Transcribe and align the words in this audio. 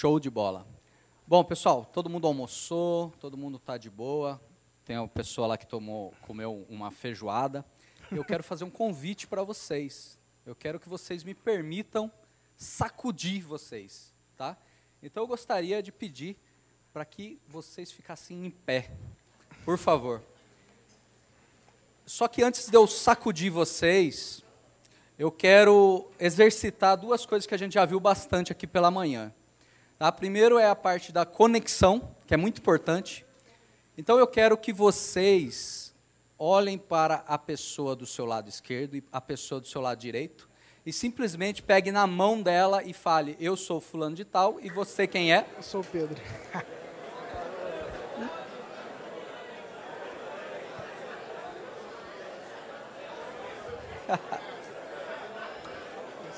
Show 0.00 0.18
de 0.18 0.30
bola. 0.30 0.66
Bom, 1.26 1.44
pessoal, 1.44 1.84
todo 1.84 2.08
mundo 2.08 2.26
almoçou, 2.26 3.10
todo 3.20 3.36
mundo 3.36 3.58
está 3.58 3.76
de 3.76 3.90
boa. 3.90 4.40
Tem 4.82 4.96
uma 4.96 5.06
pessoa 5.06 5.46
lá 5.46 5.58
que 5.58 5.66
tomou, 5.66 6.14
comeu 6.22 6.64
uma 6.70 6.90
feijoada. 6.90 7.66
Eu 8.10 8.24
quero 8.24 8.42
fazer 8.42 8.64
um 8.64 8.70
convite 8.70 9.26
para 9.26 9.42
vocês. 9.42 10.18
Eu 10.46 10.56
quero 10.56 10.80
que 10.80 10.88
vocês 10.88 11.22
me 11.22 11.34
permitam 11.34 12.10
sacudir 12.56 13.42
vocês, 13.42 14.14
tá? 14.38 14.56
Então 15.02 15.24
eu 15.24 15.26
gostaria 15.26 15.82
de 15.82 15.92
pedir 15.92 16.34
para 16.94 17.04
que 17.04 17.38
vocês 17.46 17.92
ficassem 17.92 18.46
em 18.46 18.50
pé, 18.50 18.90
por 19.66 19.76
favor. 19.76 20.22
Só 22.06 22.26
que 22.26 22.42
antes 22.42 22.70
de 22.70 22.74
eu 22.74 22.86
sacudir 22.86 23.50
vocês, 23.50 24.42
eu 25.18 25.30
quero 25.30 26.10
exercitar 26.18 26.96
duas 26.96 27.26
coisas 27.26 27.46
que 27.46 27.54
a 27.54 27.58
gente 27.58 27.74
já 27.74 27.84
viu 27.84 28.00
bastante 28.00 28.50
aqui 28.50 28.66
pela 28.66 28.90
manhã. 28.90 29.30
Tá? 30.00 30.10
Primeiro 30.10 30.58
é 30.58 30.66
a 30.66 30.74
parte 30.74 31.12
da 31.12 31.24
conexão, 31.26 32.16
que 32.26 32.32
é 32.32 32.36
muito 32.38 32.58
importante. 32.58 33.26
Então 33.98 34.18
eu 34.18 34.26
quero 34.26 34.56
que 34.56 34.72
vocês 34.72 35.94
olhem 36.38 36.78
para 36.78 37.16
a 37.28 37.36
pessoa 37.36 37.94
do 37.94 38.06
seu 38.06 38.24
lado 38.24 38.48
esquerdo 38.48 38.96
e 38.96 39.04
a 39.12 39.20
pessoa 39.20 39.60
do 39.60 39.68
seu 39.68 39.82
lado 39.82 39.98
direito 39.98 40.48
e 40.86 40.92
simplesmente 40.92 41.62
pegue 41.62 41.92
na 41.92 42.06
mão 42.06 42.40
dela 42.40 42.82
e 42.82 42.94
fale: 42.94 43.36
Eu 43.38 43.58
sou 43.58 43.78
fulano 43.78 44.16
de 44.16 44.24
tal 44.24 44.58
e 44.58 44.70
você 44.70 45.06
quem 45.06 45.34
é? 45.34 45.46
Eu 45.54 45.62
sou 45.62 45.82
o 45.82 45.84
Pedro. 45.84 46.18
Eu 54.08 54.18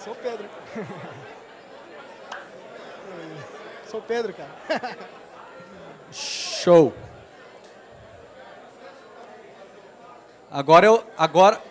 sou 0.03 0.15
o 0.15 0.17
Pedro. 0.17 0.51
Sou 3.93 4.01
o 4.01 4.03
Pedro, 4.03 4.33
cara. 4.33 4.97
Show. 6.11 6.95
Agora 10.51 10.87
eu, 10.87 11.05
agora, 11.15 11.63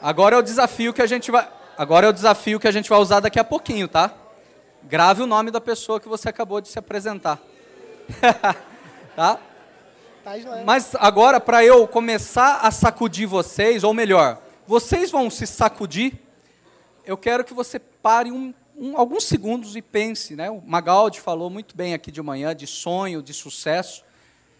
agora 0.00 0.34
é 0.34 0.38
o 0.40 0.42
desafio 0.42 0.92
que 0.92 1.00
a 1.00 1.06
gente 1.06 1.30
vai, 1.30 1.48
agora 1.78 2.06
é 2.06 2.10
o 2.10 2.12
desafio 2.12 2.58
que 2.58 2.66
a 2.66 2.72
gente 2.72 2.90
vai 2.90 2.98
usar 2.98 3.20
daqui 3.20 3.38
a 3.38 3.44
pouquinho, 3.44 3.86
tá? 3.86 4.12
Grave 4.82 5.22
o 5.22 5.26
nome 5.26 5.52
da 5.52 5.60
pessoa 5.60 6.00
que 6.00 6.08
você 6.08 6.28
acabou 6.28 6.60
de 6.60 6.66
se 6.66 6.80
apresentar. 6.80 7.38
tá? 9.14 9.38
Tá. 10.24 10.34
Mas 10.64 10.96
agora, 10.96 11.38
para 11.38 11.64
eu 11.64 11.86
começar 11.86 12.62
a 12.62 12.72
sacudir 12.72 13.28
vocês, 13.28 13.84
ou 13.84 13.94
melhor, 13.94 14.42
vocês 14.66 15.08
vão 15.08 15.30
se 15.30 15.46
sacudir, 15.46 16.14
eu 17.06 17.16
quero 17.16 17.44
que 17.44 17.54
você 17.54 17.78
pare 17.78 18.32
um, 18.32 18.52
um- 18.82 18.96
alguns 18.96 19.24
segundos 19.24 19.76
e 19.76 19.80
pense. 19.80 20.34
Né? 20.34 20.50
O 20.50 20.60
Magaldi 20.60 21.20
falou 21.20 21.48
muito 21.48 21.76
bem 21.76 21.94
aqui 21.94 22.10
de 22.10 22.20
manhã 22.20 22.54
de 22.54 22.66
sonho, 22.66 23.22
de 23.22 23.32
sucesso. 23.32 24.04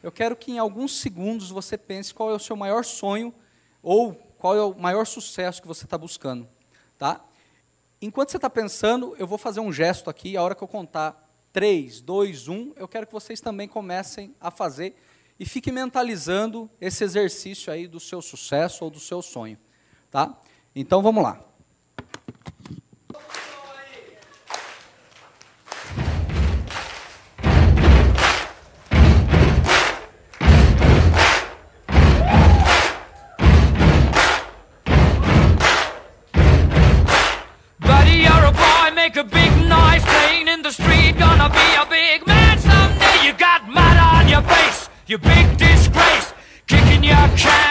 Eu 0.00 0.12
quero 0.12 0.36
que 0.36 0.52
em 0.52 0.58
alguns 0.58 0.96
segundos 1.00 1.50
você 1.50 1.76
pense 1.76 2.14
qual 2.14 2.30
é 2.30 2.34
o 2.34 2.38
seu 2.38 2.54
maior 2.54 2.84
sonho 2.84 3.34
ou 3.82 4.14
qual 4.38 4.56
é 4.56 4.62
o 4.62 4.74
maior 4.74 5.06
sucesso 5.06 5.60
que 5.60 5.66
você 5.66 5.84
está 5.84 5.98
buscando. 5.98 6.48
Tá? 6.96 7.24
Enquanto 8.00 8.30
você 8.30 8.36
está 8.36 8.48
pensando, 8.48 9.16
eu 9.18 9.26
vou 9.26 9.38
fazer 9.38 9.58
um 9.58 9.72
gesto 9.72 10.08
aqui. 10.08 10.36
A 10.36 10.42
hora 10.42 10.54
que 10.54 10.62
eu 10.62 10.68
contar 10.68 11.28
3, 11.52 12.00
2, 12.00 12.46
1, 12.46 12.74
eu 12.76 12.86
quero 12.86 13.06
que 13.06 13.12
vocês 13.12 13.40
também 13.40 13.66
comecem 13.66 14.34
a 14.40 14.50
fazer 14.52 14.96
e 15.38 15.44
fiquem 15.44 15.72
mentalizando 15.72 16.70
esse 16.80 17.02
exercício 17.02 17.72
aí 17.72 17.88
do 17.88 17.98
seu 17.98 18.22
sucesso 18.22 18.84
ou 18.84 18.90
do 18.90 19.00
seu 19.00 19.20
sonho. 19.20 19.58
Tá? 20.10 20.38
Então 20.74 21.02
vamos 21.02 21.22
lá. 21.24 21.40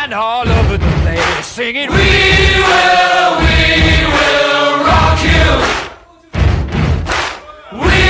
Can 0.02 0.14
all 0.14 0.48
over 0.48 0.78
the 0.78 0.92
place, 1.04 1.46
singing, 1.46 1.90
We 1.90 1.98
will, 1.98 3.32
we 3.42 3.62
will 4.16 4.74
rock 4.90 5.20
you. 5.22 5.46
We 7.86 8.02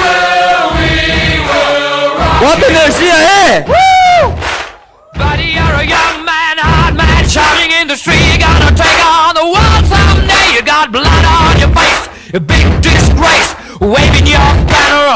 will, 0.00 0.64
we 0.80 0.92
will 1.48 2.08
rock 2.20 2.40
Bota 2.40 2.66
energia 2.66 3.14
aí! 3.14 3.64
Buddy, 5.16 5.48
you're 5.56 5.76
a 5.80 5.84
young 5.84 6.24
man, 6.24 6.58
hard 6.58 6.94
man, 6.96 7.24
shouting 7.28 7.70
in 7.72 7.88
the 7.88 7.96
street. 7.96 8.20
You're 8.28 8.44
gonna 8.44 8.72
take 8.76 9.00
on 9.00 9.34
the 9.34 9.46
world 9.54 9.84
someday. 9.88 10.46
You 10.54 10.62
got 10.62 10.92
blood 10.92 11.24
on 11.24 11.58
your 11.58 11.72
face, 11.72 12.04
a 12.34 12.40
big 12.40 12.66
disgrace, 12.82 13.54
waving 13.80 14.26
your 14.26 14.50
banner 14.68 15.09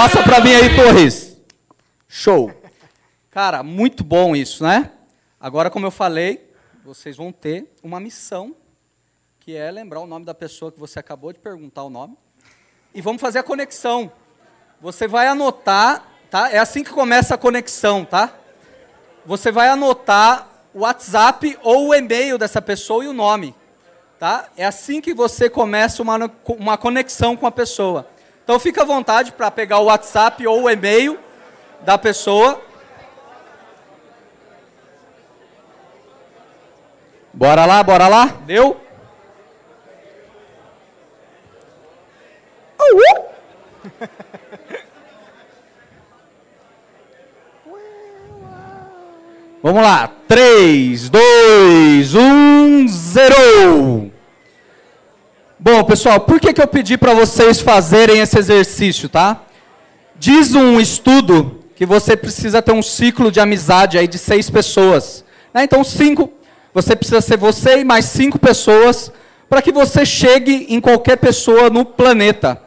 Passa 0.00 0.22
para 0.22 0.40
mim 0.40 0.54
aí, 0.54 0.76
Torres. 0.76 1.36
Show. 2.06 2.54
Cara, 3.32 3.64
muito 3.64 4.04
bom 4.04 4.36
isso, 4.36 4.62
né? 4.62 4.92
Agora, 5.40 5.70
como 5.70 5.86
eu 5.86 5.90
falei, 5.90 6.52
vocês 6.84 7.16
vão 7.16 7.32
ter 7.32 7.68
uma 7.82 7.98
missão, 7.98 8.54
que 9.40 9.56
é 9.56 9.68
lembrar 9.72 9.98
o 9.98 10.06
nome 10.06 10.24
da 10.24 10.32
pessoa 10.32 10.70
que 10.70 10.78
você 10.78 11.00
acabou 11.00 11.32
de 11.32 11.40
perguntar 11.40 11.82
o 11.82 11.90
nome. 11.90 12.16
E 12.94 13.02
vamos 13.02 13.20
fazer 13.20 13.40
a 13.40 13.42
conexão. 13.42 14.12
Você 14.80 15.08
vai 15.08 15.26
anotar, 15.26 16.06
tá? 16.30 16.48
É 16.48 16.60
assim 16.60 16.84
que 16.84 16.92
começa 16.92 17.34
a 17.34 17.38
conexão, 17.38 18.04
tá? 18.04 18.32
Você 19.26 19.50
vai 19.50 19.68
anotar 19.68 20.48
o 20.72 20.82
WhatsApp 20.82 21.58
ou 21.60 21.88
o 21.88 21.94
e-mail 21.94 22.38
dessa 22.38 22.62
pessoa 22.62 23.02
e 23.02 23.08
o 23.08 23.12
nome. 23.12 23.52
Tá? 24.16 24.48
É 24.56 24.64
assim 24.64 25.00
que 25.00 25.12
você 25.12 25.50
começa 25.50 26.00
uma, 26.04 26.30
uma 26.46 26.78
conexão 26.78 27.36
com 27.36 27.48
a 27.48 27.50
pessoa. 27.50 28.08
Então 28.48 28.58
fica 28.58 28.80
à 28.80 28.84
vontade 28.86 29.30
para 29.32 29.50
pegar 29.50 29.78
o 29.78 29.84
WhatsApp 29.84 30.46
ou 30.46 30.62
o 30.62 30.70
e-mail 30.70 31.18
da 31.82 31.98
pessoa. 31.98 32.58
Bora 37.30 37.66
lá, 37.66 37.82
bora 37.82 38.08
lá? 38.08 38.24
Deu? 38.46 38.80
Vamos 49.62 49.82
lá. 49.82 50.08
um, 50.08 50.08
3, 50.26 51.10
2, 51.10 52.14
1, 52.14 52.88
0. 52.88 54.17
Bom, 55.60 55.82
pessoal, 55.82 56.20
por 56.20 56.38
que, 56.38 56.52
que 56.52 56.62
eu 56.62 56.68
pedi 56.68 56.96
para 56.96 57.14
vocês 57.14 57.60
fazerem 57.60 58.20
esse 58.20 58.38
exercício, 58.38 59.08
tá? 59.08 59.42
Diz 60.16 60.54
um 60.54 60.78
estudo 60.78 61.64
que 61.74 61.84
você 61.84 62.16
precisa 62.16 62.62
ter 62.62 62.70
um 62.70 62.82
ciclo 62.82 63.32
de 63.32 63.40
amizade 63.40 63.98
aí 63.98 64.06
de 64.06 64.18
seis 64.18 64.48
pessoas. 64.48 65.24
né? 65.52 65.64
Então, 65.64 65.82
cinco, 65.82 66.32
você 66.72 66.94
precisa 66.94 67.20
ser 67.20 67.36
você 67.36 67.80
e 67.80 67.84
mais 67.84 68.04
cinco 68.04 68.38
pessoas 68.38 69.10
para 69.48 69.60
que 69.60 69.72
você 69.72 70.06
chegue 70.06 70.66
em 70.68 70.80
qualquer 70.80 71.16
pessoa 71.16 71.68
no 71.68 71.84
planeta, 71.84 72.62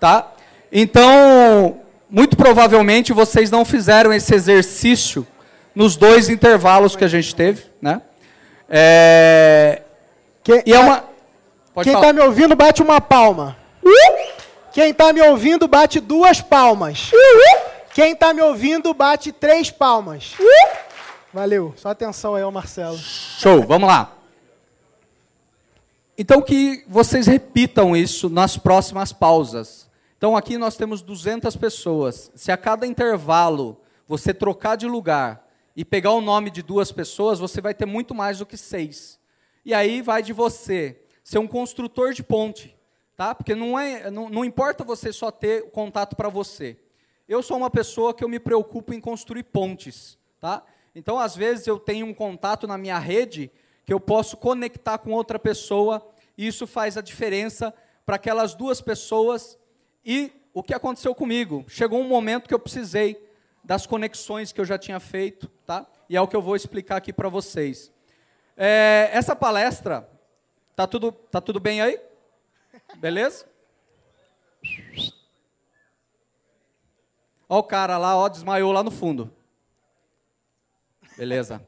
tá? 0.00 0.32
Então, 0.72 1.76
muito 2.10 2.36
provavelmente 2.36 3.12
vocês 3.12 3.52
não 3.52 3.64
fizeram 3.64 4.12
esse 4.12 4.34
exercício 4.34 5.24
nos 5.76 5.96
dois 5.96 6.28
intervalos 6.28 6.96
que 6.96 7.04
a 7.04 7.08
gente 7.08 7.36
teve, 7.36 7.66
né? 7.80 8.02
É, 8.68 9.82
Quem, 10.42 10.60
e 10.66 10.72
é 10.72 10.78
uma. 10.80 11.11
Pode 11.74 11.88
quem 11.88 11.94
falar. 11.94 12.06
tá 12.06 12.12
me 12.12 12.20
ouvindo, 12.20 12.54
bate 12.54 12.82
uma 12.82 13.00
palma. 13.00 13.56
Quem 14.72 14.92
tá 14.92 15.12
me 15.12 15.22
ouvindo, 15.22 15.66
bate 15.66 16.00
duas 16.00 16.40
palmas. 16.40 17.10
Quem 17.94 18.14
tá 18.14 18.32
me 18.32 18.40
ouvindo, 18.42 18.92
bate 18.94 19.32
três 19.32 19.70
palmas. 19.70 20.34
Valeu. 21.32 21.72
Só 21.76 21.90
atenção 21.90 22.34
aí, 22.34 22.42
ô 22.42 22.50
Marcelo. 22.50 22.96
Show, 22.98 23.62
vamos 23.66 23.88
lá. 23.88 24.16
Então 26.16 26.42
que 26.42 26.84
vocês 26.86 27.26
repitam 27.26 27.96
isso 27.96 28.28
nas 28.28 28.56
próximas 28.56 29.12
pausas. 29.12 29.90
Então 30.16 30.36
aqui 30.36 30.58
nós 30.58 30.76
temos 30.76 31.02
200 31.02 31.56
pessoas. 31.56 32.30
Se 32.34 32.52
a 32.52 32.56
cada 32.56 32.86
intervalo 32.86 33.80
você 34.06 34.34
trocar 34.34 34.76
de 34.76 34.86
lugar 34.86 35.48
e 35.74 35.84
pegar 35.84 36.12
o 36.12 36.20
nome 36.20 36.50
de 36.50 36.62
duas 36.62 36.92
pessoas, 36.92 37.38
você 37.38 37.60
vai 37.60 37.72
ter 37.72 37.86
muito 37.86 38.14
mais 38.14 38.38
do 38.38 38.46
que 38.46 38.56
seis. 38.56 39.18
E 39.64 39.72
aí 39.72 40.02
vai 40.02 40.22
de 40.22 40.32
você 40.32 41.01
ser 41.22 41.38
um 41.38 41.46
construtor 41.46 42.12
de 42.12 42.22
ponte, 42.22 42.76
tá? 43.16 43.34
Porque 43.34 43.54
não, 43.54 43.78
é, 43.78 44.10
não, 44.10 44.28
não 44.28 44.44
importa 44.44 44.84
você 44.84 45.12
só 45.12 45.30
ter 45.30 45.70
contato 45.70 46.16
para 46.16 46.28
você. 46.28 46.76
Eu 47.28 47.42
sou 47.42 47.56
uma 47.56 47.70
pessoa 47.70 48.12
que 48.12 48.24
eu 48.24 48.28
me 48.28 48.40
preocupo 48.40 48.92
em 48.92 49.00
construir 49.00 49.44
pontes, 49.44 50.18
tá? 50.40 50.62
Então, 50.94 51.18
às 51.18 51.34
vezes, 51.34 51.66
eu 51.66 51.78
tenho 51.78 52.06
um 52.06 52.12
contato 52.12 52.66
na 52.66 52.76
minha 52.76 52.98
rede 52.98 53.50
que 53.84 53.92
eu 53.92 54.00
posso 54.00 54.36
conectar 54.36 54.98
com 54.98 55.12
outra 55.12 55.38
pessoa, 55.38 56.06
e 56.36 56.46
isso 56.46 56.66
faz 56.66 56.96
a 56.96 57.00
diferença 57.00 57.72
para 58.04 58.16
aquelas 58.16 58.54
duas 58.54 58.80
pessoas. 58.80 59.58
E 60.04 60.32
o 60.52 60.62
que 60.62 60.74
aconteceu 60.74 61.14
comigo? 61.14 61.64
Chegou 61.68 62.00
um 62.00 62.08
momento 62.08 62.48
que 62.48 62.54
eu 62.54 62.58
precisei 62.58 63.22
das 63.64 63.86
conexões 63.86 64.52
que 64.52 64.60
eu 64.60 64.64
já 64.64 64.76
tinha 64.76 65.00
feito, 65.00 65.48
tá? 65.64 65.86
E 66.08 66.16
é 66.16 66.20
o 66.20 66.28
que 66.28 66.36
eu 66.36 66.42
vou 66.42 66.56
explicar 66.56 66.96
aqui 66.96 67.12
para 67.12 67.28
vocês. 67.28 67.90
É, 68.56 69.08
essa 69.12 69.34
palestra, 69.34 70.08
tá 70.74 70.86
tudo, 70.86 71.12
tá 71.12 71.40
tudo 71.40 71.60
bem 71.60 71.80
aí? 71.80 72.00
Beleza? 72.96 73.46
Ó 77.48 77.58
o 77.58 77.62
cara 77.62 77.98
lá, 77.98 78.16
ó, 78.16 78.28
desmaiou 78.28 78.72
lá 78.72 78.82
no 78.82 78.90
fundo. 78.90 79.32
Beleza. 81.16 81.66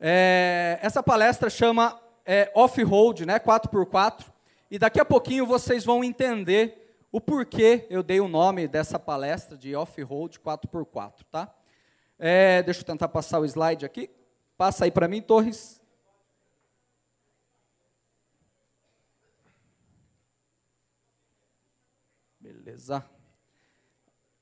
É, 0.00 0.78
essa 0.82 1.02
palestra 1.02 1.48
chama 1.48 2.00
é, 2.24 2.50
Off-Road, 2.54 3.24
né, 3.24 3.38
4x4, 3.38 4.26
e 4.70 4.78
daqui 4.78 5.00
a 5.00 5.04
pouquinho 5.04 5.46
vocês 5.46 5.84
vão 5.84 6.02
entender 6.02 6.98
o 7.12 7.20
porquê 7.20 7.86
eu 7.88 8.02
dei 8.02 8.20
o 8.20 8.28
nome 8.28 8.66
dessa 8.66 8.98
palestra 8.98 9.56
de 9.56 9.74
Off-Road 9.74 10.40
4x4, 10.40 11.12
tá? 11.30 11.54
É, 12.18 12.62
deixa 12.62 12.80
eu 12.80 12.84
tentar 12.84 13.08
passar 13.08 13.38
o 13.38 13.44
slide 13.44 13.86
aqui. 13.86 14.10
Passa 14.56 14.84
aí 14.84 14.90
para 14.90 15.06
mim, 15.06 15.22
Torres. 15.22 15.80
Beleza. 22.76 23.02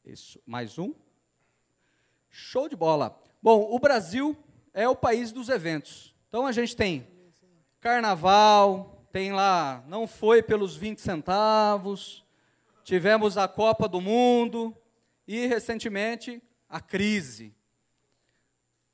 Isso, 0.04 0.42
mais 0.44 0.76
um. 0.76 0.92
Show 2.28 2.68
de 2.68 2.74
bola. 2.74 3.16
Bom, 3.40 3.72
o 3.72 3.78
Brasil 3.78 4.36
é 4.72 4.88
o 4.88 4.96
país 4.96 5.30
dos 5.30 5.48
eventos. 5.48 6.12
Então 6.28 6.44
a 6.44 6.50
gente 6.50 6.74
tem 6.74 7.06
carnaval, 7.78 9.06
tem 9.12 9.32
lá, 9.32 9.84
não 9.86 10.08
foi 10.08 10.42
pelos 10.42 10.74
20 10.74 11.00
centavos, 11.00 12.24
tivemos 12.82 13.38
a 13.38 13.46
Copa 13.46 13.86
do 13.86 14.00
Mundo 14.00 14.76
e 15.28 15.46
recentemente 15.46 16.42
a 16.68 16.80
crise. 16.80 17.54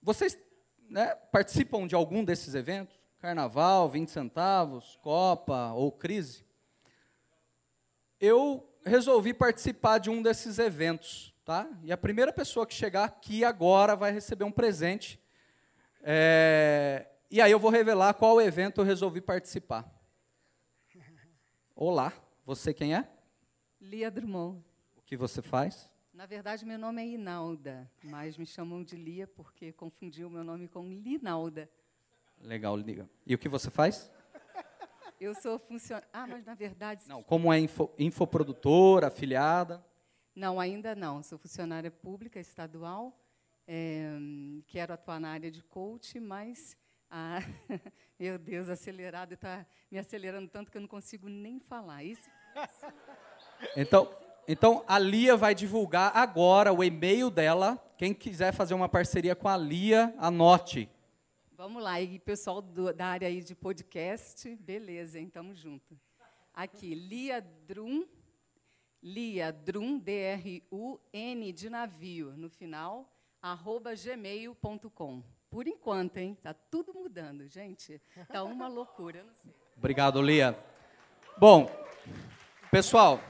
Vocês 0.03 0.39
né, 0.87 1.15
participam 1.33 1.87
de 1.87 1.95
algum 1.95 2.23
desses 2.23 2.55
eventos? 2.55 3.01
Carnaval, 3.19 3.89
20 3.89 4.11
centavos, 4.11 4.99
Copa 5.01 5.73
ou 5.73 5.91
crise? 5.91 6.45
Eu 8.21 8.70
resolvi 8.85 9.35
participar 9.35 9.99
de 9.99 10.11
um 10.11 10.23
desses 10.23 10.59
eventos, 10.59 11.35
tá? 11.45 11.69
E 11.83 11.93
a 11.93 11.97
primeira 11.97 12.33
pessoa 12.33 12.67
que 12.67 12.75
chegar 12.75 13.05
aqui 13.05 13.45
agora 13.45 13.95
vai 13.95 14.13
receber 14.13 14.45
um 14.45 14.53
presente. 14.53 15.21
É, 16.03 17.07
e 17.31 17.41
aí 17.41 17.53
eu 17.53 17.59
vou 17.59 17.71
revelar 17.71 18.15
qual 18.15 18.41
evento 18.41 18.81
eu 18.81 18.85
resolvi 18.85 19.21
participar. 19.21 19.89
Olá, 21.75 22.13
você 22.45 22.75
quem 22.75 22.95
é? 22.95 23.09
Lia 23.81 24.11
Drummond. 24.11 24.63
O 24.97 25.03
que 25.03 25.17
você 25.17 25.41
faz? 25.41 25.91
Na 26.13 26.27
verdade, 26.27 26.67
meu 26.67 26.79
nome 26.79 27.01
é 27.01 27.07
Inalda, 27.07 27.91
mas 28.03 28.37
me 28.37 28.45
chamam 28.45 28.85
de 28.85 28.95
Lia 28.97 29.27
porque 29.27 29.73
confundiu 29.73 30.29
o 30.29 30.31
meu 30.31 30.45
nome 30.45 30.69
com 30.69 30.87
Linalda. 30.87 31.71
Legal, 32.39 32.77
Lia. 32.77 33.09
E 33.27 33.35
o 33.35 33.39
que 33.39 33.49
você 33.49 33.71
faz? 33.71 34.11
Eu 35.21 35.35
sou 35.35 35.59
funcionária. 35.59 36.09
Ah, 36.15 36.27
mas 36.27 36.47
na 36.47 36.55
verdade. 36.55 37.05
Não, 37.07 37.23
como 37.23 37.53
é 37.53 37.59
info, 37.59 37.91
infoprodutora, 37.99 39.09
afiliada? 39.09 39.85
Não, 40.35 40.59
ainda 40.59 40.95
não. 40.95 41.23
Sou 41.23 41.39
funcionária 41.39 41.91
pública 41.91 42.41
estadual. 42.41 43.15
É, 43.67 44.19
quero 44.67 44.95
atuar 44.95 45.21
na 45.21 45.29
área 45.29 45.51
de 45.51 45.63
coach, 45.63 46.19
mas. 46.19 46.77
Ah, 47.13 47.41
meu 48.17 48.39
Deus, 48.39 48.69
acelerado, 48.69 49.35
está 49.35 49.67
me 49.91 49.99
acelerando 49.99 50.47
tanto 50.47 50.71
que 50.71 50.77
eu 50.77 50.81
não 50.81 50.87
consigo 50.87 51.29
nem 51.29 51.59
falar. 51.59 52.05
Isso. 52.05 52.31
Então, 53.77 54.09
então, 54.47 54.85
a 54.87 54.97
Lia 54.97 55.37
vai 55.37 55.53
divulgar 55.53 56.17
agora 56.17 56.73
o 56.73 56.85
e-mail 56.85 57.29
dela. 57.29 57.85
Quem 57.99 58.15
quiser 58.15 58.53
fazer 58.53 58.75
uma 58.75 58.89
parceria 58.89 59.35
com 59.35 59.49
a 59.49 59.57
Lia, 59.57 60.15
anote. 60.19 60.89
Vamos 61.61 61.83
lá, 61.83 62.01
e 62.01 62.19
pessoal 62.19 62.63
do, 62.63 62.91
da 62.91 63.09
área 63.09 63.29
aí 63.29 63.43
de 63.43 63.55
podcast, 63.55 64.57
beleza, 64.57 65.19
hein, 65.19 65.29
tamo 65.29 65.55
junto. 65.55 65.95
Aqui, 66.55 66.95
Lia 66.95 67.43
Drum, 67.69 68.07
Lia 69.03 69.53
Drum, 69.53 69.99
D-R-U-N 69.99 71.53
de 71.53 71.69
navio, 71.69 72.33
no 72.35 72.49
final, 72.49 73.13
arroba 73.43 73.93
gmail.com. 73.95 75.23
Por 75.51 75.69
enquanto, 75.69 76.17
hein, 76.17 76.35
tá 76.43 76.55
tudo 76.55 76.95
mudando, 76.95 77.47
gente, 77.47 78.01
tá 78.33 78.43
uma 78.43 78.67
loucura. 78.67 79.23
Obrigado, 79.77 80.23
Lia. 80.23 80.59
Bom, 81.37 81.71
pessoal, 82.71 83.21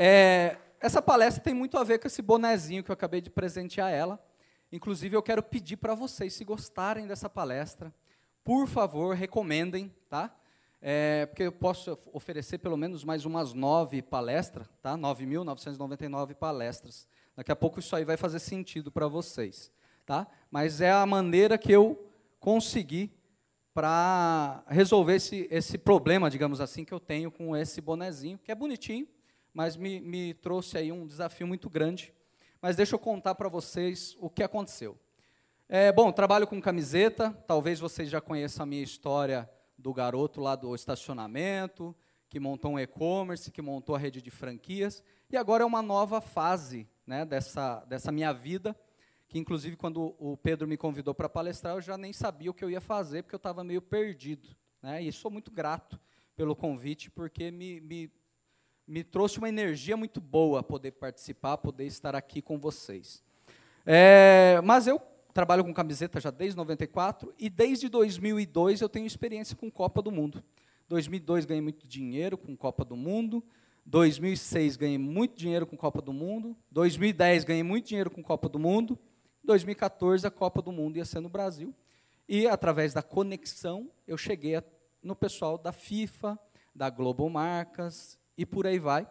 é, 0.00 0.56
essa 0.80 1.00
palestra 1.00 1.40
tem 1.44 1.54
muito 1.54 1.78
a 1.78 1.84
ver 1.84 2.00
com 2.00 2.08
esse 2.08 2.20
bonezinho 2.20 2.82
que 2.82 2.90
eu 2.90 2.94
acabei 2.94 3.20
de 3.20 3.30
presentear 3.30 3.92
ela. 3.92 4.25
Inclusive, 4.72 5.16
eu 5.16 5.22
quero 5.22 5.42
pedir 5.42 5.76
para 5.76 5.94
vocês, 5.94 6.34
se 6.34 6.44
gostarem 6.44 7.06
dessa 7.06 7.30
palestra, 7.30 7.94
por 8.42 8.66
favor, 8.66 9.14
recomendem, 9.14 9.94
tá? 10.08 10.34
É, 10.80 11.26
porque 11.26 11.44
eu 11.44 11.52
posso 11.52 11.98
oferecer 12.12 12.58
pelo 12.58 12.76
menos 12.76 13.02
mais 13.02 13.24
umas 13.24 13.54
nove 13.54 14.02
palestras, 14.02 14.68
tá? 14.82 14.96
9.999 14.96 16.34
palestras. 16.34 17.08
Daqui 17.34 17.50
a 17.50 17.56
pouco 17.56 17.80
isso 17.80 17.94
aí 17.96 18.04
vai 18.04 18.16
fazer 18.16 18.38
sentido 18.38 18.90
para 18.90 19.08
vocês, 19.08 19.72
tá? 20.04 20.26
Mas 20.50 20.80
é 20.80 20.90
a 20.90 21.06
maneira 21.06 21.56
que 21.56 21.72
eu 21.72 22.10
consegui 22.38 23.12
para 23.72 24.64
resolver 24.68 25.16
esse, 25.16 25.46
esse 25.50 25.76
problema, 25.76 26.30
digamos 26.30 26.60
assim, 26.60 26.84
que 26.84 26.94
eu 26.94 27.00
tenho 27.00 27.30
com 27.30 27.56
esse 27.56 27.80
bonezinho, 27.80 28.38
que 28.38 28.50
é 28.50 28.54
bonitinho, 28.54 29.06
mas 29.52 29.76
me, 29.76 30.00
me 30.00 30.34
trouxe 30.34 30.78
aí 30.78 30.90
um 30.90 31.06
desafio 31.06 31.46
muito 31.46 31.68
grande 31.68 32.14
mas 32.66 32.74
deixa 32.74 32.96
eu 32.96 32.98
contar 32.98 33.36
para 33.36 33.48
vocês 33.48 34.16
o 34.18 34.28
que 34.28 34.42
aconteceu. 34.42 34.98
É, 35.68 35.92
bom, 35.92 36.10
trabalho 36.10 36.48
com 36.48 36.60
camiseta, 36.60 37.30
talvez 37.46 37.78
vocês 37.78 38.10
já 38.10 38.20
conheçam 38.20 38.64
a 38.64 38.66
minha 38.66 38.82
história 38.82 39.48
do 39.78 39.94
garoto 39.94 40.40
lá 40.40 40.56
do 40.56 40.74
estacionamento, 40.74 41.94
que 42.28 42.40
montou 42.40 42.72
um 42.72 42.78
e-commerce, 42.80 43.52
que 43.52 43.62
montou 43.62 43.94
a 43.94 43.98
rede 44.00 44.20
de 44.20 44.32
franquias, 44.32 45.00
e 45.30 45.36
agora 45.36 45.62
é 45.62 45.64
uma 45.64 45.80
nova 45.80 46.20
fase 46.20 46.88
né, 47.06 47.24
dessa, 47.24 47.84
dessa 47.84 48.10
minha 48.10 48.32
vida, 48.32 48.76
que 49.28 49.38
inclusive 49.38 49.76
quando 49.76 50.16
o 50.18 50.36
Pedro 50.36 50.66
me 50.66 50.76
convidou 50.76 51.14
para 51.14 51.28
palestrar, 51.28 51.76
eu 51.76 51.80
já 51.80 51.96
nem 51.96 52.12
sabia 52.12 52.50
o 52.50 52.54
que 52.54 52.64
eu 52.64 52.70
ia 52.70 52.80
fazer, 52.80 53.22
porque 53.22 53.36
eu 53.36 53.38
estava 53.38 53.62
meio 53.62 53.80
perdido. 53.80 54.48
Né, 54.82 55.04
e 55.04 55.12
sou 55.12 55.30
muito 55.30 55.52
grato 55.52 56.00
pelo 56.34 56.56
convite, 56.56 57.12
porque 57.12 57.48
me, 57.52 57.80
me 57.80 58.10
me 58.86 59.02
trouxe 59.02 59.38
uma 59.38 59.48
energia 59.48 59.96
muito 59.96 60.20
boa 60.20 60.62
poder 60.62 60.92
participar, 60.92 61.56
poder 61.58 61.86
estar 61.86 62.14
aqui 62.14 62.40
com 62.40 62.58
vocês. 62.58 63.22
É, 63.84 64.60
mas 64.62 64.86
eu 64.86 65.00
trabalho 65.34 65.64
com 65.64 65.74
camiseta 65.74 66.20
já 66.20 66.30
desde 66.30 66.56
94 66.56 67.34
e 67.38 67.50
desde 67.50 67.88
2002 67.88 68.80
eu 68.80 68.88
tenho 68.88 69.06
experiência 69.06 69.56
com 69.56 69.70
Copa 69.70 70.00
do 70.00 70.12
Mundo. 70.12 70.42
2002 70.88 71.44
ganhei 71.44 71.60
muito 71.60 71.86
dinheiro 71.86 72.38
com 72.38 72.56
Copa 72.56 72.84
do 72.84 72.96
Mundo. 72.96 73.44
2006 73.84 74.76
ganhei 74.76 74.98
muito 74.98 75.36
dinheiro 75.36 75.66
com 75.66 75.76
Copa 75.76 76.00
do 76.00 76.12
Mundo. 76.12 76.56
2010 76.70 77.44
ganhei 77.44 77.62
muito 77.62 77.88
dinheiro 77.88 78.10
com 78.10 78.22
Copa 78.22 78.48
do 78.48 78.58
Mundo. 78.58 78.98
2014 79.42 80.26
a 80.26 80.30
Copa 80.30 80.62
do 80.62 80.70
Mundo 80.70 80.96
ia 80.96 81.04
ser 81.04 81.20
no 81.20 81.28
Brasil. 81.28 81.74
E 82.28 82.46
através 82.46 82.94
da 82.94 83.02
conexão 83.02 83.90
eu 84.06 84.16
cheguei 84.16 84.60
no 85.02 85.14
pessoal 85.14 85.58
da 85.58 85.72
FIFA, 85.72 86.38
da 86.74 86.88
Globo 86.88 87.28
Marcas 87.28 88.18
e 88.36 88.44
por 88.44 88.66
aí 88.66 88.78
vai. 88.78 89.08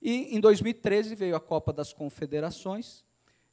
E 0.00 0.36
em 0.36 0.40
2013 0.40 1.14
veio 1.14 1.36
a 1.36 1.40
Copa 1.40 1.72
das 1.72 1.92
Confederações 1.92 3.04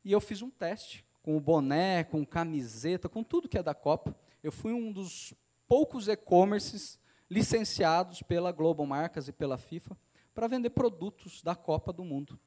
e 0.03 0.11
eu 0.11 0.19
fiz 0.19 0.41
um 0.41 0.49
teste 0.49 1.05
com 1.21 1.37
o 1.37 1.39
boné, 1.39 2.03
com 2.03 2.25
camiseta, 2.25 3.07
com 3.07 3.23
tudo 3.23 3.47
que 3.47 3.57
é 3.57 3.63
da 3.63 3.73
Copa. 3.73 4.15
Eu 4.43 4.51
fui 4.51 4.73
um 4.73 4.91
dos 4.91 5.33
poucos 5.67 6.07
e-commerces 6.07 6.99
licenciados 7.29 8.21
pela 8.21 8.51
Global 8.51 8.85
Marcas 8.85 9.27
e 9.27 9.31
pela 9.31 9.57
FIFA 9.57 9.97
para 10.33 10.47
vender 10.47 10.71
produtos 10.71 11.41
da 11.41 11.55
Copa 11.55 11.93
do 11.93 12.03
Mundo. 12.03 12.39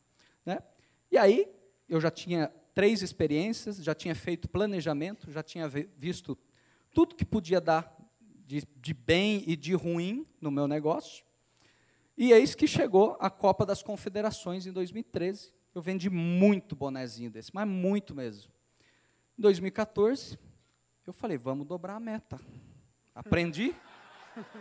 Né? 0.45 0.59
E 1.11 1.16
aí 1.16 1.49
eu 1.88 2.00
já 2.00 2.11
tinha 2.11 2.52
três 2.75 3.02
experiências, 3.02 3.76
já 3.76 3.95
tinha 3.95 4.14
feito 4.14 4.49
planejamento, 4.49 5.31
já 5.31 5.43
tinha 5.43 5.69
visto 5.69 6.37
tudo 6.93 7.14
que 7.14 7.25
podia 7.25 7.61
dar 7.61 7.97
de, 8.47 8.62
de 8.76 8.93
bem 8.93 9.43
e 9.47 9.57
de 9.57 9.75
ruim 9.75 10.26
no 10.40 10.50
meu 10.50 10.66
negócio. 10.66 11.25
E 12.16 12.33
eis 12.33 12.54
que 12.54 12.66
chegou 12.66 13.16
a 13.21 13.28
Copa 13.28 13.66
das 13.66 13.83
Confederações 13.83 14.66
em 14.66 14.73
2013. 14.73 15.52
Eu 15.75 15.83
vendi 15.83 16.09
muito 16.09 16.76
bonezinho 16.76 17.30
desse, 17.30 17.52
mas 17.52 17.66
muito 17.66 18.14
mesmo. 18.14 18.52
Em 19.37 19.42
2014, 19.42 20.38
eu 21.04 21.12
falei, 21.12 21.37
vamos 21.37 21.66
dobrar 21.66 21.97
a 21.97 22.00
meta. 22.00 22.40
Aprendi. 23.14 23.75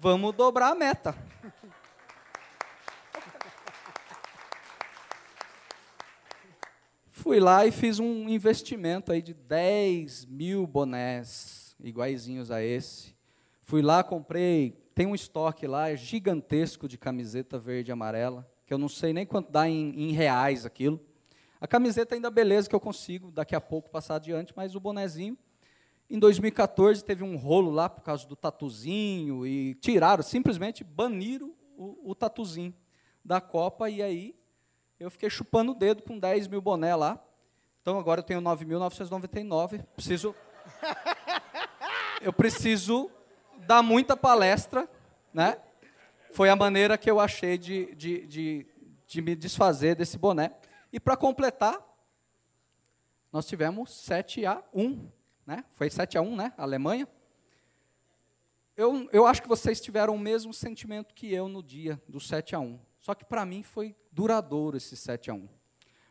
Vamos 0.00 0.34
dobrar 0.34 0.70
a 0.70 0.74
meta. 0.74 1.14
Fui 7.12 7.38
lá 7.38 7.64
e 7.64 7.70
fiz 7.70 8.00
um 8.00 8.28
investimento 8.28 9.12
aí 9.12 9.22
de 9.22 9.32
10 9.32 10.26
mil 10.26 10.66
bonés, 10.66 11.76
iguaizinhos 11.78 12.50
a 12.50 12.60
esse. 12.60 13.14
Fui 13.62 13.80
lá, 13.80 14.02
comprei, 14.02 14.72
tem 14.94 15.06
um 15.06 15.14
estoque 15.14 15.66
lá 15.66 15.94
gigantesco 15.94 16.88
de 16.88 16.98
camiseta 16.98 17.58
verde 17.58 17.90
e 17.90 17.92
amarela, 17.92 18.48
que 18.66 18.74
eu 18.74 18.78
não 18.78 18.88
sei 18.88 19.12
nem 19.12 19.24
quanto 19.24 19.50
dá 19.50 19.68
em, 19.68 19.90
em 19.96 20.12
reais 20.12 20.66
aquilo. 20.66 21.00
A 21.60 21.66
camiseta 21.66 22.14
ainda 22.14 22.30
beleza 22.30 22.68
que 22.68 22.74
eu 22.74 22.80
consigo 22.80 23.30
daqui 23.30 23.54
a 23.54 23.60
pouco 23.60 23.88
passar 23.88 24.16
adiante, 24.16 24.52
mas 24.56 24.74
o 24.74 24.80
bonezinho. 24.80 25.38
Em 26.10 26.18
2014 26.18 27.04
teve 27.04 27.22
um 27.22 27.36
rolo 27.36 27.70
lá 27.70 27.88
por 27.88 28.02
causa 28.02 28.26
do 28.26 28.36
tatuzinho 28.36 29.46
e 29.46 29.74
tiraram, 29.76 30.22
simplesmente 30.22 30.84
baniram 30.84 31.54
o, 31.76 32.10
o 32.10 32.14
tatuzinho 32.14 32.74
da 33.24 33.40
Copa 33.40 33.88
e 33.88 34.02
aí 34.02 34.34
eu 34.98 35.10
fiquei 35.10 35.30
chupando 35.30 35.72
o 35.72 35.74
dedo 35.74 36.02
com 36.02 36.18
10 36.18 36.48
mil 36.48 36.60
boné 36.60 36.94
lá. 36.94 37.22
Então 37.80 37.98
agora 37.98 38.20
eu 38.20 38.24
tenho 38.24 38.40
9.999. 38.40 39.84
Preciso. 39.94 40.34
Eu 42.20 42.32
preciso 42.32 43.10
dar 43.72 43.82
muita 43.82 44.14
palestra, 44.14 44.86
né? 45.32 45.56
Foi 46.34 46.50
a 46.50 46.56
maneira 46.56 46.98
que 46.98 47.10
eu 47.10 47.18
achei 47.18 47.56
de, 47.56 47.94
de, 47.94 48.26
de, 48.26 48.66
de 49.06 49.22
me 49.22 49.34
desfazer 49.34 49.96
desse 49.96 50.18
boné. 50.18 50.52
E 50.92 51.00
para 51.00 51.16
completar, 51.16 51.80
nós 53.32 53.46
tivemos 53.46 53.90
7 53.94 54.44
a 54.44 54.62
1, 54.74 55.08
né? 55.46 55.64
Foi 55.72 55.88
7 55.88 56.18
a 56.18 56.20
1, 56.20 56.36
né? 56.36 56.52
Alemanha. 56.58 57.08
Eu, 58.76 59.08
eu 59.10 59.26
acho 59.26 59.40
que 59.40 59.48
vocês 59.48 59.80
tiveram 59.80 60.14
o 60.14 60.18
mesmo 60.18 60.52
sentimento 60.52 61.14
que 61.14 61.32
eu 61.32 61.48
no 61.48 61.62
dia 61.62 61.98
do 62.06 62.20
7 62.20 62.54
a 62.54 62.60
1. 62.60 62.78
Só 63.00 63.14
que 63.14 63.24
para 63.24 63.46
mim 63.46 63.62
foi 63.62 63.96
duradouro 64.10 64.76
esse 64.76 64.98
7 64.98 65.30
a 65.30 65.34
1. 65.34 65.48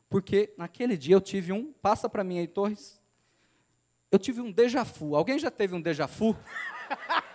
Porque 0.10 0.52
naquele 0.58 0.98
dia 0.98 1.14
eu 1.14 1.22
tive 1.22 1.54
um, 1.54 1.72
passa 1.74 2.10
para 2.10 2.24
mim 2.24 2.40
aí, 2.40 2.48
Torres. 2.48 3.00
Eu 4.12 4.18
tive 4.18 4.42
um 4.42 4.52
déjà 4.52 4.82
vu. 4.82 5.16
Alguém 5.16 5.38
já 5.38 5.52
teve 5.52 5.76
um 5.76 5.82
déjà 5.82 6.08
vu? 6.08 6.36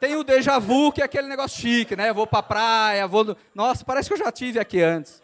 Tem 0.00 0.16
o 0.16 0.24
déjà 0.24 0.58
vu, 0.58 0.90
que 0.90 1.02
é 1.02 1.04
aquele 1.04 1.28
negócio 1.28 1.60
chique, 1.60 1.94
né? 1.94 2.08
Eu 2.08 2.14
vou 2.14 2.26
para 2.26 2.38
a 2.38 2.42
praia, 2.42 3.06
vou. 3.06 3.22
No... 3.22 3.36
Nossa, 3.54 3.84
parece 3.84 4.08
que 4.08 4.14
eu 4.14 4.18
já 4.18 4.32
tive 4.32 4.58
aqui 4.58 4.80
antes. 4.80 5.22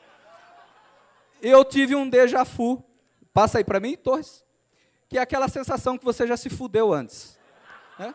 Eu 1.41 1.65
tive 1.65 1.97
um 1.97 2.09
déjà 2.09 2.45
vu. 2.45 2.85
Passa 3.33 3.57
aí 3.57 3.65
para 3.65 3.81
mim, 3.81 3.97
Torres. 3.97 4.45
Que 5.09 5.17
é 5.17 5.23
aquela 5.23 5.49
sensação 5.49 5.97
que 5.97 6.05
você 6.05 6.27
já 6.27 6.37
se 6.37 6.51
fudeu 6.51 6.93
antes. 6.93 7.39
Né? 7.99 8.15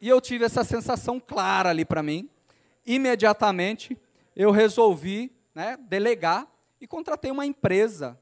E 0.00 0.08
eu 0.08 0.20
tive 0.20 0.44
essa 0.44 0.64
sensação 0.64 1.20
clara 1.20 1.70
ali 1.70 1.84
para 1.84 2.02
mim. 2.02 2.28
Imediatamente 2.84 3.96
eu 4.34 4.50
resolvi 4.50 5.32
né, 5.54 5.78
delegar 5.80 6.48
e 6.80 6.88
contratei 6.88 7.30
uma 7.30 7.46
empresa 7.46 8.18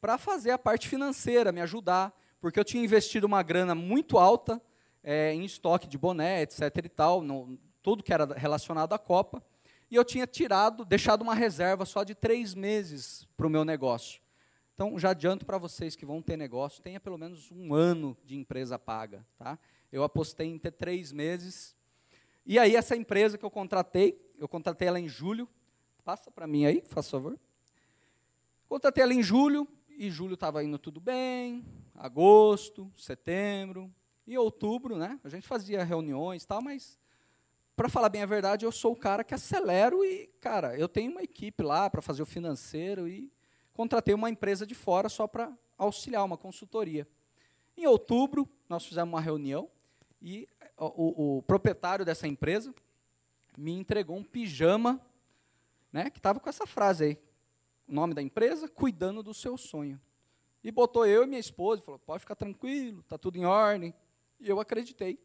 para 0.00 0.16
fazer 0.16 0.52
a 0.52 0.58
parte 0.58 0.88
financeira, 0.88 1.50
me 1.50 1.60
ajudar, 1.60 2.16
porque 2.40 2.60
eu 2.60 2.64
tinha 2.64 2.84
investido 2.84 3.26
uma 3.26 3.42
grana 3.42 3.74
muito 3.74 4.16
alta 4.16 4.62
é, 5.06 5.32
em 5.32 5.44
estoque 5.44 5.86
de 5.86 5.96
boné, 5.96 6.42
etc. 6.42 6.62
e 6.84 6.88
tal, 6.88 7.22
no, 7.22 7.56
tudo 7.80 8.02
que 8.02 8.12
era 8.12 8.24
relacionado 8.34 8.92
à 8.92 8.98
Copa. 8.98 9.40
E 9.88 9.94
eu 9.94 10.04
tinha 10.04 10.26
tirado, 10.26 10.84
deixado 10.84 11.22
uma 11.22 11.32
reserva 11.32 11.84
só 11.84 12.02
de 12.02 12.12
três 12.12 12.54
meses 12.54 13.24
para 13.36 13.46
o 13.46 13.50
meu 13.50 13.64
negócio. 13.64 14.20
Então, 14.74 14.98
já 14.98 15.10
adianto 15.10 15.46
para 15.46 15.58
vocês 15.58 15.94
que 15.94 16.04
vão 16.04 16.20
ter 16.20 16.36
negócio, 16.36 16.82
tenha 16.82 16.98
pelo 16.98 17.16
menos 17.16 17.52
um 17.52 17.72
ano 17.72 18.16
de 18.24 18.36
empresa 18.36 18.80
paga. 18.80 19.24
Tá? 19.38 19.56
Eu 19.92 20.02
apostei 20.02 20.48
em 20.48 20.58
ter 20.58 20.72
três 20.72 21.12
meses. 21.12 21.76
E 22.44 22.58
aí, 22.58 22.74
essa 22.74 22.96
empresa 22.96 23.38
que 23.38 23.44
eu 23.44 23.50
contratei, 23.50 24.20
eu 24.36 24.48
contratei 24.48 24.88
ela 24.88 24.98
em 24.98 25.08
julho. 25.08 25.48
Passa 26.04 26.32
para 26.32 26.48
mim 26.48 26.66
aí, 26.66 26.82
faz 26.84 27.08
favor. 27.08 27.38
Contratei 28.68 29.04
ela 29.04 29.14
em 29.14 29.22
julho, 29.22 29.68
e 29.88 30.10
julho 30.10 30.34
estava 30.34 30.64
indo 30.64 30.78
tudo 30.78 31.00
bem. 31.00 31.64
Agosto, 31.94 32.92
setembro, 32.96 33.90
em 34.26 34.36
outubro, 34.36 34.96
né? 34.96 35.20
A 35.22 35.28
gente 35.28 35.46
fazia 35.46 35.84
reuniões 35.84 36.42
e 36.42 36.46
tal, 36.46 36.60
mas 36.60 36.98
para 37.76 37.88
falar 37.88 38.08
bem 38.08 38.22
a 38.22 38.26
verdade, 38.26 38.64
eu 38.64 38.72
sou 38.72 38.92
o 38.92 38.96
cara 38.96 39.22
que 39.22 39.34
acelero 39.34 40.02
e, 40.04 40.28
cara, 40.40 40.76
eu 40.78 40.88
tenho 40.88 41.12
uma 41.12 41.22
equipe 41.22 41.62
lá 41.62 41.90
para 41.90 42.00
fazer 42.00 42.22
o 42.22 42.26
financeiro 42.26 43.06
e 43.06 43.30
contratei 43.74 44.14
uma 44.14 44.30
empresa 44.30 44.66
de 44.66 44.74
fora 44.74 45.08
só 45.08 45.26
para 45.26 45.52
auxiliar, 45.76 46.24
uma 46.24 46.38
consultoria. 46.38 47.06
Em 47.76 47.86
outubro, 47.86 48.48
nós 48.68 48.86
fizemos 48.86 49.12
uma 49.12 49.20
reunião 49.20 49.70
e 50.22 50.48
o, 50.78 51.36
o, 51.36 51.42
proprietário 51.42 52.04
dessa 52.04 52.26
empresa 52.26 52.74
me 53.56 53.72
entregou 53.72 54.16
um 54.16 54.24
pijama, 54.24 55.00
né, 55.92 56.08
que 56.08 56.18
estava 56.18 56.40
com 56.40 56.48
essa 56.48 56.66
frase 56.66 57.04
aí, 57.04 57.18
o 57.86 57.92
nome 57.92 58.14
da 58.14 58.22
empresa, 58.22 58.68
cuidando 58.68 59.22
do 59.22 59.34
seu 59.34 59.56
sonho. 59.58 60.00
E 60.64 60.72
botou 60.72 61.06
eu 61.06 61.22
e 61.22 61.26
minha 61.26 61.38
esposa, 61.38 61.82
falou, 61.82 62.00
pode 62.00 62.20
ficar 62.20 62.34
tranquilo, 62.34 63.00
está 63.00 63.16
tudo 63.18 63.36
em 63.36 63.44
ordem, 63.44 63.94
e 64.38 64.48
eu 64.48 64.60
acreditei. 64.60 65.18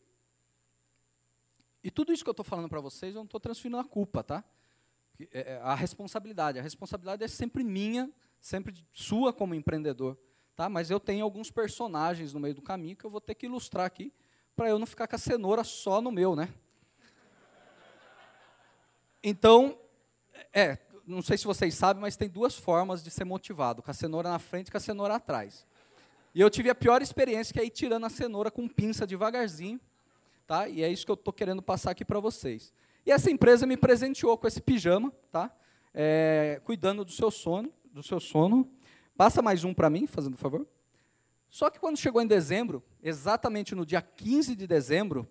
E 1.83 1.89
tudo 1.89 2.13
isso 2.13 2.23
que 2.23 2.29
eu 2.29 2.33
estou 2.33 2.45
falando 2.45 2.69
para 2.69 2.79
vocês, 2.79 3.13
eu 3.13 3.19
não 3.19 3.25
estou 3.25 3.39
transferindo 3.39 3.77
a 3.77 3.83
culpa, 3.83 4.23
tá? 4.23 4.43
É, 5.31 5.53
é, 5.53 5.57
a 5.61 5.73
responsabilidade. 5.73 6.59
A 6.59 6.61
responsabilidade 6.61 7.23
é 7.23 7.27
sempre 7.27 7.63
minha, 7.63 8.11
sempre 8.39 8.85
sua 8.93 9.33
como 9.33 9.55
empreendedor. 9.55 10.17
Tá? 10.55 10.69
Mas 10.69 10.91
eu 10.91 10.99
tenho 10.99 11.23
alguns 11.23 11.49
personagens 11.49 12.33
no 12.33 12.39
meio 12.39 12.53
do 12.53 12.61
caminho 12.61 12.95
que 12.95 13.05
eu 13.05 13.09
vou 13.09 13.21
ter 13.21 13.35
que 13.35 13.45
ilustrar 13.45 13.85
aqui, 13.85 14.13
para 14.55 14.69
eu 14.69 14.77
não 14.77 14.85
ficar 14.85 15.07
com 15.07 15.15
a 15.15 15.19
cenoura 15.19 15.63
só 15.63 16.01
no 16.01 16.11
meu, 16.11 16.35
né? 16.35 16.53
Então, 19.23 19.77
é, 20.53 20.77
não 21.05 21.21
sei 21.21 21.37
se 21.37 21.45
vocês 21.45 21.73
sabem, 21.75 22.01
mas 22.01 22.17
tem 22.17 22.29
duas 22.29 22.55
formas 22.55 23.03
de 23.03 23.09
ser 23.11 23.23
motivado, 23.23 23.81
com 23.81 23.91
a 23.91 23.93
cenoura 23.93 24.29
na 24.29 24.39
frente 24.39 24.67
e 24.67 24.71
com 24.71 24.77
a 24.77 24.81
cenoura 24.81 25.15
atrás. 25.15 25.65
E 26.33 26.39
eu 26.39 26.49
tive 26.49 26.69
a 26.69 26.75
pior 26.75 27.01
experiência, 27.01 27.53
que 27.53 27.59
é 27.59 27.65
ir 27.65 27.69
tirando 27.69 28.05
a 28.05 28.09
cenoura 28.09 28.49
com 28.49 28.67
pinça 28.67 29.05
devagarzinho, 29.05 29.79
tá? 30.47 30.67
E 30.69 30.81
é 30.81 30.89
isso 30.89 31.05
que 31.05 31.11
eu 31.11 31.15
estou 31.15 31.33
querendo 31.33 31.61
passar 31.61 31.91
aqui 31.91 32.05
para 32.05 32.19
vocês. 32.19 32.73
E 33.05 33.11
essa 33.11 33.29
empresa 33.29 33.65
me 33.65 33.75
presenteou 33.75 34.37
com 34.37 34.47
esse 34.47 34.61
pijama, 34.61 35.11
tá? 35.31 35.53
É, 35.93 36.61
cuidando 36.63 37.03
do 37.03 37.11
seu 37.11 37.29
sono, 37.29 37.73
do 37.91 38.01
seu 38.01 38.19
sono. 38.19 38.69
Passa 39.17 39.41
mais 39.41 39.63
um 39.63 39.73
para 39.73 39.89
mim, 39.89 40.07
fazendo 40.07 40.37
favor. 40.37 40.65
Só 41.49 41.69
que 41.69 41.79
quando 41.79 41.97
chegou 41.97 42.21
em 42.21 42.27
dezembro, 42.27 42.81
exatamente 43.03 43.75
no 43.75 43.85
dia 43.85 44.01
15 44.01 44.55
de 44.55 44.65
dezembro, 44.65 45.27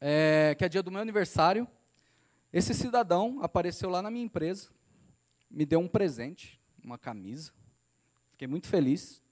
é, 0.00 0.54
que 0.56 0.64
é 0.64 0.68
dia 0.68 0.82
do 0.82 0.90
meu 0.90 1.02
aniversário, 1.02 1.68
esse 2.52 2.72
cidadão 2.72 3.40
apareceu 3.42 3.90
lá 3.90 4.00
na 4.00 4.10
minha 4.10 4.24
empresa, 4.24 4.70
me 5.50 5.66
deu 5.66 5.80
um 5.80 5.88
presente, 5.88 6.60
uma 6.82 6.96
camisa. 6.96 7.52
Fiquei 8.30 8.46
muito 8.46 8.68
feliz. 8.68 9.23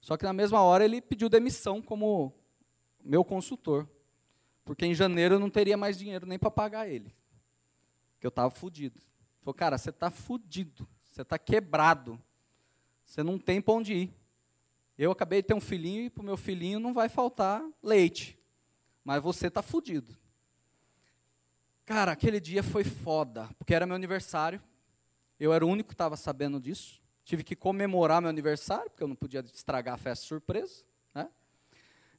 Só 0.00 0.16
que 0.16 0.24
na 0.24 0.32
mesma 0.32 0.62
hora 0.62 0.84
ele 0.84 1.00
pediu 1.00 1.28
demissão 1.28 1.82
como 1.82 2.32
meu 3.02 3.24
consultor. 3.24 3.88
Porque 4.64 4.86
em 4.86 4.94
janeiro 4.94 5.34
eu 5.34 5.38
não 5.38 5.50
teria 5.50 5.76
mais 5.76 5.98
dinheiro 5.98 6.26
nem 6.26 6.38
para 6.38 6.50
pagar 6.50 6.88
ele. 6.88 7.14
Porque 8.12 8.26
eu 8.26 8.30
estava 8.30 8.50
fudido. 8.50 9.00
Falou, 9.40 9.54
cara, 9.54 9.76
você 9.76 9.90
está 9.90 10.10
fudido. 10.10 10.88
Você 11.04 11.22
está 11.22 11.38
quebrado. 11.38 12.20
Você 13.04 13.22
não 13.22 13.38
tem 13.38 13.60
para 13.60 13.74
onde 13.74 13.94
ir. 13.94 14.14
Eu 14.96 15.10
acabei 15.10 15.42
de 15.42 15.48
ter 15.48 15.54
um 15.54 15.60
filhinho 15.60 16.02
e 16.02 16.10
para 16.10 16.20
o 16.20 16.24
meu 16.24 16.36
filhinho 16.36 16.78
não 16.78 16.92
vai 16.92 17.08
faltar 17.08 17.62
leite. 17.82 18.38
Mas 19.02 19.22
você 19.22 19.46
está 19.48 19.62
fudido. 19.62 20.16
Cara, 21.84 22.12
aquele 22.12 22.38
dia 22.38 22.62
foi 22.62 22.84
foda, 22.84 23.48
porque 23.58 23.74
era 23.74 23.86
meu 23.86 23.96
aniversário. 23.96 24.62
Eu 25.40 25.52
era 25.52 25.64
o 25.64 25.68
único 25.68 25.88
que 25.88 25.94
estava 25.94 26.16
sabendo 26.16 26.60
disso. 26.60 26.99
Tive 27.30 27.44
que 27.44 27.54
comemorar 27.54 28.20
meu 28.20 28.28
aniversário, 28.28 28.90
porque 28.90 29.04
eu 29.04 29.06
não 29.06 29.14
podia 29.14 29.38
estragar 29.54 29.94
a 29.94 29.96
festa 29.96 30.26
surpresa. 30.26 30.82
Né? 31.14 31.30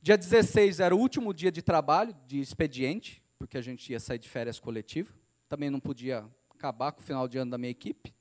Dia 0.02 0.18
16 0.18 0.80
era 0.80 0.96
o 0.96 0.98
último 0.98 1.34
dia 1.34 1.52
de 1.52 1.62
trabalho, 1.62 2.16
de 2.26 2.40
expediente, 2.40 3.22
porque 3.38 3.58
a 3.58 3.62
gente 3.62 3.92
ia 3.92 4.00
sair 4.00 4.20
de 4.20 4.30
férias 4.30 4.58
coletiva. 4.58 5.14
Também 5.50 5.70
não 5.70 5.82
podia 5.82 6.26
acabar 6.50 6.94
com 6.94 7.02
o 7.02 7.04
final 7.04 7.28
de 7.28 7.38
ano 7.38 7.52
da 7.52 7.58
minha 7.58 7.72
equipe. 7.72 8.16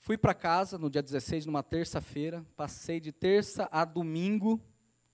Fui 0.00 0.18
para 0.18 0.34
casa 0.34 0.78
no 0.78 0.90
dia 0.90 1.00
16, 1.00 1.46
numa 1.46 1.62
terça-feira. 1.62 2.44
Passei 2.56 2.98
de 2.98 3.12
terça 3.12 3.68
a 3.70 3.84
domingo 3.84 4.60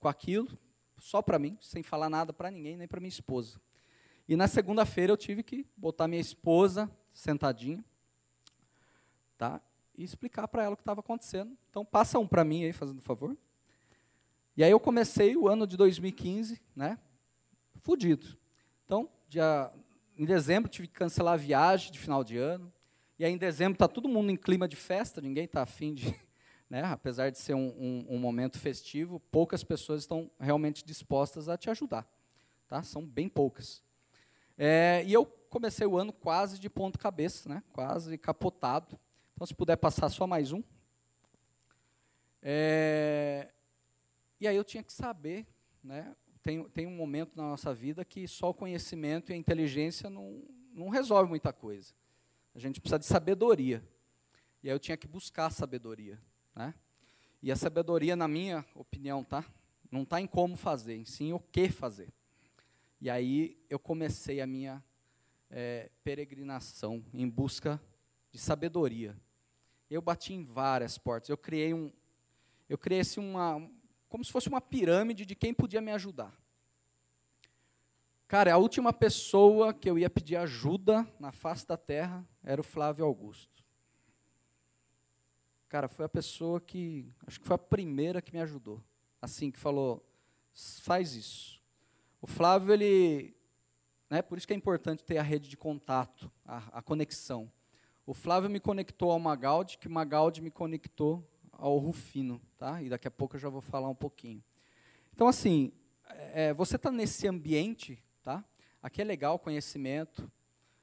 com 0.00 0.08
aquilo, 0.08 0.48
só 0.96 1.20
para 1.20 1.38
mim, 1.38 1.58
sem 1.60 1.82
falar 1.82 2.08
nada 2.08 2.32
para 2.32 2.50
ninguém, 2.50 2.78
nem 2.78 2.88
para 2.88 3.00
minha 3.00 3.10
esposa. 3.10 3.60
E 4.26 4.34
na 4.34 4.48
segunda-feira 4.48 5.12
eu 5.12 5.16
tive 5.18 5.42
que 5.42 5.66
botar 5.76 6.08
minha 6.08 6.22
esposa 6.22 6.90
sentadinha, 7.12 7.84
tá? 9.36 9.60
Explicar 10.04 10.48
para 10.48 10.64
ela 10.64 10.74
o 10.74 10.76
que 10.76 10.82
estava 10.82 11.00
acontecendo. 11.00 11.56
Então, 11.70 11.84
passa 11.84 12.18
um 12.18 12.26
para 12.26 12.44
mim 12.44 12.64
aí, 12.64 12.72
fazendo 12.72 13.00
favor. 13.00 13.36
E 14.56 14.62
aí 14.62 14.70
eu 14.70 14.80
comecei 14.80 15.36
o 15.36 15.48
ano 15.48 15.66
de 15.66 15.76
2015, 15.76 16.60
né, 16.76 16.98
fudido. 17.80 18.36
Então, 18.84 19.08
dia, 19.28 19.72
em 20.16 20.24
dezembro 20.24 20.70
tive 20.70 20.86
que 20.88 20.94
cancelar 20.94 21.34
a 21.34 21.38
viagem 21.38 21.90
de 21.90 21.98
final 21.98 22.22
de 22.22 22.36
ano. 22.36 22.72
E 23.18 23.24
aí 23.24 23.32
em 23.32 23.38
dezembro 23.38 23.74
está 23.74 23.88
todo 23.88 24.08
mundo 24.08 24.30
em 24.30 24.36
clima 24.36 24.68
de 24.68 24.76
festa, 24.76 25.20
ninguém 25.20 25.44
está 25.44 25.62
afim 25.62 25.94
de, 25.94 26.14
né? 26.68 26.82
apesar 26.84 27.30
de 27.30 27.38
ser 27.38 27.54
um, 27.54 27.68
um, 27.78 28.16
um, 28.16 28.18
momento 28.18 28.58
festivo, 28.58 29.20
poucas 29.30 29.64
pessoas 29.64 30.02
estão 30.02 30.30
realmente 30.38 30.84
dispostas 30.84 31.48
a 31.48 31.56
te 31.56 31.70
ajudar. 31.70 32.06
Tá? 32.68 32.82
São 32.82 33.04
bem 33.06 33.28
poucas. 33.28 33.82
É, 34.58 35.02
e 35.06 35.12
eu 35.12 35.24
comecei 35.24 35.86
o 35.86 35.96
ano 35.96 36.12
quase 36.12 36.58
de 36.58 36.68
ponto 36.68 36.98
cabeça, 36.98 37.48
né? 37.48 37.62
quase 37.72 38.18
capotado. 38.18 38.98
Então, 39.42 39.48
se 39.48 39.54
puder 39.56 39.76
passar 39.76 40.08
só 40.08 40.24
mais 40.24 40.52
um. 40.52 40.62
É, 42.40 43.50
e 44.38 44.46
aí 44.46 44.54
eu 44.54 44.62
tinha 44.62 44.84
que 44.84 44.92
saber, 44.92 45.44
né? 45.82 46.14
tem, 46.44 46.62
tem 46.68 46.86
um 46.86 46.94
momento 46.94 47.34
na 47.34 47.42
nossa 47.42 47.74
vida 47.74 48.04
que 48.04 48.28
só 48.28 48.50
o 48.50 48.54
conhecimento 48.54 49.32
e 49.32 49.34
a 49.34 49.36
inteligência 49.36 50.08
não, 50.08 50.44
não 50.72 50.90
resolve 50.90 51.28
muita 51.28 51.52
coisa. 51.52 51.92
A 52.54 52.60
gente 52.60 52.80
precisa 52.80 53.00
de 53.00 53.04
sabedoria. 53.04 53.82
E 54.62 54.70
aí 54.70 54.74
eu 54.76 54.78
tinha 54.78 54.96
que 54.96 55.08
buscar 55.08 55.50
sabedoria. 55.50 56.22
Né? 56.54 56.72
E 57.42 57.50
a 57.50 57.56
sabedoria, 57.56 58.14
na 58.14 58.28
minha 58.28 58.64
opinião, 58.76 59.24
tá? 59.24 59.44
não 59.90 60.04
está 60.04 60.20
em 60.20 60.26
como 60.28 60.54
fazer, 60.54 61.04
sim 61.04 61.32
o 61.32 61.40
que 61.40 61.68
fazer. 61.68 62.12
E 63.00 63.10
aí 63.10 63.60
eu 63.68 63.80
comecei 63.80 64.40
a 64.40 64.46
minha 64.46 64.80
é, 65.50 65.90
peregrinação 66.04 67.04
em 67.12 67.28
busca 67.28 67.82
de 68.30 68.38
sabedoria. 68.38 69.16
Eu 69.92 70.00
bati 70.00 70.32
em 70.32 70.42
várias 70.42 70.96
portas. 70.96 71.28
Eu 71.28 71.36
criei 71.36 71.74
um, 71.74 71.92
eu 72.66 72.78
criei 72.78 73.00
assim 73.00 73.20
uma, 73.20 73.68
como 74.08 74.24
se 74.24 74.32
fosse 74.32 74.48
uma 74.48 74.60
pirâmide 74.60 75.26
de 75.26 75.34
quem 75.34 75.52
podia 75.52 75.82
me 75.82 75.90
ajudar. 75.92 76.34
Cara, 78.26 78.54
a 78.54 78.56
última 78.56 78.94
pessoa 78.94 79.74
que 79.74 79.90
eu 79.90 79.98
ia 79.98 80.08
pedir 80.08 80.36
ajuda 80.36 81.06
na 81.20 81.30
face 81.30 81.66
da 81.66 81.76
terra 81.76 82.26
era 82.42 82.58
o 82.58 82.64
Flávio 82.64 83.04
Augusto. 83.04 83.62
Cara, 85.68 85.86
foi 85.86 86.06
a 86.06 86.08
pessoa 86.08 86.58
que, 86.58 87.12
acho 87.26 87.38
que 87.38 87.46
foi 87.46 87.56
a 87.56 87.58
primeira 87.58 88.22
que 88.22 88.32
me 88.32 88.40
ajudou. 88.40 88.82
Assim, 89.20 89.50
que 89.50 89.58
falou, 89.58 90.02
faz 90.80 91.14
isso. 91.14 91.62
O 92.22 92.26
Flávio, 92.26 92.72
ele, 92.72 93.36
né, 94.08 94.22
por 94.22 94.38
isso 94.38 94.46
que 94.46 94.54
é 94.54 94.56
importante 94.56 95.04
ter 95.04 95.18
a 95.18 95.22
rede 95.22 95.50
de 95.50 95.56
contato, 95.58 96.32
a, 96.46 96.78
a 96.78 96.82
conexão. 96.82 97.52
O 98.04 98.14
Flávio 98.14 98.50
me 98.50 98.58
conectou 98.58 99.12
ao 99.12 99.18
Magaldi, 99.20 99.78
que 99.78 99.86
o 99.86 99.90
Magaldi 99.90 100.42
me 100.42 100.50
conectou 100.50 101.24
ao 101.52 101.78
Rufino, 101.78 102.40
tá? 102.58 102.82
E 102.82 102.88
daqui 102.88 103.06
a 103.06 103.10
pouco 103.10 103.36
eu 103.36 103.40
já 103.40 103.48
vou 103.48 103.60
falar 103.60 103.88
um 103.88 103.94
pouquinho. 103.94 104.42
Então, 105.12 105.28
assim, 105.28 105.72
é, 106.34 106.52
você 106.52 106.74
está 106.74 106.90
nesse 106.90 107.28
ambiente, 107.28 108.02
tá? 108.22 108.44
Aqui 108.82 109.00
é 109.00 109.04
legal 109.04 109.38
conhecimento, 109.38 110.30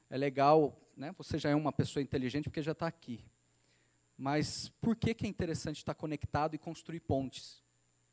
é 0.09 0.17
legal, 0.17 0.79
né? 0.95 1.13
Você 1.17 1.37
já 1.37 1.49
é 1.49 1.55
uma 1.55 1.73
pessoa 1.73 2.01
inteligente 2.01 2.45
porque 2.45 2.61
já 2.61 2.71
está 2.71 2.87
aqui. 2.87 3.25
Mas 4.17 4.69
por 4.81 4.95
que, 4.95 5.13
que 5.13 5.25
é 5.25 5.29
interessante 5.29 5.77
estar 5.77 5.93
conectado 5.93 6.55
e 6.55 6.57
construir 6.57 7.01
pontes? 7.01 7.61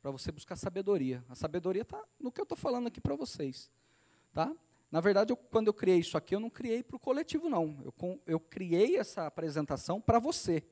Para 0.01 0.11
você 0.11 0.31
buscar 0.31 0.57
sabedoria. 0.57 1.23
A 1.29 1.35
sabedoria 1.35 1.81
está 1.81 2.03
no 2.19 2.31
que 2.31 2.41
eu 2.41 2.43
estou 2.43 2.57
falando 2.57 2.87
aqui 2.87 2.99
para 2.99 3.15
vocês. 3.15 3.71
Tá? 4.33 4.53
Na 4.91 5.01
verdade, 5.01 5.33
eu, 5.33 5.37
quando 5.37 5.67
eu 5.67 5.73
criei 5.73 5.99
isso 5.99 6.17
aqui, 6.17 6.33
eu 6.33 6.39
não 6.39 6.49
criei 6.49 6.81
para 6.81 6.95
o 6.95 6.99
coletivo, 6.99 7.49
não. 7.49 7.77
Eu, 7.83 8.21
eu 8.25 8.39
criei 8.39 8.97
essa 8.97 9.25
apresentação 9.25 9.99
para 9.99 10.19
você. 10.19 10.63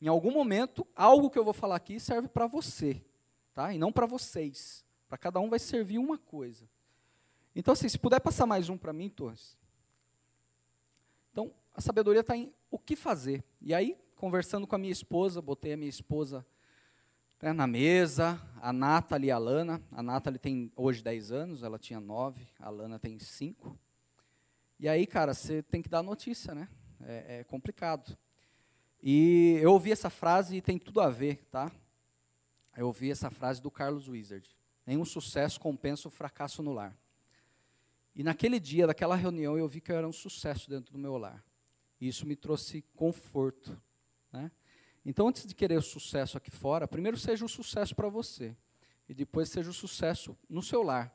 Em 0.00 0.08
algum 0.08 0.30
momento, 0.30 0.86
algo 0.94 1.30
que 1.30 1.38
eu 1.38 1.44
vou 1.44 1.52
falar 1.52 1.76
aqui 1.76 1.98
serve 1.98 2.28
para 2.28 2.46
você, 2.46 3.02
tá? 3.54 3.72
E 3.72 3.78
não 3.78 3.92
para 3.92 4.06
vocês. 4.06 4.84
Para 5.08 5.18
cada 5.18 5.40
um 5.40 5.48
vai 5.48 5.58
servir 5.58 5.98
uma 5.98 6.18
coisa. 6.18 6.68
Então, 7.54 7.72
assim, 7.72 7.88
se 7.88 7.98
puder 7.98 8.20
passar 8.20 8.46
mais 8.46 8.68
um 8.68 8.76
para 8.76 8.92
mim, 8.92 9.08
Torres. 9.08 9.58
Então, 11.32 11.52
a 11.74 11.80
sabedoria 11.80 12.20
está 12.20 12.36
em 12.36 12.52
o 12.70 12.78
que 12.78 12.94
fazer. 12.94 13.44
E 13.60 13.74
aí, 13.74 13.96
conversando 14.16 14.66
com 14.66 14.74
a 14.74 14.78
minha 14.78 14.92
esposa, 14.92 15.42
botei 15.42 15.72
a 15.72 15.76
minha 15.76 15.88
esposa 15.88 16.46
né, 17.40 17.52
na 17.52 17.66
mesa, 17.66 18.40
a 18.60 18.72
Nathalie 18.72 19.28
e 19.28 19.30
a 19.30 19.38
Lana. 19.38 19.82
A 19.90 20.02
Nathalie 20.02 20.38
tem 20.38 20.70
hoje 20.76 21.02
10 21.02 21.32
anos, 21.32 21.62
ela 21.62 21.78
tinha 21.78 22.00
9, 22.00 22.46
a 22.58 22.68
Lana 22.68 22.98
tem 22.98 23.18
5. 23.18 23.78
E 24.78 24.88
aí, 24.88 25.06
cara, 25.06 25.34
você 25.34 25.62
tem 25.62 25.82
que 25.82 25.88
dar 25.88 26.02
notícia, 26.02 26.54
né? 26.54 26.68
É, 27.02 27.40
é 27.40 27.44
complicado. 27.44 28.16
E 29.02 29.58
eu 29.62 29.72
ouvi 29.72 29.90
essa 29.90 30.10
frase 30.10 30.56
e 30.56 30.62
tem 30.62 30.78
tudo 30.78 31.00
a 31.00 31.08
ver, 31.08 31.46
tá? 31.50 31.72
Eu 32.76 32.86
ouvi 32.86 33.10
essa 33.10 33.30
frase 33.30 33.60
do 33.60 33.70
Carlos 33.70 34.08
Wizard. 34.08 34.48
Nenhum 34.86 35.04
sucesso 35.04 35.58
compensa 35.58 36.08
o 36.08 36.10
fracasso 36.10 36.62
no 36.62 36.72
lar. 36.72 36.96
E 38.14 38.22
naquele 38.22 38.60
dia, 38.60 38.86
daquela 38.86 39.16
reunião, 39.16 39.56
eu 39.56 39.68
vi 39.68 39.80
que 39.80 39.90
eu 39.90 39.96
era 39.96 40.06
um 40.06 40.12
sucesso 40.12 40.68
dentro 40.68 40.92
do 40.92 40.98
meu 40.98 41.16
lar. 41.16 41.42
E 42.00 42.08
isso 42.08 42.26
me 42.26 42.36
trouxe 42.36 42.82
conforto. 42.94 43.80
Então, 45.04 45.28
antes 45.28 45.46
de 45.46 45.54
querer 45.54 45.78
o 45.78 45.82
sucesso 45.82 46.36
aqui 46.36 46.50
fora, 46.50 46.86
primeiro 46.86 47.16
seja 47.16 47.44
o 47.44 47.48
sucesso 47.48 47.94
para 47.94 48.08
você. 48.08 48.56
E 49.08 49.14
depois 49.14 49.48
seja 49.48 49.70
o 49.70 49.74
sucesso 49.74 50.36
no 50.48 50.62
seu 50.62 50.82
lar. 50.82 51.14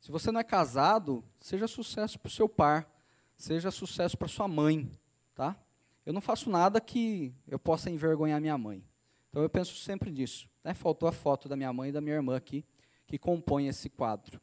Se 0.00 0.10
você 0.10 0.30
não 0.30 0.40
é 0.40 0.44
casado, 0.44 1.24
seja 1.40 1.66
sucesso 1.66 2.18
para 2.18 2.28
o 2.28 2.32
seu 2.32 2.48
par. 2.48 2.90
Seja 3.36 3.70
sucesso 3.70 4.18
para 4.18 4.28
sua 4.28 4.46
mãe. 4.46 4.90
Tá? 5.34 5.58
eu 6.06 6.12
não 6.12 6.20
faço 6.20 6.50
nada 6.50 6.80
que 6.80 7.34
eu 7.48 7.58
possa 7.58 7.90
envergonhar 7.90 8.40
minha 8.40 8.58
mãe. 8.58 8.84
Então 9.30 9.42
eu 9.42 9.48
penso 9.48 9.74
sempre 9.76 10.10
nisso. 10.10 10.48
Né? 10.62 10.74
Faltou 10.74 11.08
a 11.08 11.12
foto 11.12 11.48
da 11.48 11.56
minha 11.56 11.72
mãe 11.72 11.88
e 11.88 11.92
da 11.92 12.00
minha 12.00 12.14
irmã 12.14 12.36
aqui, 12.36 12.64
que 13.06 13.18
compõe 13.18 13.68
esse 13.68 13.88
quadro. 13.88 14.40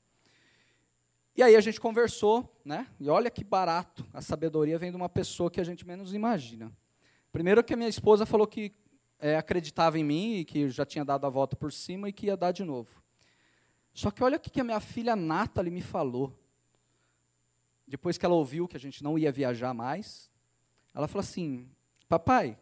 E 1.36 1.42
aí 1.42 1.56
a 1.56 1.62
gente 1.62 1.80
conversou, 1.80 2.62
né? 2.66 2.88
E 3.00 3.10
olha 3.10 3.30
que 3.30 3.44
barato, 3.44 4.06
a 4.14 4.22
sabedoria 4.22 4.78
vem 4.78 4.92
de 4.92 4.98
uma 4.98 5.08
pessoa 5.08 5.50
que 5.50 5.62
a 5.62 5.64
gente 5.64 5.88
menos 5.88 6.14
imagina. 6.14 6.72
Primeiro 7.32 7.64
que 7.64 7.74
a 7.74 7.78
minha 7.78 7.90
esposa 7.90 8.26
falou 8.26 8.46
que 8.46 8.74
é, 9.20 9.38
acreditava 9.38 9.98
em 9.98 10.04
mim 10.04 10.38
e 10.38 10.46
que 10.46 10.70
já 10.70 10.86
tinha 10.86 11.06
dado 11.06 11.26
a 11.26 11.30
volta 11.30 11.56
por 11.56 11.72
cima 11.72 12.10
e 12.10 12.14
que 12.14 12.26
ia 12.26 12.36
dar 12.36 12.52
de 12.52 12.64
novo. 12.64 13.02
Só 13.94 14.10
que 14.10 14.24
olha 14.24 14.38
o 14.38 14.40
que 14.40 14.60
a 14.60 14.64
minha 14.64 14.80
filha 14.80 15.16
Nathalie 15.16 15.72
me 15.72 15.82
falou. 15.82 16.38
Depois 17.88 18.18
que 18.18 18.26
ela 18.26 18.36
ouviu 18.36 18.68
que 18.68 18.78
a 18.78 18.80
gente 18.80 19.04
não 19.04 19.18
ia 19.18 19.32
viajar 19.32 19.74
mais, 19.74 20.32
ela 20.94 21.08
falou 21.08 21.22
assim: 21.22 21.70
Papai, 22.08 22.58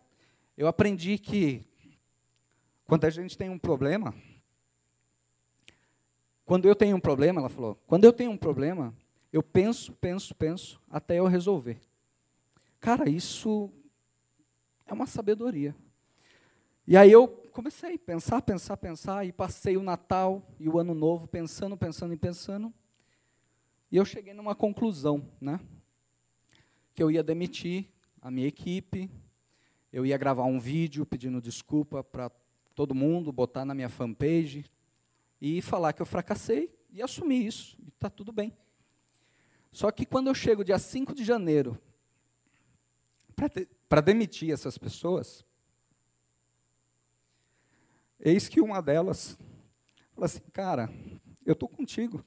eu 0.57 0.67
aprendi 0.67 1.17
que 1.17 1.65
quando 2.85 3.05
a 3.05 3.09
gente 3.09 3.37
tem 3.37 3.49
um 3.49 3.59
problema, 3.59 4.13
quando 6.45 6.67
eu 6.67 6.75
tenho 6.75 6.97
um 6.97 6.99
problema, 6.99 7.39
ela 7.39 7.49
falou, 7.49 7.79
quando 7.85 8.05
eu 8.05 8.11
tenho 8.11 8.31
um 8.31 8.37
problema, 8.37 8.91
eu 9.31 9.43
penso, 9.43 9.93
penso, 9.93 10.33
penso, 10.33 10.81
até 10.89 11.19
eu 11.19 11.27
resolver. 11.27 11.79
Cara, 12.79 13.07
isso 13.07 13.71
é 14.89 14.93
uma 14.93 15.05
sabedoria. 15.05 15.75
E 16.87 16.97
aí 16.97 17.11
eu 17.11 17.27
comecei 17.51 17.93
a 17.93 17.99
pensar, 17.99 18.41
pensar, 18.41 18.75
pensar, 18.75 19.25
e 19.25 19.31
passei 19.31 19.77
o 19.77 19.83
Natal 19.83 20.43
e 20.59 20.67
o 20.67 20.79
Ano 20.79 20.95
Novo 20.95 21.27
pensando, 21.27 21.77
pensando 21.77 22.11
e 22.13 22.17
pensando. 22.17 22.73
E 23.91 23.97
eu 23.97 24.03
cheguei 24.03 24.33
numa 24.33 24.55
conclusão, 24.55 25.23
né? 25.39 25.59
Que 26.95 27.03
eu 27.03 27.11
ia 27.11 27.21
demitir 27.21 27.87
a 28.19 28.31
minha 28.31 28.47
equipe, 28.47 29.09
eu 29.93 30.05
ia 30.05 30.17
gravar 30.17 30.45
um 30.45 30.59
vídeo 30.59 31.05
pedindo 31.05 31.39
desculpa 31.39 32.03
para 32.03 32.31
todo 32.73 32.95
mundo, 32.95 33.31
botar 33.31 33.65
na 33.65 33.75
minha 33.75 33.89
fanpage 33.89 34.65
e 35.39 35.61
falar 35.61 35.93
que 35.93 36.01
eu 36.01 36.05
fracassei 36.05 36.75
e 36.91 37.01
assumir 37.01 37.45
isso, 37.45 37.77
e 37.79 37.89
está 37.89 38.09
tudo 38.09 38.31
bem. 38.31 38.51
Só 39.71 39.91
que 39.91 40.05
quando 40.05 40.27
eu 40.27 40.33
chego 40.33 40.63
dia 40.63 40.79
5 40.79 41.13
de 41.13 41.23
janeiro 41.23 41.79
para 43.89 44.01
demitir 44.01 44.53
essas 44.53 44.77
pessoas, 44.77 45.43
eis 48.19 48.47
que 48.47 48.61
uma 48.61 48.81
delas 48.81 49.35
fala 50.13 50.27
assim, 50.27 50.41
cara, 50.53 50.89
eu 51.43 51.53
estou 51.53 51.67
contigo, 51.67 52.23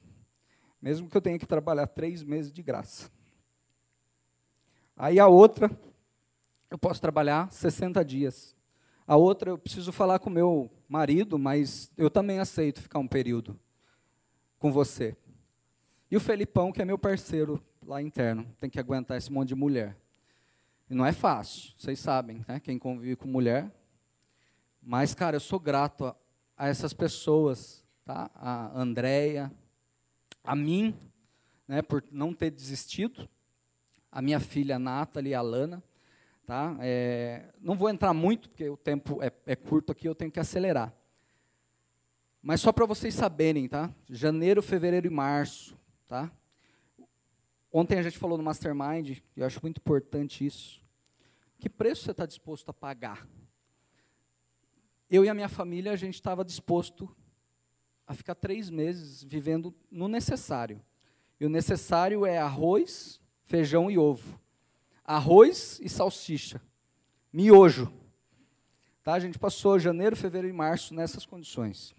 mesmo 0.81 1.09
que 1.09 1.15
eu 1.15 1.21
tenha 1.21 1.39
que 1.39 1.45
trabalhar 1.45 1.87
três 1.87 2.21
meses 2.21 2.51
de 2.51 2.61
graça. 2.61 3.09
Aí 4.97 5.19
a 5.19 5.27
outra, 5.27 5.71
eu 6.69 6.77
posso 6.77 6.99
trabalhar 6.99 7.49
60 7.51 8.03
dias. 8.03 8.55
A 9.07 9.15
outra, 9.15 9.51
eu 9.51 9.57
preciso 9.57 9.91
falar 9.91 10.19
com 10.19 10.29
meu 10.29 10.69
marido, 10.87 11.39
mas 11.39 11.91
eu 11.97 12.09
também 12.09 12.39
aceito 12.39 12.81
ficar 12.81 12.99
um 12.99 13.07
período 13.07 13.57
com 14.59 14.71
você. 14.71 15.15
E 16.11 16.17
o 16.17 16.19
Felipão, 16.19 16.71
que 16.71 16.81
é 16.81 16.85
meu 16.85 16.97
parceiro 16.97 17.63
lá 17.85 18.01
interno, 18.01 18.45
tem 18.59 18.69
que 18.69 18.79
aguentar 18.79 19.17
esse 19.17 19.31
monte 19.31 19.49
de 19.49 19.55
mulher. 19.55 19.97
E 20.93 20.95
não 20.95 21.07
é 21.07 21.11
fácil, 21.11 21.73
vocês 21.75 21.99
sabem, 21.99 22.45
né? 22.47 22.59
quem 22.59 22.77
convive 22.77 23.15
com 23.15 23.27
mulher. 23.27 23.67
Mas, 24.79 25.15
cara, 25.15 25.37
eu 25.37 25.39
sou 25.39 25.59
grato 25.59 26.05
a, 26.05 26.15
a 26.55 26.67
essas 26.67 26.93
pessoas, 26.93 27.83
tá? 28.05 28.29
a 28.35 28.79
Andréia, 28.79 29.51
a 30.43 30.55
mim, 30.55 30.95
né, 31.67 31.81
por 31.81 32.03
não 32.11 32.31
ter 32.31 32.51
desistido, 32.51 33.27
a 34.11 34.21
minha 34.21 34.39
filha 34.39 34.77
Nathalie 34.77 35.33
a 35.33 35.41
Lana. 35.41 35.83
Tá? 36.45 36.77
É, 36.79 37.51
não 37.59 37.75
vou 37.75 37.89
entrar 37.89 38.13
muito, 38.13 38.47
porque 38.49 38.69
o 38.69 38.77
tempo 38.77 39.19
é, 39.23 39.31
é 39.47 39.55
curto 39.55 39.91
aqui, 39.91 40.07
eu 40.07 40.13
tenho 40.13 40.29
que 40.29 40.39
acelerar. 40.39 40.93
Mas 42.39 42.61
só 42.61 42.71
para 42.71 42.85
vocês 42.85 43.15
saberem, 43.15 43.67
tá? 43.67 43.91
Janeiro, 44.07 44.61
fevereiro 44.61 45.07
e 45.07 45.09
março, 45.09 45.75
tá? 46.07 46.31
Ontem 47.71 47.97
a 47.97 48.03
gente 48.03 48.19
falou 48.19 48.37
no 48.37 48.43
Mastermind, 48.43 49.09
e 49.35 49.39
eu 49.39 49.47
acho 49.47 49.59
muito 49.63 49.79
importante 49.79 50.45
isso. 50.45 50.82
Que 51.63 51.69
preço 51.69 52.03
você 52.03 52.11
está 52.11 52.25
disposto 52.25 52.67
a 52.67 52.73
pagar? 52.73 53.25
Eu 55.09 55.23
e 55.23 55.29
a 55.29 55.33
minha 55.33 55.47
família, 55.47 55.93
a 55.93 55.95
gente 55.95 56.15
estava 56.15 56.43
disposto 56.43 57.09
a 58.05 58.13
ficar 58.13 58.35
três 58.35 58.69
meses 58.69 59.23
vivendo 59.23 59.73
no 59.89 60.09
necessário. 60.09 60.83
E 61.39 61.45
o 61.45 61.49
necessário 61.49 62.25
é 62.25 62.37
arroz, 62.37 63.21
feijão 63.45 63.89
e 63.89 63.97
ovo. 63.97 64.37
Arroz 65.05 65.79
e 65.81 65.87
salsicha. 65.87 66.61
Miojo. 67.31 67.89
Tá? 69.01 69.13
A 69.13 69.19
gente 69.21 69.39
passou 69.39 69.79
janeiro, 69.79 70.17
fevereiro 70.17 70.53
e 70.53 70.57
março 70.57 70.93
nessas 70.93 71.25
condições. 71.25 71.95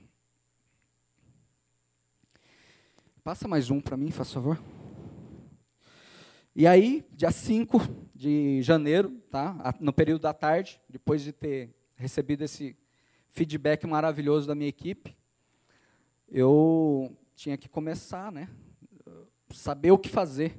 Passa 3.23 3.49
mais 3.49 3.71
um 3.71 3.81
para 3.81 3.97
mim, 3.97 4.11
faz 4.11 4.31
favor. 4.31 4.63
E 6.55 6.67
aí, 6.67 7.03
dia 7.13 7.31
5 7.31 7.79
de 8.15 8.63
janeiro, 8.63 9.11
tá? 9.31 9.75
no 9.81 9.93
período 9.93 10.23
da 10.23 10.33
tarde, 10.33 10.81
depois 10.89 11.23
de 11.23 11.33
ter 11.33 11.75
recebido 11.97 12.43
esse 12.43 12.77
feedback 13.31 13.87
maravilhoso 13.87 14.47
da 14.47 14.55
minha 14.55 14.69
equipe, 14.69 15.17
eu 16.29 17.17
tinha 17.35 17.57
que 17.57 17.69
começar, 17.69 18.31
né? 18.31 18.49
Saber 19.51 19.91
o 19.91 19.99
que 19.99 20.09
fazer. 20.09 20.57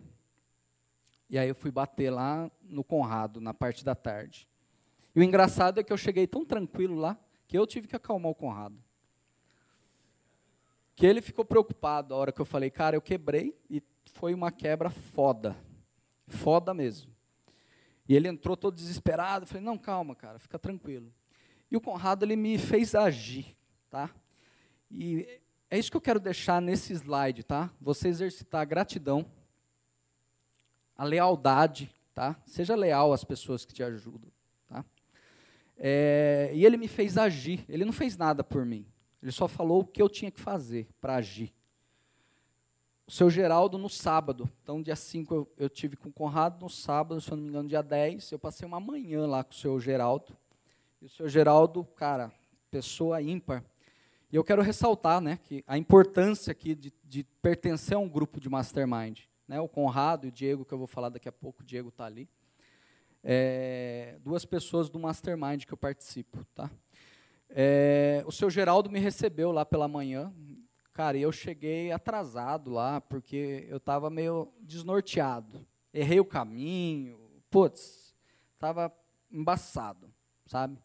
E 1.30 1.38
aí 1.38 1.48
eu 1.48 1.56
fui 1.56 1.72
bater 1.72 2.10
lá 2.10 2.52
no 2.62 2.84
Conrado, 2.84 3.40
na 3.40 3.54
parte 3.54 3.84
da 3.84 3.96
tarde. 3.96 4.48
E 5.16 5.20
o 5.20 5.24
engraçado 5.24 5.80
é 5.80 5.84
que 5.84 5.92
eu 5.92 5.98
cheguei 5.98 6.28
tão 6.28 6.46
tranquilo 6.46 6.96
lá, 6.96 7.18
que 7.48 7.58
eu 7.58 7.66
tive 7.66 7.88
que 7.88 7.96
acalmar 7.96 8.32
o 8.32 8.36
Conrado. 8.36 8.78
Que 10.96 11.06
ele 11.06 11.22
ficou 11.22 11.46
preocupado 11.46 12.14
a 12.14 12.18
hora 12.18 12.32
que 12.32 12.42
eu 12.42 12.46
falei, 12.46 12.70
cara, 12.70 12.96
eu 12.96 13.02
quebrei 13.02 13.58
e 13.70 13.82
foi 14.14 14.34
uma 14.34 14.52
quebra 14.52 14.90
foda. 14.90 15.56
Foda 16.28 16.74
mesmo. 16.74 17.15
E 18.08 18.16
ele 18.16 18.28
entrou 18.28 18.56
todo 18.56 18.76
desesperado, 18.76 19.44
eu 19.44 19.48
falei, 19.48 19.64
não, 19.64 19.78
calma, 19.78 20.16
cara, 20.16 20.38
fica 20.40 20.60
tranquilo. 20.60 21.12
E 21.70 21.76
o 21.76 21.82
Conrado, 21.82 22.24
ele 22.24 22.36
me 22.36 22.58
fez 22.58 22.94
agir, 22.94 23.56
tá? 23.90 24.10
E 24.90 25.28
é 25.70 25.80
isso 25.80 25.90
que 25.90 25.98
eu 25.98 26.02
quero 26.02 26.20
deixar 26.20 26.62
nesse 26.62 26.94
slide, 26.94 27.44
tá? 27.44 27.72
Você 27.82 28.08
exercitar 28.08 28.62
a 28.62 28.66
gratidão, 28.66 29.26
a 30.96 31.04
lealdade, 31.04 31.92
tá? 32.14 32.40
Seja 32.46 32.76
leal 32.76 33.12
às 33.12 33.24
pessoas 33.24 33.66
que 33.66 33.74
te 33.74 33.84
ajudam, 33.84 34.32
tá? 34.68 34.86
É, 35.78 36.52
e 36.54 36.66
ele 36.66 36.78
me 36.78 36.88
fez 36.88 37.18
agir. 37.18 37.66
Ele 37.68 37.84
não 37.84 37.92
fez 37.92 38.16
nada 38.16 38.44
por 38.44 38.66
mim. 38.66 38.86
Ele 39.22 39.32
só 39.32 39.48
falou 39.48 39.82
o 39.82 39.86
que 39.86 40.02
eu 40.02 40.08
tinha 40.08 40.32
que 40.32 40.40
fazer 40.40 40.88
para 41.02 41.16
agir. 41.16 41.54
O 43.08 43.12
seu 43.12 43.30
Geraldo 43.30 43.78
no 43.78 43.88
sábado. 43.88 44.50
Então, 44.64 44.82
dia 44.82 44.96
5 44.96 45.36
eu, 45.36 45.54
eu 45.58 45.70
tive 45.70 45.96
com 45.96 46.10
o 46.10 46.12
Conrado, 46.12 46.60
no 46.64 46.70
sábado, 46.70 47.22
se 47.22 47.30
eu 47.30 47.38
não 47.38 47.44
me 47.44 47.50
engano, 47.50 47.70
dia 47.70 47.84
10, 47.84 48.32
eu 48.32 48.40
passei 48.40 48.68
uma 48.68 48.80
manhã 48.80 49.28
lá 49.28 49.44
com 49.44 49.52
o 49.52 49.56
seu 49.56 49.80
Geraldo. 49.80 50.36
E 51.00 51.06
o 51.06 51.10
seu 51.10 51.30
Geraldo, 51.30 51.84
cara, 51.84 52.32
pessoa 52.72 53.22
ímpar. 53.22 53.64
E 54.32 54.36
eu 54.36 54.44
quero 54.44 54.64
ressaltar 54.64 55.22
né, 55.22 55.38
que 55.44 55.64
a 55.68 55.78
importância 55.78 56.52
aqui 56.52 56.74
de, 56.74 56.92
de 57.04 57.24
pertencer 57.44 57.96
a 57.96 58.00
um 58.00 58.10
grupo 58.10 58.40
de 58.40 58.50
mastermind. 58.50 59.20
Né, 59.48 59.60
o 59.60 59.68
Conrado 59.68 60.26
e 60.26 60.30
o 60.30 60.32
Diego, 60.32 60.66
que 60.66 60.74
eu 60.74 60.78
vou 60.80 60.88
falar 60.88 61.10
daqui 61.10 61.30
a 61.30 61.32
pouco, 61.32 61.62
o 61.62 61.66
Diego 61.66 61.90
está 61.90 62.06
ali. 62.06 62.28
É, 63.24 64.18
duas 64.24 64.46
pessoas 64.46 64.90
do 64.90 65.00
mastermind 65.00 65.64
que 65.64 65.74
eu 65.74 65.78
participo. 65.78 66.44
Tá? 66.56 66.72
É, 67.50 68.24
o 68.26 68.32
seu 68.32 68.50
Geraldo 68.50 68.90
me 68.90 69.00
recebeu 69.00 69.52
lá 69.52 69.64
pela 69.64 69.88
manhã. 69.88 70.34
Cara, 70.96 71.18
eu 71.18 71.30
cheguei 71.30 71.92
atrasado 71.92 72.72
lá, 72.72 73.02
porque 73.02 73.68
eu 73.68 73.76
estava 73.76 74.10
meio 74.10 74.54
desnorteado. 74.62 75.68
Errei 75.94 76.22
o 76.22 76.26
caminho. 76.26 77.20
Putz, 77.50 78.16
estava 78.54 78.90
embaçado, 79.30 80.10
sabe? 80.46 80.80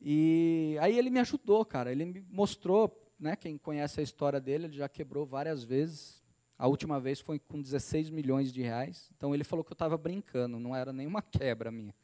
E 0.00 0.76
aí 0.80 0.98
ele 0.98 1.08
me 1.08 1.20
ajudou, 1.20 1.64
cara. 1.64 1.92
Ele 1.92 2.04
me 2.04 2.26
mostrou, 2.28 3.00
né? 3.16 3.36
Quem 3.36 3.56
conhece 3.56 4.00
a 4.00 4.02
história 4.02 4.40
dele, 4.40 4.64
ele 4.64 4.76
já 4.76 4.88
quebrou 4.88 5.24
várias 5.24 5.62
vezes. 5.62 6.20
A 6.58 6.66
última 6.66 6.98
vez 6.98 7.20
foi 7.20 7.38
com 7.38 7.62
16 7.62 8.10
milhões 8.10 8.52
de 8.52 8.60
reais. 8.60 9.08
Então 9.16 9.32
ele 9.32 9.44
falou 9.44 9.64
que 9.64 9.70
eu 9.70 9.76
estava 9.76 9.96
brincando, 9.96 10.58
não 10.58 10.74
era 10.74 10.92
nenhuma 10.92 11.22
quebra 11.22 11.70
minha. 11.70 11.94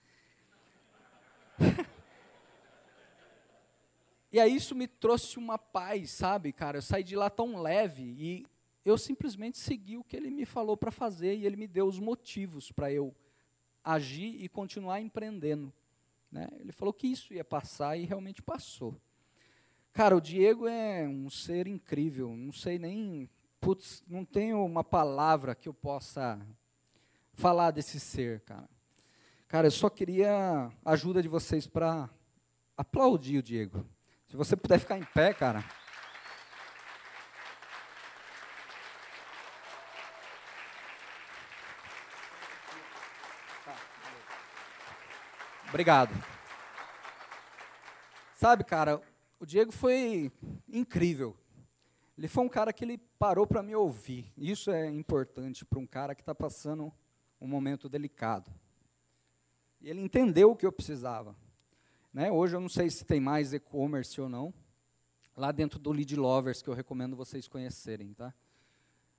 e 4.32 4.38
aí 4.38 4.54
isso 4.54 4.74
me 4.74 4.86
trouxe 4.86 5.38
uma 5.38 5.56
paz, 5.56 6.10
sabe, 6.10 6.52
cara? 6.52 6.78
Eu 6.78 6.82
saí 6.82 7.02
de 7.02 7.16
lá 7.16 7.30
tão 7.30 7.60
leve 7.60 8.02
e 8.02 8.46
eu 8.84 8.98
simplesmente 8.98 9.58
segui 9.58 9.96
o 9.96 10.04
que 10.04 10.16
ele 10.16 10.30
me 10.30 10.44
falou 10.44 10.76
para 10.76 10.90
fazer 10.90 11.34
e 11.36 11.46
ele 11.46 11.56
me 11.56 11.66
deu 11.66 11.86
os 11.86 11.98
motivos 11.98 12.70
para 12.70 12.92
eu 12.92 13.14
agir 13.82 14.42
e 14.42 14.48
continuar 14.48 15.00
empreendendo. 15.00 15.72
Né? 16.30 16.48
Ele 16.58 16.72
falou 16.72 16.92
que 16.92 17.06
isso 17.06 17.32
ia 17.32 17.44
passar 17.44 17.96
e 17.96 18.04
realmente 18.04 18.42
passou. 18.42 19.00
Cara, 19.92 20.16
o 20.16 20.20
Diego 20.20 20.68
é 20.68 21.08
um 21.08 21.30
ser 21.30 21.66
incrível. 21.66 22.36
Não 22.36 22.52
sei 22.52 22.78
nem. 22.78 23.28
Putz, 23.60 24.04
não 24.06 24.24
tenho 24.24 24.64
uma 24.64 24.84
palavra 24.84 25.54
que 25.54 25.68
eu 25.68 25.74
possa 25.74 26.38
falar 27.32 27.70
desse 27.70 27.98
ser, 27.98 28.40
cara. 28.40 28.68
Cara, 29.48 29.66
eu 29.66 29.70
só 29.70 29.88
queria 29.88 30.70
a 30.84 30.92
ajuda 30.92 31.22
de 31.22 31.28
vocês 31.28 31.66
para 31.66 32.08
aplaudir 32.76 33.38
o 33.38 33.42
Diego. 33.42 33.84
Se 34.28 34.36
você 34.36 34.54
puder 34.54 34.78
ficar 34.78 34.98
em 34.98 35.04
pé, 35.04 35.32
cara. 35.32 35.64
Obrigado. 45.68 46.12
Sabe, 48.34 48.64
cara, 48.64 49.00
o 49.40 49.46
Diego 49.46 49.72
foi 49.72 50.30
incrível. 50.68 51.36
Ele 52.16 52.28
foi 52.28 52.44
um 52.44 52.48
cara 52.48 52.72
que 52.72 52.84
ele 52.84 52.98
parou 53.18 53.46
para 53.46 53.62
me 53.62 53.74
ouvir. 53.74 54.32
Isso 54.36 54.70
é 54.70 54.90
importante 54.90 55.64
para 55.64 55.78
um 55.78 55.86
cara 55.86 56.14
que 56.14 56.22
está 56.22 56.34
passando 56.34 56.92
um 57.40 57.46
momento 57.46 57.88
delicado. 57.88 58.50
E 59.80 59.88
ele 59.88 60.00
entendeu 60.00 60.50
o 60.50 60.56
que 60.56 60.66
eu 60.66 60.72
precisava. 60.72 61.34
Né? 62.12 62.30
Hoje 62.30 62.56
eu 62.56 62.60
não 62.60 62.68
sei 62.68 62.90
se 62.90 63.04
tem 63.04 63.20
mais 63.20 63.52
e-commerce 63.52 64.20
ou 64.20 64.28
não. 64.28 64.52
Lá 65.36 65.52
dentro 65.52 65.78
do 65.78 65.92
Lead 65.92 66.16
Lovers, 66.16 66.62
que 66.62 66.68
eu 66.68 66.74
recomendo 66.74 67.16
vocês 67.16 67.46
conhecerem. 67.46 68.12
Tá? 68.12 68.34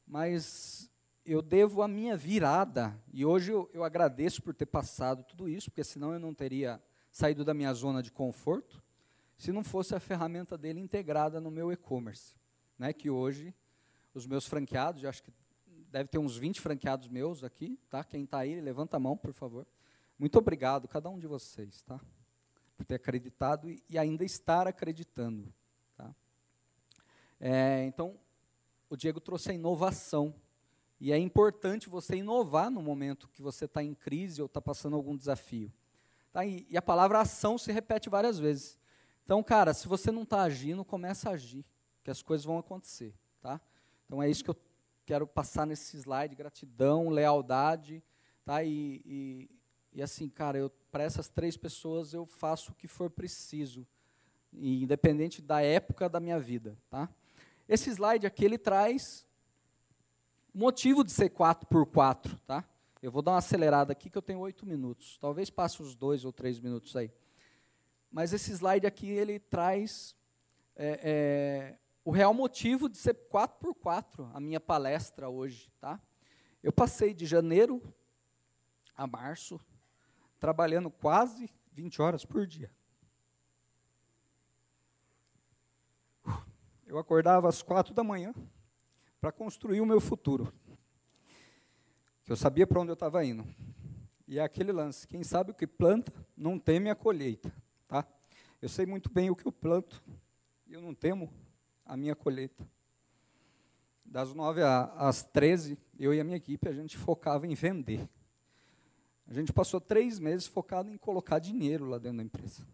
Mas 0.05 0.89
eu 1.25 1.41
devo 1.41 1.81
a 1.81 1.87
minha 1.87 2.17
virada, 2.17 2.99
e 3.13 3.23
hoje 3.23 3.51
eu, 3.51 3.69
eu, 3.71 3.83
agradeço 3.83 4.41
por 4.41 4.53
ter 4.55 4.65
passado 4.65 5.23
tudo 5.23 5.47
isso, 5.47 5.69
porque 5.69 5.83
senão 5.83 6.11
eu 6.11 6.19
não 6.19 6.33
teria 6.33 6.81
saído 7.11 7.45
da 7.45 7.53
minha 7.53 7.73
zona 7.73 8.01
de 8.01 8.11
conforto, 8.11 8.83
se 9.37 9.51
não 9.51 9.63
fosse 9.63 9.93
a 9.93 9.99
ferramenta 9.99 10.57
dele 10.57 10.79
integrada 10.79 11.39
no 11.39 11.51
meu 11.51 11.71
e-commerce. 11.71 12.35
Né, 12.77 12.93
que 12.93 13.09
hoje, 13.09 13.53
os 14.13 14.25
meus 14.25 14.47
franqueados, 14.47 15.03
acho 15.05 15.21
que 15.21 15.31
deve 15.91 16.09
ter 16.09 16.17
uns 16.17 16.37
20 16.37 16.61
franqueados 16.61 17.07
meus 17.07 17.43
aqui, 17.43 17.77
tá? 17.89 18.03
quem 18.03 18.23
está 18.23 18.39
aí, 18.39 18.59
levanta 18.59 18.97
a 18.97 18.99
mão, 18.99 19.17
por 19.17 19.33
favor. 19.33 19.67
Muito 20.17 20.37
obrigado, 20.37 20.87
cada 20.87 21.09
um 21.09 21.19
de 21.19 21.27
vocês, 21.27 21.81
tá? 21.83 21.99
Por 22.79 22.85
ter 22.85 22.95
acreditado 22.95 23.69
e, 23.89 23.97
ainda 23.97 24.23
estar 24.23 24.65
acreditando. 24.65 25.53
Tá? 25.97 26.15
É, 27.37 27.83
então, 27.83 28.17
o 28.89 28.95
Diego 28.95 29.19
trouxe 29.19 29.51
a 29.51 29.53
inovação 29.53 30.33
e 30.97 31.11
é 31.11 31.17
importante 31.17 31.89
você 31.89 32.15
inovar 32.15 32.71
no 32.71 32.81
momento 32.81 33.27
que 33.27 33.41
você 33.41 33.65
está 33.65 33.83
em 33.83 33.93
crise 33.93 34.41
ou 34.41 34.45
está 34.45 34.61
passando 34.61 34.95
algum 34.95 35.13
desafio. 35.13 35.69
Tá? 36.31 36.45
E, 36.45 36.65
e, 36.69 36.77
a 36.77 36.81
palavra 36.81 37.19
ação 37.19 37.57
se 37.57 37.69
repete 37.69 38.09
várias 38.09 38.39
vezes. 38.39 38.79
Então, 39.25 39.43
cara, 39.43 39.73
se 39.73 39.85
você 39.85 40.09
não 40.09 40.23
está 40.23 40.43
agindo, 40.43 40.85
começa 40.85 41.29
a 41.29 41.33
agir, 41.33 41.65
que 42.01 42.09
as 42.09 42.21
coisas 42.21 42.45
vão 42.45 42.57
acontecer. 42.57 43.13
Tá? 43.41 43.59
Então, 44.05 44.23
é 44.23 44.29
isso 44.29 44.41
que 44.41 44.49
eu 44.49 44.57
quero 45.05 45.27
passar 45.27 45.67
nesse 45.67 45.97
slide: 45.97 46.33
gratidão, 46.33 47.09
lealdade. 47.09 48.01
Tá? 48.45 48.63
E, 48.63 49.01
e, 49.05 49.58
e 49.93 50.01
assim, 50.01 50.29
cara, 50.29 50.71
para 50.91 51.03
essas 51.03 51.27
três 51.29 51.57
pessoas 51.57 52.13
eu 52.13 52.25
faço 52.25 52.71
o 52.71 52.75
que 52.75 52.87
for 52.87 53.09
preciso, 53.09 53.85
independente 54.53 55.41
da 55.41 55.61
época 55.61 56.07
da 56.07 56.19
minha 56.19 56.39
vida. 56.39 56.77
Tá? 56.89 57.09
Esse 57.67 57.89
slide 57.89 58.25
aqui 58.25 58.45
ele 58.45 58.57
traz 58.57 59.25
motivo 60.53 61.03
de 61.03 61.11
ser 61.11 61.29
4 61.29 61.67
por 61.67 61.85
4 61.85 62.37
tá? 62.45 62.63
Eu 63.01 63.11
vou 63.11 63.21
dar 63.21 63.31
uma 63.31 63.37
acelerada 63.37 63.93
aqui 63.93 64.09
que 64.09 64.17
eu 64.17 64.21
tenho 64.21 64.39
oito 64.39 64.65
minutos. 64.65 65.17
Talvez 65.19 65.49
passe 65.49 65.81
os 65.81 65.95
dois 65.95 66.25
ou 66.25 66.33
três 66.33 66.59
minutos 66.59 66.95
aí. 66.97 67.09
Mas 68.11 68.33
esse 68.33 68.51
slide 68.51 68.85
aqui, 68.85 69.07
ele 69.07 69.39
traz 69.39 70.15
é, 70.75 70.99
é, 71.01 71.77
o 72.03 72.11
real 72.11 72.33
motivo 72.33 72.89
de 72.89 72.97
ser 72.97 73.13
4 73.13 73.57
por 73.59 73.73
4 73.75 74.29
a 74.33 74.39
minha 74.39 74.59
palestra 74.59 75.29
hoje, 75.29 75.71
tá? 75.79 75.97
Eu 76.61 76.73
passei 76.73 77.13
de 77.13 77.25
janeiro 77.25 77.81
a 78.97 79.07
março, 79.07 79.61
trabalhando 80.39 80.89
quase 80.89 81.49
20 81.71 82.01
horas 82.01 82.25
por 82.25 82.47
dia. 82.47 82.71
Eu 86.87 86.97
acordava 86.97 87.47
às 87.47 87.61
quatro 87.61 87.93
da 87.93 88.03
manhã, 88.03 88.33
para 89.21 89.31
construir 89.31 89.81
o 89.81 89.85
meu 89.85 89.99
futuro. 89.99 90.51
Eu 92.27 92.35
sabia 92.35 92.65
para 92.65 92.79
onde 92.79 92.91
eu 92.91 92.93
estava 92.93 93.23
indo. 93.23 93.45
E 94.27 94.39
é 94.39 94.43
aquele 94.43 94.71
lance, 94.71 95.07
quem 95.07 95.23
sabe 95.23 95.51
o 95.51 95.53
que 95.53 95.67
planta, 95.67 96.13
não 96.37 96.57
teme 96.59 96.89
a 96.89 96.95
colheita, 96.95 97.51
tá? 97.87 98.07
Eu 98.61 98.69
sei 98.69 98.85
muito 98.85 99.11
bem 99.11 99.29
o 99.29 99.35
que 99.35 99.47
eu 99.47 99.51
planto, 99.51 100.03
e 100.67 100.73
eu 100.73 100.81
não 100.81 100.93
temo 100.93 101.33
a 101.85 101.97
minha 101.97 102.15
colheita. 102.15 102.67
Das 104.05 104.33
nove 104.33 104.61
às 104.63 105.23
treze, 105.23 105.77
eu 105.97 106.13
e 106.13 106.19
a 106.19 106.23
minha 106.23 106.37
equipe, 106.37 106.67
a 106.67 106.73
gente 106.73 106.97
focava 106.97 107.47
em 107.47 107.55
vender. 107.55 108.07
A 109.29 109.33
gente 109.33 109.53
passou 109.53 109.79
três 109.79 110.17
meses 110.17 110.47
focado 110.47 110.89
em 110.89 110.97
colocar 110.97 111.37
dinheiro 111.37 111.85
lá 111.85 111.99
dentro 111.99 112.17
da 112.17 112.23
empresa. 112.23 112.65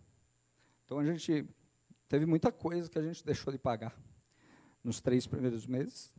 Então 0.85 0.97
a 0.99 1.03
gente 1.03 1.45
teve 2.07 2.25
muita 2.25 2.49
coisa 2.49 2.89
que 2.89 2.97
a 2.97 3.01
gente 3.01 3.25
deixou 3.25 3.51
de 3.51 3.59
pagar 3.59 3.93
nos 4.81 5.01
três 5.01 5.27
primeiros 5.27 5.67
meses, 5.67 6.13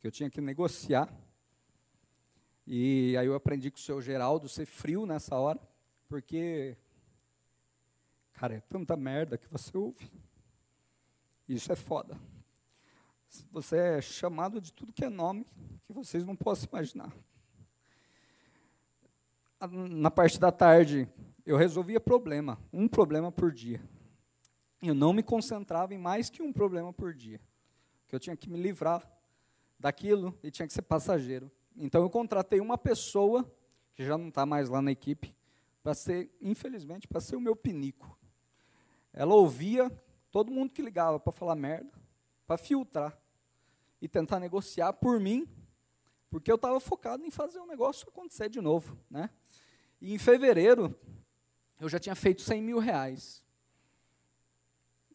que 0.00 0.06
eu 0.06 0.10
tinha 0.10 0.30
que 0.30 0.40
negociar. 0.40 1.12
E 2.66 3.14
aí 3.18 3.26
eu 3.26 3.34
aprendi 3.34 3.70
com 3.70 3.76
o 3.76 3.80
seu 3.80 4.00
Geraldo 4.00 4.48
ser 4.48 4.64
frio 4.64 5.04
nessa 5.04 5.36
hora, 5.36 5.60
porque, 6.08 6.74
cara, 8.32 8.54
é 8.54 8.60
tanta 8.60 8.96
merda 8.96 9.36
que 9.36 9.46
você 9.46 9.76
ouve. 9.76 10.10
Isso 11.46 11.70
é 11.70 11.76
foda. 11.76 12.18
Você 13.50 13.76
é 13.76 14.00
chamado 14.00 14.58
de 14.58 14.72
tudo 14.72 14.90
que 14.90 15.04
é 15.04 15.10
nome 15.10 15.44
que 15.84 15.92
vocês 15.92 16.24
não 16.24 16.34
possam 16.34 16.66
imaginar 16.72 17.14
na 19.70 20.10
parte 20.10 20.40
da 20.40 20.50
tarde, 20.50 21.08
eu 21.44 21.56
resolvia 21.56 22.00
problema, 22.00 22.58
um 22.72 22.88
problema 22.88 23.30
por 23.30 23.52
dia. 23.52 23.80
Eu 24.82 24.94
não 24.94 25.12
me 25.12 25.22
concentrava 25.22 25.94
em 25.94 25.98
mais 25.98 26.28
que 26.28 26.42
um 26.42 26.52
problema 26.52 26.92
por 26.92 27.14
dia. 27.14 27.40
Que 28.08 28.14
eu 28.14 28.20
tinha 28.20 28.36
que 28.36 28.50
me 28.50 28.60
livrar 28.60 29.08
daquilo 29.78 30.36
e 30.42 30.50
tinha 30.50 30.66
que 30.66 30.72
ser 30.72 30.82
passageiro. 30.82 31.50
Então 31.76 32.02
eu 32.02 32.10
contratei 32.10 32.60
uma 32.60 32.76
pessoa 32.76 33.50
que 33.94 34.04
já 34.04 34.18
não 34.18 34.28
está 34.28 34.44
mais 34.44 34.68
lá 34.68 34.82
na 34.82 34.90
equipe 34.90 35.34
para 35.82 35.94
ser, 35.94 36.30
infelizmente, 36.40 37.06
para 37.06 37.20
ser 37.20 37.36
o 37.36 37.40
meu 37.40 37.54
pinico. 37.54 38.18
Ela 39.12 39.34
ouvia 39.34 39.90
todo 40.30 40.50
mundo 40.50 40.72
que 40.72 40.82
ligava 40.82 41.20
para 41.20 41.32
falar 41.32 41.54
merda, 41.54 41.92
para 42.46 42.56
filtrar 42.56 43.16
e 44.00 44.08
tentar 44.08 44.40
negociar 44.40 44.92
por 44.94 45.20
mim, 45.20 45.46
porque 46.30 46.50
eu 46.50 46.56
estava 46.56 46.80
focado 46.80 47.24
em 47.24 47.30
fazer 47.30 47.58
o 47.58 47.66
negócio 47.66 48.08
acontecer 48.08 48.48
de 48.48 48.60
novo, 48.60 48.98
né? 49.10 49.30
E 50.02 50.12
em 50.12 50.18
fevereiro, 50.18 50.98
eu 51.78 51.88
já 51.88 51.96
tinha 51.96 52.16
feito 52.16 52.42
100 52.42 52.60
mil 52.60 52.80
reais. 52.80 53.40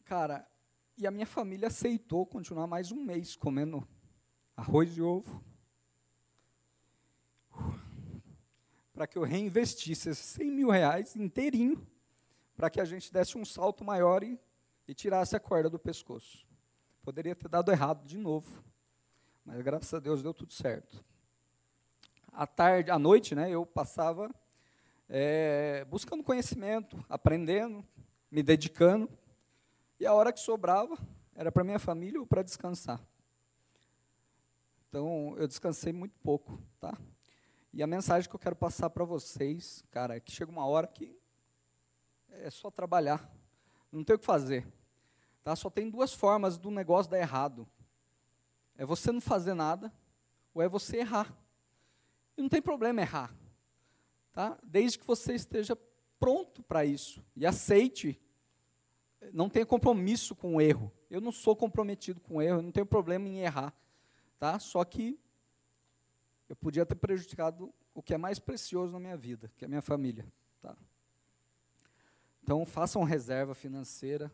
Cara, 0.02 0.48
e 0.96 1.06
a 1.06 1.10
minha 1.10 1.26
família 1.26 1.68
aceitou 1.68 2.24
continuar 2.24 2.66
mais 2.66 2.90
um 2.90 3.04
mês 3.04 3.36
comendo 3.36 3.86
arroz 4.56 4.96
e 4.96 5.02
ovo. 5.02 5.44
Para 8.94 9.06
que 9.06 9.18
eu 9.18 9.24
reinvestisse 9.24 10.08
esses 10.08 10.24
100 10.24 10.50
mil 10.50 10.70
reais 10.70 11.14
inteirinho, 11.14 11.86
para 12.56 12.70
que 12.70 12.80
a 12.80 12.86
gente 12.86 13.12
desse 13.12 13.36
um 13.36 13.44
salto 13.44 13.84
maior 13.84 14.24
e, 14.24 14.40
e 14.88 14.94
tirasse 14.94 15.36
a 15.36 15.40
corda 15.40 15.68
do 15.68 15.78
pescoço. 15.78 16.46
Poderia 17.02 17.36
ter 17.36 17.48
dado 17.48 17.70
errado 17.70 18.06
de 18.06 18.16
novo, 18.16 18.64
mas 19.44 19.60
graças 19.60 19.92
a 19.92 20.00
Deus 20.00 20.22
deu 20.22 20.32
tudo 20.32 20.50
certo. 20.50 21.04
À 22.32 22.46
tarde, 22.46 22.90
à 22.90 22.98
noite, 22.98 23.34
né, 23.34 23.50
eu 23.50 23.66
passava 23.66 24.34
é, 25.08 25.84
buscando 25.86 26.22
conhecimento, 26.22 27.02
aprendendo, 27.08 27.84
me 28.30 28.42
dedicando. 28.42 29.08
E 29.98 30.06
a 30.06 30.12
hora 30.12 30.32
que 30.32 30.40
sobrava 30.40 30.96
era 31.34 31.50
para 31.50 31.64
minha 31.64 31.78
família 31.78 32.20
ou 32.20 32.26
para 32.26 32.42
descansar. 32.42 33.00
Então, 34.88 35.34
eu 35.36 35.46
descansei 35.46 35.92
muito 35.92 36.18
pouco, 36.20 36.60
tá? 36.80 36.96
E 37.72 37.82
a 37.82 37.86
mensagem 37.86 38.28
que 38.28 38.34
eu 38.34 38.40
quero 38.40 38.56
passar 38.56 38.90
para 38.90 39.04
vocês, 39.04 39.84
cara, 39.90 40.16
é 40.16 40.20
que 40.20 40.32
chega 40.32 40.50
uma 40.50 40.66
hora 40.66 40.86
que 40.86 41.16
é 42.30 42.50
só 42.50 42.70
trabalhar, 42.70 43.30
não 43.90 44.04
tem 44.04 44.16
o 44.16 44.18
que 44.18 44.24
fazer. 44.24 44.66
Tá? 45.42 45.54
Só 45.54 45.70
tem 45.70 45.88
duas 45.90 46.12
formas 46.12 46.58
do 46.58 46.70
negócio 46.70 47.10
dar 47.10 47.18
errado. 47.18 47.66
É 48.76 48.84
você 48.84 49.12
não 49.12 49.20
fazer 49.20 49.54
nada, 49.54 49.92
ou 50.54 50.62
é 50.62 50.68
você 50.68 50.98
errar. 50.98 51.34
E 52.36 52.42
não 52.42 52.48
tem 52.48 52.62
problema 52.62 53.00
errar 53.00 53.34
tá? 54.38 54.56
desde 54.62 55.00
que 55.00 55.04
você 55.04 55.34
esteja 55.34 55.76
pronto 56.20 56.62
para 56.62 56.84
isso 56.84 57.20
e 57.34 57.44
aceite, 57.44 58.16
não 59.32 59.48
tenha 59.48 59.66
compromisso 59.66 60.32
com 60.36 60.54
o 60.54 60.60
erro. 60.60 60.92
Eu 61.10 61.20
não 61.20 61.32
sou 61.32 61.56
comprometido 61.56 62.20
com 62.20 62.36
o 62.36 62.42
erro, 62.42 62.58
eu 62.58 62.62
não 62.62 62.70
tenho 62.70 62.86
problema 62.86 63.26
em 63.26 63.40
errar, 63.40 63.74
tá? 64.38 64.56
Só 64.60 64.84
que 64.84 65.18
eu 66.48 66.54
podia 66.54 66.86
ter 66.86 66.94
prejudicado 66.94 67.74
o 67.92 68.00
que 68.00 68.14
é 68.14 68.16
mais 68.16 68.38
precioso 68.38 68.92
na 68.92 69.00
minha 69.00 69.16
vida, 69.16 69.50
que 69.56 69.64
é 69.64 69.66
a 69.66 69.68
minha 69.68 69.82
família, 69.82 70.24
tá? 70.62 70.76
Então 72.40 72.64
façam 72.64 73.02
reserva 73.02 73.56
financeira, 73.56 74.30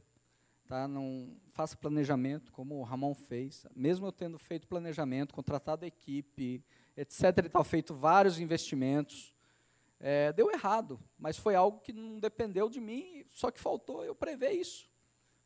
tá? 0.67 0.87
Não 0.87 1.35
faça 1.47 1.79
planejamento 1.79 2.53
como 2.53 2.75
o 2.75 2.83
Ramon 2.83 3.15
fez. 3.15 3.67
Mesmo 3.75 4.07
eu 4.07 4.13
tendo 4.13 4.39
feito 4.39 4.69
planejamento, 4.69 5.33
contratado 5.33 5.87
a 5.87 5.89
equipe, 5.89 6.63
etc. 6.95 7.39
e 7.39 7.49
tal, 7.49 7.65
feito 7.65 7.95
vários 7.95 8.39
investimentos, 8.39 9.34
é, 10.07 10.35
deu 10.35 10.51
errado, 10.51 11.01
mas 11.17 11.39
foi 11.39 11.55
algo 11.55 11.81
que 11.81 11.91
não 11.91 12.21
dependeu 12.21 12.69
de 12.69 12.79
mim, 12.79 13.25
só 13.33 13.51
que 13.51 13.59
faltou 13.59 14.05
eu 14.05 14.15
prever 14.15 14.51
isso. 14.51 14.87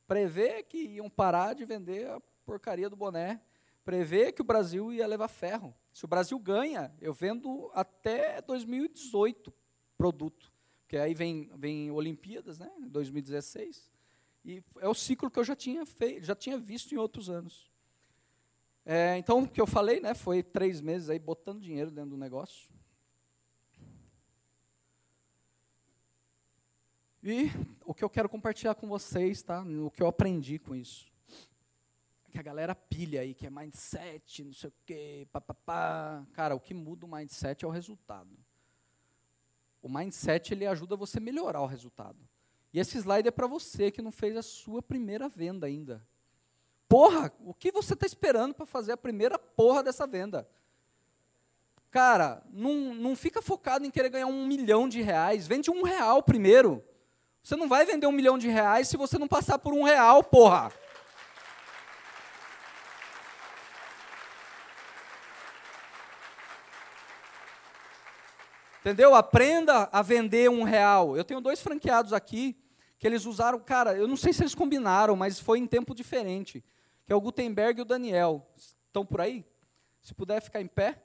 Prever 0.05 0.64
que 0.64 0.79
iam 0.79 1.09
parar 1.09 1.55
de 1.55 1.64
vender 1.64 2.11
a 2.11 2.21
porcaria 2.44 2.90
do 2.90 2.97
boné, 2.97 3.40
prever 3.85 4.33
que 4.33 4.42
o 4.42 4.44
Brasil 4.44 4.92
ia 4.92 5.07
levar 5.07 5.29
ferro. 5.29 5.73
Se 5.92 6.05
o 6.05 6.09
Brasil 6.09 6.37
ganha, 6.40 6.92
eu 7.01 7.14
vendo 7.14 7.71
até 7.73 8.42
2018 8.42 9.55
produto, 9.97 10.53
porque 10.81 10.97
aí 10.97 11.14
vem, 11.14 11.49
vem 11.57 11.92
Olimpíadas, 11.92 12.59
né, 12.59 12.68
2016, 12.81 13.92
e 14.44 14.61
é 14.81 14.88
o 14.88 14.94
ciclo 14.94 15.31
que 15.31 15.38
eu 15.38 15.44
já 15.44 15.55
tinha 15.55 15.87
feito, 15.87 16.25
já 16.25 16.35
tinha 16.35 16.59
visto 16.59 16.92
em 16.92 16.99
outros 16.99 17.31
anos. 17.31 17.71
É, 18.85 19.16
então, 19.18 19.44
o 19.44 19.49
que 19.49 19.61
eu 19.61 19.68
falei, 19.68 20.01
né, 20.01 20.14
foi 20.14 20.42
três 20.42 20.81
meses 20.81 21.09
aí 21.09 21.18
botando 21.21 21.61
dinheiro 21.61 21.92
dentro 21.92 22.11
do 22.11 22.16
negócio. 22.16 22.77
E 27.22 27.50
o 27.85 27.92
que 27.92 28.04
eu 28.04 28.11
quero 28.11 28.28
compartilhar 28.28 28.74
com 28.74 28.88
vocês, 28.88 29.42
tá? 29.42 29.62
O 29.62 29.90
que 29.90 30.02
eu 30.02 30.07
aprendi 30.07 30.59
com 30.59 30.74
isso. 30.74 31.07
Que 32.31 32.38
a 32.38 32.42
galera 32.42 32.74
pilha 32.74 33.22
aí, 33.22 33.35
que 33.35 33.46
é 33.46 33.50
mindset, 33.50 34.44
não 34.44 34.52
sei 34.52 34.68
o 34.68 34.72
quê, 34.85 35.26
papapá. 35.33 36.24
Cara, 36.33 36.54
o 36.54 36.61
que 36.61 36.74
muda 36.74 37.07
o 37.07 37.11
mindset 37.11 37.64
é 37.64 37.68
o 37.68 37.70
resultado. 37.70 38.31
O 39.83 39.88
mindset, 39.88 40.52
ele 40.52 40.66
ajuda 40.66 40.96
você 40.96 41.18
a 41.18 41.20
melhorar 41.20 41.61
o 41.62 41.66
resultado. 41.66 42.18
E 42.72 42.78
esse 42.78 42.98
slide 42.98 43.28
é 43.28 43.31
para 43.31 43.46
você 43.46 43.90
que 43.90 44.02
não 44.02 44.12
fez 44.12 44.37
a 44.37 44.42
sua 44.42 44.83
primeira 44.83 45.28
venda 45.28 45.66
ainda. 45.66 46.07
Porra, 46.88 47.33
o 47.40 47.52
que 47.52 47.72
você 47.72 47.94
está 47.94 48.07
esperando 48.07 48.54
para 48.54 48.66
fazer 48.66 48.92
a 48.92 48.96
primeira 48.96 49.38
porra 49.38 49.83
dessa 49.83 50.07
venda? 50.07 50.48
Cara, 51.90 52.42
não, 52.50 52.94
não 52.94 53.16
fica 53.16 53.40
focado 53.40 53.85
em 53.85 53.90
querer 53.90 54.11
ganhar 54.11 54.26
um 54.26 54.46
milhão 54.46 54.88
de 54.88 55.00
reais. 55.00 55.46
Vende 55.46 55.70
um 55.70 55.83
real 55.83 56.22
primeiro. 56.22 56.85
Você 57.42 57.57
não 57.57 57.68
vai 57.68 57.85
vender 57.85 58.07
um 58.07 58.12
milhão 58.12 58.37
de 58.37 58.48
reais 58.48 58.88
se 58.88 58.96
você 58.96 59.18
não 59.18 59.29
passar 59.29 59.59
por 59.59 59.72
um 59.72 59.83
real, 59.83 60.22
porra. 60.22 60.72
Entendeu? 68.81 69.14
Aprenda 69.14 69.88
a 69.92 70.01
vender 70.01 70.48
um 70.48 70.62
real. 70.62 71.16
Eu 71.16 71.24
tenho 71.24 71.40
dois 71.40 71.61
franqueados 71.61 72.12
aqui 72.12 72.57
que 72.98 73.07
eles 73.07 73.27
usaram, 73.27 73.61
cara, 73.61 73.94
eu 73.94 74.09
não 74.09 74.16
sei 74.16 74.33
se 74.33 74.42
eles 74.42 74.55
combinaram, 74.55 75.14
mas 75.14 75.38
foi 75.38 75.59
em 75.59 75.66
tempo 75.66 75.94
diferente. 75.94 76.64
Que 77.07 77.12
é 77.12 77.16
o 77.16 77.20
Gutenberg 77.20 77.79
e 77.79 77.83
o 77.83 77.85
Daniel. 77.85 78.46
Estão 78.57 79.05
por 79.05 79.20
aí? 79.20 79.44
Se 80.01 80.14
puder 80.14 80.40
ficar 80.40 80.61
em 80.61 80.66
pé. 80.66 81.03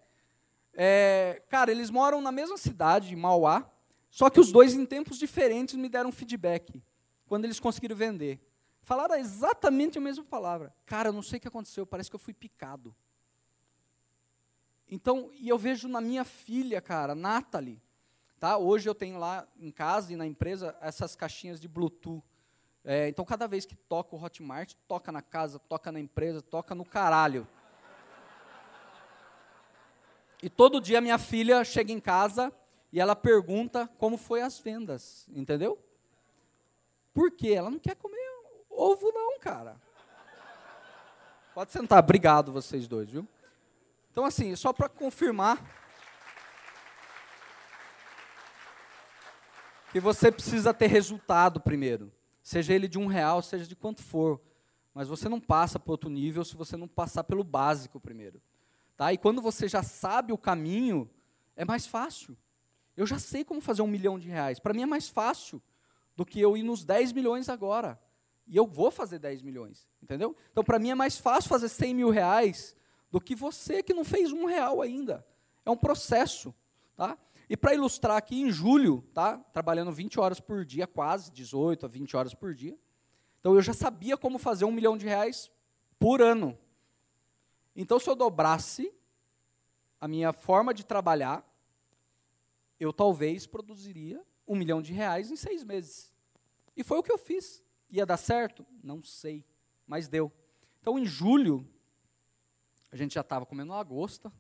É, 0.74 1.42
cara, 1.50 1.72
eles 1.72 1.90
moram 1.90 2.22
na 2.22 2.32
mesma 2.32 2.58
cidade, 2.58 3.16
Mauá. 3.16 3.70
Só 4.14 4.30
que 4.30 4.40
os 4.40 4.52
dois, 4.52 4.76
em 4.76 4.86
tempos 4.86 5.18
diferentes, 5.18 5.74
me 5.74 5.90
deram 5.90 6.12
feedback 6.12 6.84
quando 7.26 7.46
eles 7.46 7.60
conseguiram 7.60 7.96
vender. 7.96 8.40
Falaram 8.84 9.16
exatamente 9.16 9.98
a 9.98 10.02
mesma 10.02 10.24
palavra. 10.24 10.72
Cara, 10.86 11.10
eu 11.10 11.14
não 11.14 11.24
sei 11.24 11.40
o 11.40 11.42
que 11.42 11.48
aconteceu, 11.48 11.84
parece 11.84 12.12
que 12.12 12.16
eu 12.16 12.20
fui 12.20 12.32
picado. 12.32 12.96
Então, 14.88 15.32
e 15.34 15.50
eu 15.50 15.58
vejo 15.58 15.88
na 15.88 16.00
minha 16.00 16.24
filha, 16.24 16.80
cara, 16.80 17.16
Natalie. 17.16 17.82
Tá? 18.40 18.56
Hoje 18.56 18.88
eu 18.88 18.94
tenho 18.94 19.18
lá 19.18 19.48
em 19.58 19.72
casa 19.72 20.14
e 20.14 20.16
na 20.16 20.28
empresa 20.28 20.78
essas 20.80 21.16
caixinhas 21.16 21.60
de 21.60 21.68
Bluetooth. 21.68 22.24
É, 22.84 23.10
então, 23.10 23.26
cada 23.26 23.48
vez 23.48 23.66
que 23.66 23.76
toca 23.76 24.16
o 24.16 24.24
Hotmart, 24.24 24.76
toca 24.88 25.12
na 25.12 25.24
casa, 25.24 25.58
toca 25.58 25.92
na 25.92 26.00
empresa, 26.00 26.40
toca 26.40 26.76
no 26.76 26.86
caralho. 26.86 27.48
E 30.44 30.52
todo 30.52 30.80
dia 30.80 31.02
minha 31.02 31.18
filha 31.18 31.64
chega 31.64 31.92
em 31.92 32.00
casa 32.00 32.54
e 32.94 33.00
ela 33.00 33.16
pergunta 33.16 33.90
como 33.98 34.18
foi 34.18 34.44
as 34.44 34.60
vendas, 34.60 35.28
entendeu? 35.34 35.80
Por 37.12 37.32
quê? 37.32 37.54
Ela 37.54 37.72
não 37.72 37.80
quer 37.80 37.96
comer 37.96 38.22
ovo 38.70 39.12
não, 39.12 39.40
cara. 39.40 39.82
Pode 41.56 41.72
sentar, 41.72 42.04
obrigado 42.04 42.54
vocês 42.54 42.88
dois, 42.88 43.10
viu? 43.10 43.28
Então 44.12 44.24
assim, 44.24 44.56
só 44.56 44.72
para 44.72 44.88
confirmar 44.88 45.60
que 49.92 50.00
você 50.00 50.32
precisa 50.32 50.72
ter 50.72 50.86
resultado 50.86 51.60
primeiro. 51.60 52.12
Seja 52.44 52.76
ele 52.76 52.88
de 52.88 53.00
um 53.00 53.08
real, 53.08 53.42
seja 53.42 53.66
de 53.66 53.76
quanto 53.76 54.04
for. 54.04 54.40
Mas 54.94 55.08
você 55.08 55.28
não 55.28 55.40
passa 55.40 55.80
para 55.80 55.92
outro 55.92 56.12
nível 56.12 56.46
se 56.46 56.56
você 56.56 56.78
não 56.78 56.88
passar 56.88 57.24
pelo 57.24 57.44
básico 57.44 58.00
primeiro. 58.00 58.40
Tá? 58.96 59.12
E 59.12 59.18
quando 59.18 59.42
você 59.42 59.68
já 59.68 59.82
sabe 59.82 60.32
o 60.32 60.38
caminho, 60.38 61.10
é 61.56 61.66
mais 61.66 61.88
fácil. 61.88 62.38
Eu 62.96 63.06
já 63.06 63.18
sei 63.18 63.44
como 63.44 63.60
fazer 63.60 63.82
um 63.82 63.88
milhão 63.88 64.20
de 64.20 64.28
reais. 64.28 64.60
Para 64.60 64.74
mim 64.74 64.84
é 64.84 64.86
mais 64.86 65.10
fácil 65.10 65.62
do 66.16 66.26
que 66.26 66.40
eu 66.40 66.56
ir 66.56 66.64
nos 66.64 66.86
10 66.86 67.12
milhões 67.12 67.50
agora. 67.50 68.00
E 68.46 68.56
eu 68.56 68.68
vou 68.68 68.92
fazer 68.92 69.20
10 69.20 69.42
milhões, 69.42 69.88
entendeu? 70.02 70.36
Então, 70.52 70.64
para 70.64 70.78
mim 70.78 70.90
é 70.90 70.96
mais 70.96 71.18
fácil 71.18 71.50
fazer 71.50 71.70
100 71.70 71.94
mil 71.96 72.10
reais 72.10 72.76
do 73.10 73.22
que 73.22 73.36
você 73.36 73.82
que 73.82 73.94
não 73.94 74.04
fez 74.04 74.32
um 74.32 74.46
real 74.46 74.82
ainda. 74.82 75.26
É 75.66 75.72
um 75.72 75.78
processo, 75.78 76.54
tá? 76.96 77.18
E 77.50 77.56
para 77.56 77.74
ilustrar 77.74 78.18
aqui, 78.18 78.42
em 78.42 78.52
julho, 78.52 79.02
tá? 79.14 79.38
Trabalhando 79.54 79.92
20 79.92 80.20
horas 80.20 80.40
por 80.40 80.66
dia, 80.66 80.86
quase 80.86 81.32
18 81.32 81.86
a 81.86 81.90
20 81.90 82.18
horas 82.18 82.34
por 82.34 82.54
dia. 82.54 82.78
Então, 83.40 83.56
eu 83.56 83.62
já 83.62 83.74
sabia 83.74 84.18
como 84.18 84.38
fazer 84.38 84.66
um 84.66 84.72
milhão 84.72 84.98
de 84.98 85.06
reais 85.06 85.52
por 86.00 86.22
ano. 86.22 86.58
Então, 87.76 88.00
se 88.00 88.10
eu 88.10 88.16
dobrasse 88.16 88.94
a 90.00 90.08
minha 90.08 90.34
forma 90.34 90.74
de 90.74 90.86
trabalhar, 90.86 91.46
eu 92.84 92.92
talvez 92.92 93.48
produziria 93.48 94.22
um 94.48 94.56
milhão 94.56 94.82
de 94.82 94.92
reais 94.92 95.32
em 95.32 95.36
seis 95.36 95.64
meses. 95.64 96.14
E 96.76 96.84
foi 96.84 96.98
o 96.98 97.04
que 97.04 97.12
eu 97.12 97.18
fiz. 97.18 97.64
Ia 97.90 98.06
dar 98.06 98.18
certo? 98.18 98.66
Não 98.84 99.02
sei, 99.02 99.46
mas 99.88 100.08
deu. 100.08 100.32
Então, 100.82 101.00
em 101.00 101.06
julho, 101.06 101.68
a 102.92 102.96
gente 102.96 103.14
já 103.14 103.22
estava 103.22 103.46
comendo 103.46 103.72
lagosta. 103.72 104.32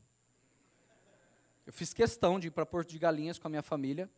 Eu 1.66 1.72
fiz 1.72 1.94
questão 1.94 2.40
de 2.40 2.48
ir 2.48 2.52
para 2.52 2.66
Porto 2.66 2.90
de 2.90 3.00
Galinhas 3.00 3.40
com 3.40 3.48
a 3.48 3.50
minha 3.50 3.64
família, 3.64 4.12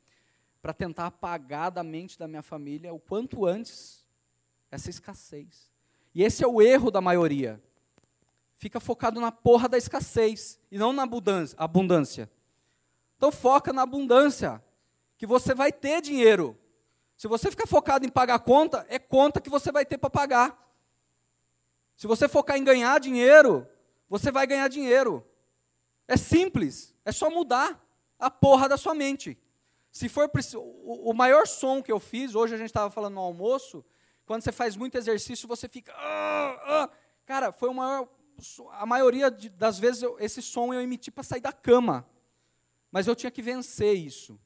para 0.59 0.73
tentar 0.73 1.05
apagar 1.05 1.69
da 1.69 1.83
mente 1.83 2.17
da 2.17 2.27
minha 2.27 2.41
família 2.41 2.91
o 2.91 2.99
quanto 2.99 3.45
antes 3.45 4.03
essa 4.71 4.89
escassez. 4.89 5.71
E 6.15 6.23
esse 6.23 6.43
é 6.43 6.47
o 6.47 6.61
erro 6.61 6.89
da 6.89 6.99
maioria. 6.99 7.61
Fica 8.57 8.79
focado 8.79 9.21
na 9.21 9.31
porra 9.31 9.69
da 9.69 9.77
escassez 9.77 10.59
e 10.71 10.79
não 10.79 10.91
na 10.91 11.03
abundância. 11.03 12.31
Então 13.17 13.31
foca 13.31 13.71
na 13.71 13.83
abundância, 13.83 14.63
que 15.17 15.25
você 15.25 15.53
vai 15.53 15.71
ter 15.71 16.01
dinheiro. 16.01 16.57
Se 17.15 17.27
você 17.27 17.49
ficar 17.49 17.67
focado 17.67 18.05
em 18.05 18.09
pagar 18.09 18.39
conta, 18.39 18.85
é 18.89 18.99
conta 18.99 19.39
que 19.39 19.49
você 19.49 19.71
vai 19.71 19.85
ter 19.85 19.97
para 19.97 20.09
pagar. 20.09 20.61
Se 21.95 22.07
você 22.07 22.27
focar 22.27 22.57
em 22.57 22.63
ganhar 22.63 22.99
dinheiro, 22.99 23.67
você 24.09 24.31
vai 24.31 24.45
ganhar 24.45 24.67
dinheiro. 24.67 25.25
É 26.07 26.17
simples, 26.17 26.93
é 27.05 27.11
só 27.11 27.29
mudar 27.29 27.81
a 28.19 28.29
porra 28.29 28.67
da 28.67 28.77
sua 28.77 28.93
mente. 28.93 29.37
Se 29.91 30.09
for 30.09 30.29
o 30.83 31.13
maior 31.13 31.47
som 31.47 31.81
que 31.81 31.91
eu 31.91 32.01
fiz, 32.01 32.35
hoje 32.35 32.53
a 32.53 32.57
gente 32.57 32.67
estava 32.67 32.91
falando 32.91 33.13
no 33.13 33.21
almoço, 33.21 33.83
quando 34.25 34.41
você 34.41 34.51
faz 34.51 34.75
muito 34.75 34.97
exercício, 34.97 35.47
você 35.47 35.69
fica. 35.69 35.93
Ah, 35.95 36.59
ah. 36.65 36.89
Cara, 37.25 37.51
foi 37.51 37.69
o 37.69 37.73
maior. 37.73 38.07
A 38.73 38.85
maioria 38.85 39.31
das 39.31 39.79
vezes 39.79 40.03
esse 40.19 40.41
som 40.41 40.73
eu 40.73 40.81
emiti 40.81 41.09
para 41.09 41.23
sair 41.23 41.39
da 41.39 41.53
cama. 41.53 42.05
Mas 42.95 43.07
eu 43.07 43.13
tinha 43.13 43.29
que 43.29 43.41
vencer 43.41 43.93
isso. 43.93 44.39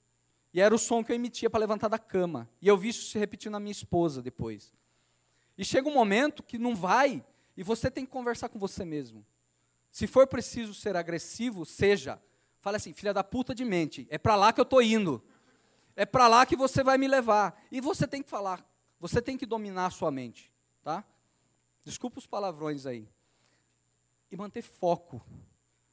E 0.51 0.59
era 0.59 0.73
o 0.73 0.79
som 0.79 1.03
que 1.03 1.12
eu 1.12 1.15
emitia 1.15 1.51
para 1.51 1.59
levantar 1.59 1.88
da 1.88 1.99
cama. 1.99 2.49
E 2.59 2.67
eu 2.67 2.75
vi 2.75 2.89
isso 2.89 3.05
se 3.12 3.19
repetir 3.19 3.51
na 3.51 3.59
minha 3.59 3.71
esposa 3.71 4.23
depois. 4.23 4.73
E 5.55 5.63
chega 5.63 5.88
um 5.88 5.93
momento 5.93 6.41
que 6.41 6.57
não 6.57 6.75
vai, 6.75 7.23
e 7.55 7.62
você 7.62 7.91
tem 7.91 8.07
que 8.07 8.12
conversar 8.12 8.49
com 8.49 8.57
você 8.57 8.83
mesmo. 8.83 9.23
Se 9.91 10.07
for 10.07 10.25
preciso 10.25 10.73
ser 10.73 10.95
agressivo, 10.95 11.63
seja. 11.63 12.19
Fala 12.59 12.77
assim, 12.77 12.91
filha 12.91 13.13
da 13.13 13.23
puta 13.23 13.53
de 13.53 13.63
mente, 13.63 14.07
é 14.09 14.17
para 14.17 14.35
lá 14.35 14.51
que 14.51 14.59
eu 14.59 14.63
estou 14.63 14.81
indo. 14.81 15.23
É 15.95 16.03
para 16.03 16.27
lá 16.27 16.43
que 16.43 16.55
você 16.55 16.83
vai 16.83 16.97
me 16.97 17.07
levar. 17.07 17.63
E 17.71 17.79
você 17.79 18.07
tem 18.07 18.23
que 18.23 18.29
falar, 18.31 18.67
você 18.99 19.21
tem 19.21 19.38
que 19.38 19.45
dominar 19.45 19.85
a 19.85 19.91
sua 19.91 20.09
mente. 20.09 20.51
Tá? 20.81 21.05
Desculpa 21.85 22.17
os 22.17 22.25
palavrões 22.25 22.88
aí. 22.88 23.07
E 24.31 24.35
manter 24.35 24.63
foco. 24.63 25.23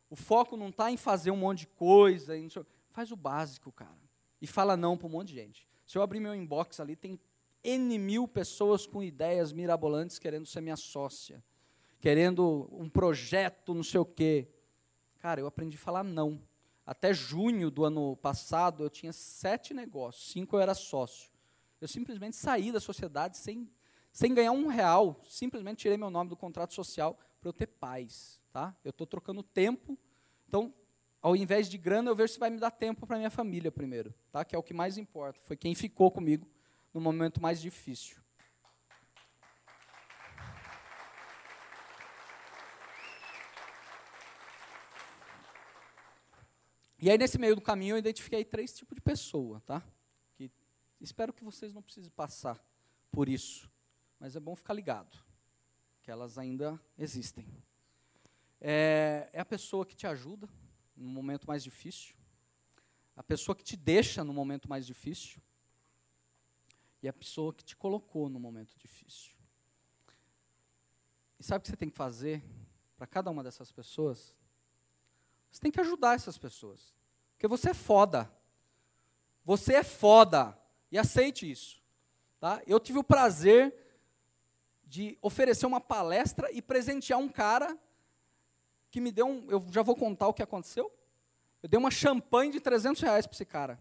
O 0.09 0.17
foco 0.17 0.57
não 0.57 0.69
está 0.69 0.91
em 0.91 0.97
fazer 0.97 1.31
um 1.31 1.37
monte 1.37 1.61
de 1.61 1.67
coisa. 1.69 2.35
Faz 2.91 3.11
o 3.11 3.17
básico, 3.17 3.73
cara 3.73 4.07
e 4.41 4.47
fala 4.47 4.77
não 4.77 4.97
para 4.97 5.07
um 5.07 5.11
monte 5.11 5.29
de 5.29 5.35
gente. 5.35 5.69
Se 5.87 5.97
eu 5.97 6.03
abrir 6.03 6.21
meu 6.21 6.35
inbox 6.35 6.81
ali, 6.81 6.97
tem 6.97 7.19
N 7.63 7.99
mil 7.99 8.29
pessoas 8.29 8.87
com 8.87 9.03
ideias 9.03 9.53
mirabolantes 9.53 10.19
querendo 10.19 10.47
ser 10.47 10.61
minha 10.61 10.77
sócia, 10.77 11.43
querendo 12.01 12.69
um 12.73 12.89
projeto, 12.89 13.75
não 13.75 13.83
sei 13.83 14.01
o 14.01 14.05
quê. 14.05 14.49
Cara, 15.19 15.41
eu 15.41 15.47
aprendi 15.47 15.77
a 15.77 15.81
falar 15.81 16.05
não. 16.05 16.41
Até 16.85 17.13
junho 17.13 17.71
do 17.71 17.85
ano 17.85 18.17
passado, 18.17 18.85
eu 18.85 18.91
tinha 18.91 19.13
sete 19.13 19.75
negócios, 19.75 20.31
cinco 20.31 20.57
eu 20.57 20.61
era 20.61 20.75
sócio. 20.75 21.31
Eu 21.81 21.89
simplesmente 21.89 22.37
saí 22.37 22.71
da 22.71 22.79
sociedade 22.79 23.37
sem, 23.37 23.69
sem 24.13 24.33
ganhar 24.33 24.53
um 24.53 24.69
real, 24.69 25.21
simplesmente 25.29 25.79
tirei 25.79 25.97
meu 25.97 26.11
nome 26.11 26.31
do 26.31 26.37
contrato 26.37 26.73
social 26.73 27.19
para 27.41 27.49
eu 27.49 27.53
ter 27.53 27.67
paz. 27.67 28.36
Tá? 28.57 28.75
Eu 28.83 28.89
estou 28.89 29.07
trocando 29.07 29.43
tempo. 29.43 29.99
Então, 30.49 30.73
ao 31.21 31.37
invés 31.37 31.69
de 31.69 31.77
grana, 31.77 32.09
eu 32.09 32.17
vejo 32.17 32.33
se 32.33 32.39
vai 32.39 32.49
me 32.49 32.59
dar 32.59 32.71
tempo 32.71 33.07
para 33.07 33.19
minha 33.19 33.29
família 33.29 33.71
primeiro, 33.71 34.15
tá? 34.33 34.47
Que 34.47 34.57
é 34.57 34.59
o 34.59 34.63
que 34.63 34.73
mais 34.73 34.97
importa. 34.97 35.39
Foi 35.45 35.59
quem 35.59 35.75
ficou 35.75 36.11
comigo 36.11 36.49
no 36.95 36.99
momento 36.99 37.39
mais 37.39 37.61
difícil. 37.61 38.17
E 46.99 47.11
aí, 47.11 47.19
nesse 47.19 47.37
meio 47.37 47.55
do 47.55 47.61
caminho, 47.61 47.97
eu 47.97 47.99
identifiquei 47.99 48.43
três 48.43 48.75
tipos 48.75 48.95
de 48.95 49.03
pessoa, 49.03 49.61
tá? 49.67 49.83
Que 50.35 50.51
espero 50.99 51.31
que 51.31 51.45
vocês 51.45 51.75
não 51.75 51.83
precisem 51.83 52.11
passar 52.11 52.59
por 53.13 53.29
isso, 53.29 53.71
mas 54.19 54.35
é 54.35 54.41
bom 54.41 54.57
ficar 54.57 54.73
ligado, 54.73 55.15
que 56.01 56.11
elas 56.11 56.39
ainda 56.39 56.81
existem. 56.97 57.47
É, 58.69 59.31
é 59.33 59.39
a 59.41 59.45
pessoa 59.45 59.87
que 59.87 59.95
te 59.95 60.09
ajuda, 60.09 60.49
no 60.97 61.09
momento 61.09 61.47
mais 61.47 61.63
difícil, 61.63 62.17
a 63.15 63.23
pessoa 63.23 63.55
que 63.55 63.63
te 63.63 63.77
deixa 63.77 64.25
no 64.25 64.33
momento 64.33 64.69
mais 64.69 64.85
difícil 64.85 65.41
e 67.01 67.07
a 67.07 67.13
pessoa 67.13 67.55
que 67.55 67.63
te 67.63 67.77
colocou 67.77 68.29
no 68.29 68.41
momento 68.41 68.77
difícil. 68.77 69.37
E 71.39 71.45
sabe 71.45 71.61
o 71.61 71.63
que 71.63 71.69
você 71.69 71.77
tem 71.77 71.89
que 71.89 71.97
fazer 71.97 72.43
para 72.97 73.07
cada 73.07 73.31
uma 73.31 73.45
dessas 73.45 73.71
pessoas? 73.71 74.35
Você 75.53 75.61
tem 75.61 75.71
que 75.71 75.81
ajudar 75.81 76.17
essas 76.17 76.37
pessoas. 76.37 76.93
Porque 77.35 77.47
você 77.47 77.71
é 77.71 77.75
foda. 77.75 78.29
Você 79.45 79.75
é 79.75 79.85
foda. 79.85 80.61
E 80.91 80.99
aceite 80.99 81.49
isso. 81.49 81.81
Tá? 82.41 82.61
Eu 82.67 82.81
tive 82.81 82.99
o 82.99 83.05
prazer 83.05 83.73
de 84.85 85.17
oferecer 85.23 85.67
uma 85.67 85.81
palestra 85.81 86.51
e 86.51 86.61
presentear 86.61 87.21
um 87.21 87.29
cara 87.29 87.79
que 88.97 89.01
me 89.03 89.13
deu 89.13 89.27
um. 89.27 89.47
Eu 89.51 89.63
já 89.71 89.83
vou 89.83 89.95
contar 89.95 90.27
o 90.27 90.33
que 90.33 90.43
aconteceu. 90.43 90.91
Eu 91.63 91.69
dei 91.69 91.79
uma 91.79 91.91
champanhe 91.91 92.51
de 92.51 92.61
300 92.61 93.03
reais 93.03 93.27
para 93.27 93.35
esse 93.35 93.45
cara. 93.45 93.79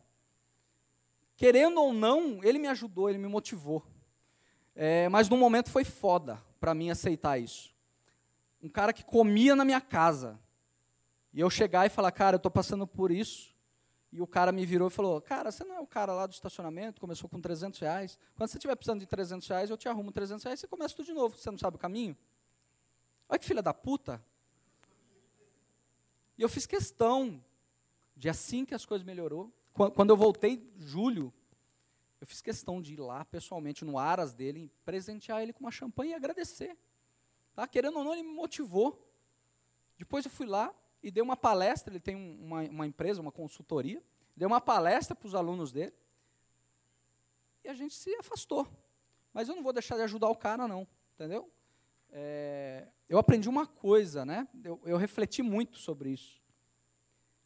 Querendo 1.37 1.79
ou 1.79 1.93
não, 1.93 2.43
ele 2.43 2.59
me 2.59 2.67
ajudou, 2.67 3.09
ele 3.09 3.17
me 3.17 3.29
motivou. 3.29 3.81
É, 4.75 5.07
mas 5.07 5.29
no 5.29 5.37
momento 5.37 5.69
foi 5.69 5.85
foda 5.85 6.43
para 6.59 6.73
mim 6.73 6.89
aceitar 6.89 7.37
isso. 7.37 7.73
Um 8.61 8.67
cara 8.67 8.91
que 8.91 9.05
comia 9.05 9.55
na 9.55 9.63
minha 9.63 9.79
casa. 9.79 10.37
E 11.33 11.39
eu 11.39 11.49
chegar 11.49 11.85
e 11.85 11.89
falar, 11.89 12.11
cara, 12.11 12.35
eu 12.35 12.37
estou 12.37 12.51
passando 12.51 12.85
por 12.85 13.09
isso. 13.09 13.55
E 14.11 14.21
o 14.21 14.27
cara 14.27 14.51
me 14.51 14.65
virou 14.65 14.89
e 14.89 14.91
falou, 14.91 15.21
cara, 15.21 15.49
você 15.49 15.63
não 15.63 15.77
é 15.77 15.79
o 15.79 15.87
cara 15.87 16.11
lá 16.11 16.27
do 16.27 16.33
estacionamento, 16.33 16.99
começou 16.99 17.29
com 17.29 17.39
300 17.39 17.79
reais. 17.79 18.19
Quando 18.35 18.49
você 18.49 18.57
estiver 18.57 18.75
precisando 18.75 18.99
de 18.99 19.05
300 19.05 19.47
reais, 19.47 19.69
eu 19.69 19.77
te 19.77 19.87
arrumo 19.87 20.11
300 20.11 20.43
reais 20.43 20.59
e 20.59 20.61
você 20.61 20.67
começa 20.67 20.93
tudo 20.93 21.05
de 21.05 21.13
novo. 21.13 21.37
Você 21.37 21.49
não 21.49 21.57
sabe 21.57 21.77
o 21.77 21.79
caminho? 21.79 22.17
Olha 23.29 23.39
que 23.39 23.45
filha 23.45 23.61
da 23.61 23.73
puta. 23.73 24.21
E 26.37 26.41
eu 26.41 26.49
fiz 26.49 26.65
questão 26.65 27.43
de 28.15 28.29
assim 28.29 28.65
que 28.65 28.73
as 28.73 28.85
coisas 28.85 29.05
melhorou, 29.05 29.51
quando 29.93 30.09
eu 30.09 30.17
voltei 30.17 30.71
julho, 30.77 31.33
eu 32.19 32.27
fiz 32.27 32.41
questão 32.41 32.81
de 32.81 32.93
ir 32.93 32.99
lá 32.99 33.25
pessoalmente 33.25 33.83
no 33.83 33.99
Aras 33.99 34.33
dele, 34.33 34.71
presentear 34.85 35.41
ele 35.41 35.53
com 35.53 35.59
uma 35.59 35.71
champanhe 35.71 36.11
e 36.11 36.15
agradecer. 36.15 36.77
Tá? 37.53 37.67
Querendo 37.67 37.97
ou 37.97 38.03
não, 38.03 38.13
ele 38.13 38.23
me 38.23 38.33
motivou. 38.33 39.01
Depois 39.97 40.25
eu 40.25 40.31
fui 40.31 40.45
lá 40.45 40.73
e 41.03 41.11
dei 41.11 41.21
uma 41.21 41.37
palestra, 41.37 41.91
ele 41.91 41.99
tem 41.99 42.15
uma, 42.15 42.63
uma 42.63 42.87
empresa, 42.87 43.21
uma 43.21 43.31
consultoria, 43.31 44.01
dei 44.35 44.47
uma 44.47 44.59
palestra 44.59 45.15
para 45.15 45.27
os 45.27 45.35
alunos 45.35 45.71
dele, 45.71 45.93
e 47.63 47.69
a 47.69 47.73
gente 47.73 47.95
se 47.95 48.13
afastou. 48.15 48.67
Mas 49.33 49.49
eu 49.49 49.55
não 49.55 49.63
vou 49.63 49.73
deixar 49.73 49.95
de 49.95 50.01
ajudar 50.03 50.29
o 50.29 50.35
cara, 50.35 50.67
não, 50.67 50.87
entendeu? 51.13 51.51
É, 52.11 52.87
eu 53.07 53.17
aprendi 53.17 53.47
uma 53.49 53.67
coisa, 53.67 54.25
né? 54.25 54.47
Eu, 54.63 54.81
eu 54.85 54.97
refleti 54.97 55.41
muito 55.41 55.77
sobre 55.77 56.09
isso. 56.09 56.41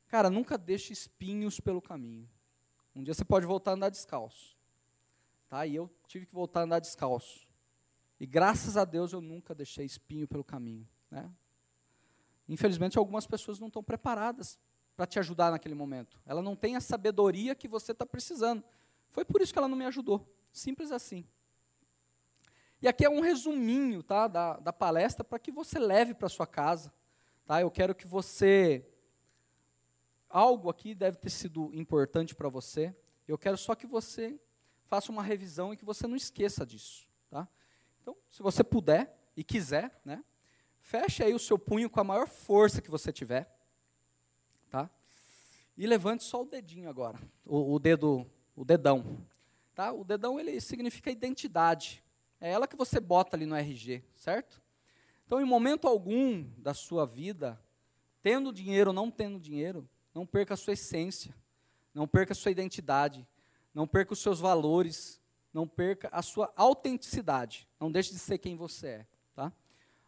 Cara, 0.08 0.30
nunca 0.30 0.58
deixe 0.58 0.92
espinhos 0.92 1.60
pelo 1.60 1.82
caminho. 1.82 2.30
Um 2.96 3.04
dia 3.04 3.14
você 3.14 3.24
pode 3.24 3.46
voltar 3.46 3.72
a 3.72 3.74
andar 3.76 3.90
descalço. 3.90 4.58
Tá? 5.48 5.66
E 5.66 5.76
eu 5.76 5.90
tive 6.08 6.26
que 6.26 6.34
voltar 6.34 6.62
a 6.62 6.64
andar 6.64 6.80
descalço. 6.80 7.48
E 8.20 8.26
graças 8.26 8.76
a 8.76 8.86
Deus 8.86 9.14
eu 9.14 9.22
nunca 9.22 9.56
deixei 9.56 9.86
espinho 9.86 10.28
pelo 10.28 10.44
caminho. 10.44 10.88
Né? 11.10 11.32
Infelizmente, 12.48 12.98
algumas 12.98 13.28
pessoas 13.28 13.60
não 13.60 13.68
estão 13.68 13.84
preparadas 13.84 14.60
para 14.96 15.06
te 15.06 15.20
ajudar 15.20 15.52
naquele 15.52 15.76
momento. 15.76 16.20
Ela 16.26 16.42
não 16.42 16.56
tem 16.56 16.76
a 16.76 16.82
sabedoria 16.82 17.56
que 17.56 17.68
você 17.68 17.92
está 17.92 18.06
precisando. 18.06 18.64
Foi 19.12 19.24
por 19.24 19.42
isso 19.42 19.54
que 19.54 19.60
ela 19.60 19.68
não 19.68 19.78
me 19.78 19.86
ajudou. 19.86 20.28
Simples 20.52 20.92
assim. 20.92 21.26
E 22.82 22.88
aqui 22.88 23.06
é 23.06 23.10
um 23.10 23.20
resuminho 23.20 24.02
tá, 24.02 24.28
da, 24.28 24.58
da 24.58 24.72
palestra 24.72 25.24
para 25.24 25.40
que 25.40 25.52
você 25.52 25.78
leve 25.78 26.14
para 26.14 26.30
sua 26.30 26.48
casa. 26.48 26.94
Tá? 27.46 27.62
Eu 27.62 27.70
quero 27.70 27.94
que 27.94 28.08
você. 28.08 28.86
Algo 30.30 30.70
aqui 30.70 30.94
deve 30.94 31.18
ter 31.18 31.30
sido 31.30 31.72
importante 31.74 32.36
para 32.36 32.48
você. 32.48 32.96
Eu 33.28 33.38
quero 33.38 33.58
só 33.58 33.76
que 33.76 33.88
você 33.88 34.40
faça 34.86 35.12
uma 35.12 35.24
revisão 35.24 35.74
e 35.74 35.78
que 35.78 35.86
você 35.86 36.08
não 36.08 36.16
esqueça 36.16 36.66
disso. 36.66 37.08
Tá? 37.30 37.48
Então, 38.02 38.16
se 38.30 38.42
você 38.42 38.64
puder 38.64 39.16
e 39.36 39.44
quiser, 39.44 40.00
né, 40.06 40.24
feche 40.80 41.24
aí 41.24 41.34
o 41.34 41.40
seu 41.40 41.58
punho 41.58 41.90
com 41.90 42.00
a 42.00 42.04
maior 42.04 42.28
força 42.28 42.82
que 42.82 42.90
você 42.90 43.12
tiver. 43.12 43.56
Tá? 44.70 44.90
E 45.78 45.86
levante 45.86 46.24
só 46.24 46.42
o 46.42 46.46
dedinho 46.46 46.90
agora, 46.90 47.20
o, 47.46 47.74
o 47.74 47.80
dedo, 47.80 48.30
o 48.56 48.64
dedão. 48.64 49.26
Tá? 49.74 49.92
O 49.92 50.04
dedão 50.04 50.40
ele 50.40 50.60
significa 50.60 51.10
identidade. 51.10 52.04
É 52.42 52.52
ela 52.52 52.68
que 52.68 52.76
você 52.76 53.00
bota 53.00 53.36
ali 53.36 53.46
no 53.46 53.56
RG, 53.56 54.04
certo? 54.16 54.62
Então, 55.26 55.42
em 55.42 55.46
momento 55.46 55.88
algum 55.88 56.44
da 56.58 56.74
sua 56.74 57.06
vida, 57.06 57.60
tendo 58.22 58.52
dinheiro 58.52 58.92
ou 58.92 58.94
não 58.94 59.12
tendo 59.12 59.40
dinheiro, 59.40 59.88
não 60.14 60.26
perca 60.26 60.54
a 60.54 60.58
sua 60.58 60.74
essência, 60.74 61.36
não 61.94 62.08
perca 62.08 62.34
a 62.34 62.36
sua 62.36 62.52
identidade, 62.52 63.28
não 63.74 63.88
perca 63.88 64.14
os 64.14 64.20
seus 64.20 64.40
valores, 64.40 65.20
não 65.54 65.68
perca 65.68 66.10
a 66.12 66.22
sua 66.22 66.52
autenticidade. 66.56 67.68
Não 67.80 67.92
deixe 67.92 68.12
de 68.12 68.20
ser 68.20 68.38
quem 68.38 68.56
você 68.56 68.88
é, 68.88 69.08
tá? 69.36 69.52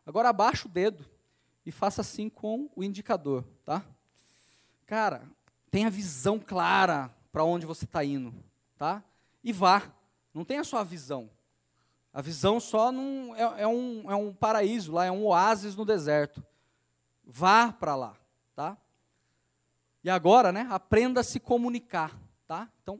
Agora 0.05 0.29
abaixa 0.29 0.67
o 0.67 0.71
dedo 0.71 1.05
e 1.65 1.71
faça 1.71 2.01
assim 2.01 2.29
com 2.29 2.69
o 2.75 2.83
indicador, 2.83 3.45
tá? 3.63 3.85
Cara, 4.85 5.29
tenha 5.69 5.89
visão 5.89 6.39
clara 6.39 7.15
para 7.31 7.43
onde 7.43 7.65
você 7.65 7.85
está 7.85 8.03
indo, 8.03 8.33
tá? 8.77 9.03
E 9.43 9.53
vá. 9.53 9.93
Não 10.33 10.43
tenha 10.43 10.63
só 10.63 10.77
a 10.77 10.83
visão. 10.83 11.29
A 12.13 12.21
visão 12.21 12.59
só 12.59 12.91
não 12.91 13.35
é, 13.35 13.63
é, 13.63 13.67
um, 13.67 14.11
é 14.11 14.15
um 14.15 14.33
paraíso 14.33 14.91
lá, 14.91 15.05
é 15.05 15.11
um 15.11 15.25
oásis 15.25 15.75
no 15.75 15.85
deserto. 15.85 16.45
Vá 17.23 17.71
para 17.71 17.95
lá, 17.95 18.17
tá? 18.53 18.77
E 20.03 20.09
agora, 20.09 20.51
né? 20.51 20.67
Aprenda 20.69 21.21
a 21.21 21.23
se 21.23 21.39
comunicar, 21.39 22.19
tá? 22.47 22.69
Então, 22.81 22.99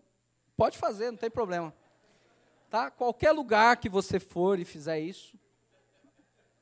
pode 0.56 0.78
fazer, 0.78 1.12
não 1.12 1.18
tem 1.18 1.30
problema. 1.30 1.74
Tá? 2.70 2.90
Qualquer 2.90 3.34
lugar 3.34 3.76
que 3.78 3.90
você 3.90 4.18
for 4.18 4.58
e 4.58 4.64
fizer 4.64 5.00
isso, 5.00 5.38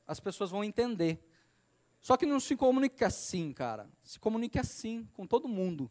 as 0.08 0.18
pessoas 0.18 0.50
vão 0.50 0.64
entender. 0.64 1.24
Só 2.00 2.16
que 2.16 2.26
não 2.26 2.40
se 2.40 2.56
comunique 2.56 3.04
assim, 3.04 3.52
cara. 3.52 3.88
Se 4.02 4.18
comunique 4.18 4.58
assim 4.58 5.08
com 5.14 5.24
todo 5.24 5.46
mundo. 5.46 5.88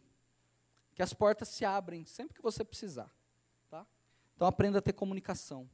Que 0.93 1.01
as 1.01 1.13
portas 1.13 1.47
se 1.47 1.63
abrem 1.63 2.03
sempre 2.03 2.35
que 2.35 2.41
você 2.41 2.65
precisar. 2.65 3.09
Tá? 3.69 3.85
Então 4.35 4.45
aprenda 4.45 4.79
a 4.79 4.81
ter 4.81 4.91
comunicação. 4.91 5.69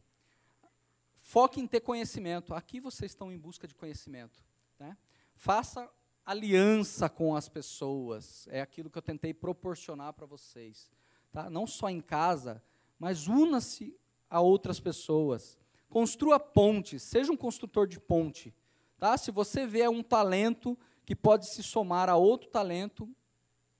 Foque 1.28 1.60
em 1.60 1.66
ter 1.66 1.80
conhecimento. 1.80 2.54
Aqui 2.54 2.80
vocês 2.80 3.12
estão 3.12 3.32
em 3.32 3.38
busca 3.38 3.68
de 3.68 3.74
conhecimento. 3.74 4.46
Né? 4.78 4.96
Faça 5.34 5.90
aliança 6.24 7.10
com 7.10 7.36
as 7.36 7.50
pessoas. 7.50 8.48
É 8.52 8.62
aquilo 8.62 8.92
que 8.92 8.98
eu 9.00 9.02
tentei 9.02 9.34
proporcionar 9.34 10.14
para 10.14 10.28
vocês. 10.28 10.92
Tá? 11.32 11.50
Não 11.50 11.66
só 11.66 11.90
em 11.90 12.00
casa, 12.00 12.62
mas 13.00 13.28
una-se 13.28 13.98
a 14.30 14.40
outras 14.40 14.80
pessoas. 14.80 15.58
Construa 15.90 16.40
pontes, 16.40 17.02
seja 17.02 17.32
um 17.32 17.38
construtor 17.38 17.88
de 17.88 18.00
ponte. 18.00 18.54
Tá? 19.00 19.18
Se 19.18 19.32
você 19.32 19.66
vê 19.66 19.88
um 19.88 20.04
talento 20.04 20.78
que 21.08 21.16
pode 21.16 21.50
se 21.50 21.64
somar 21.64 22.08
a 22.08 22.16
outro 22.16 22.52
talento, 22.52 23.10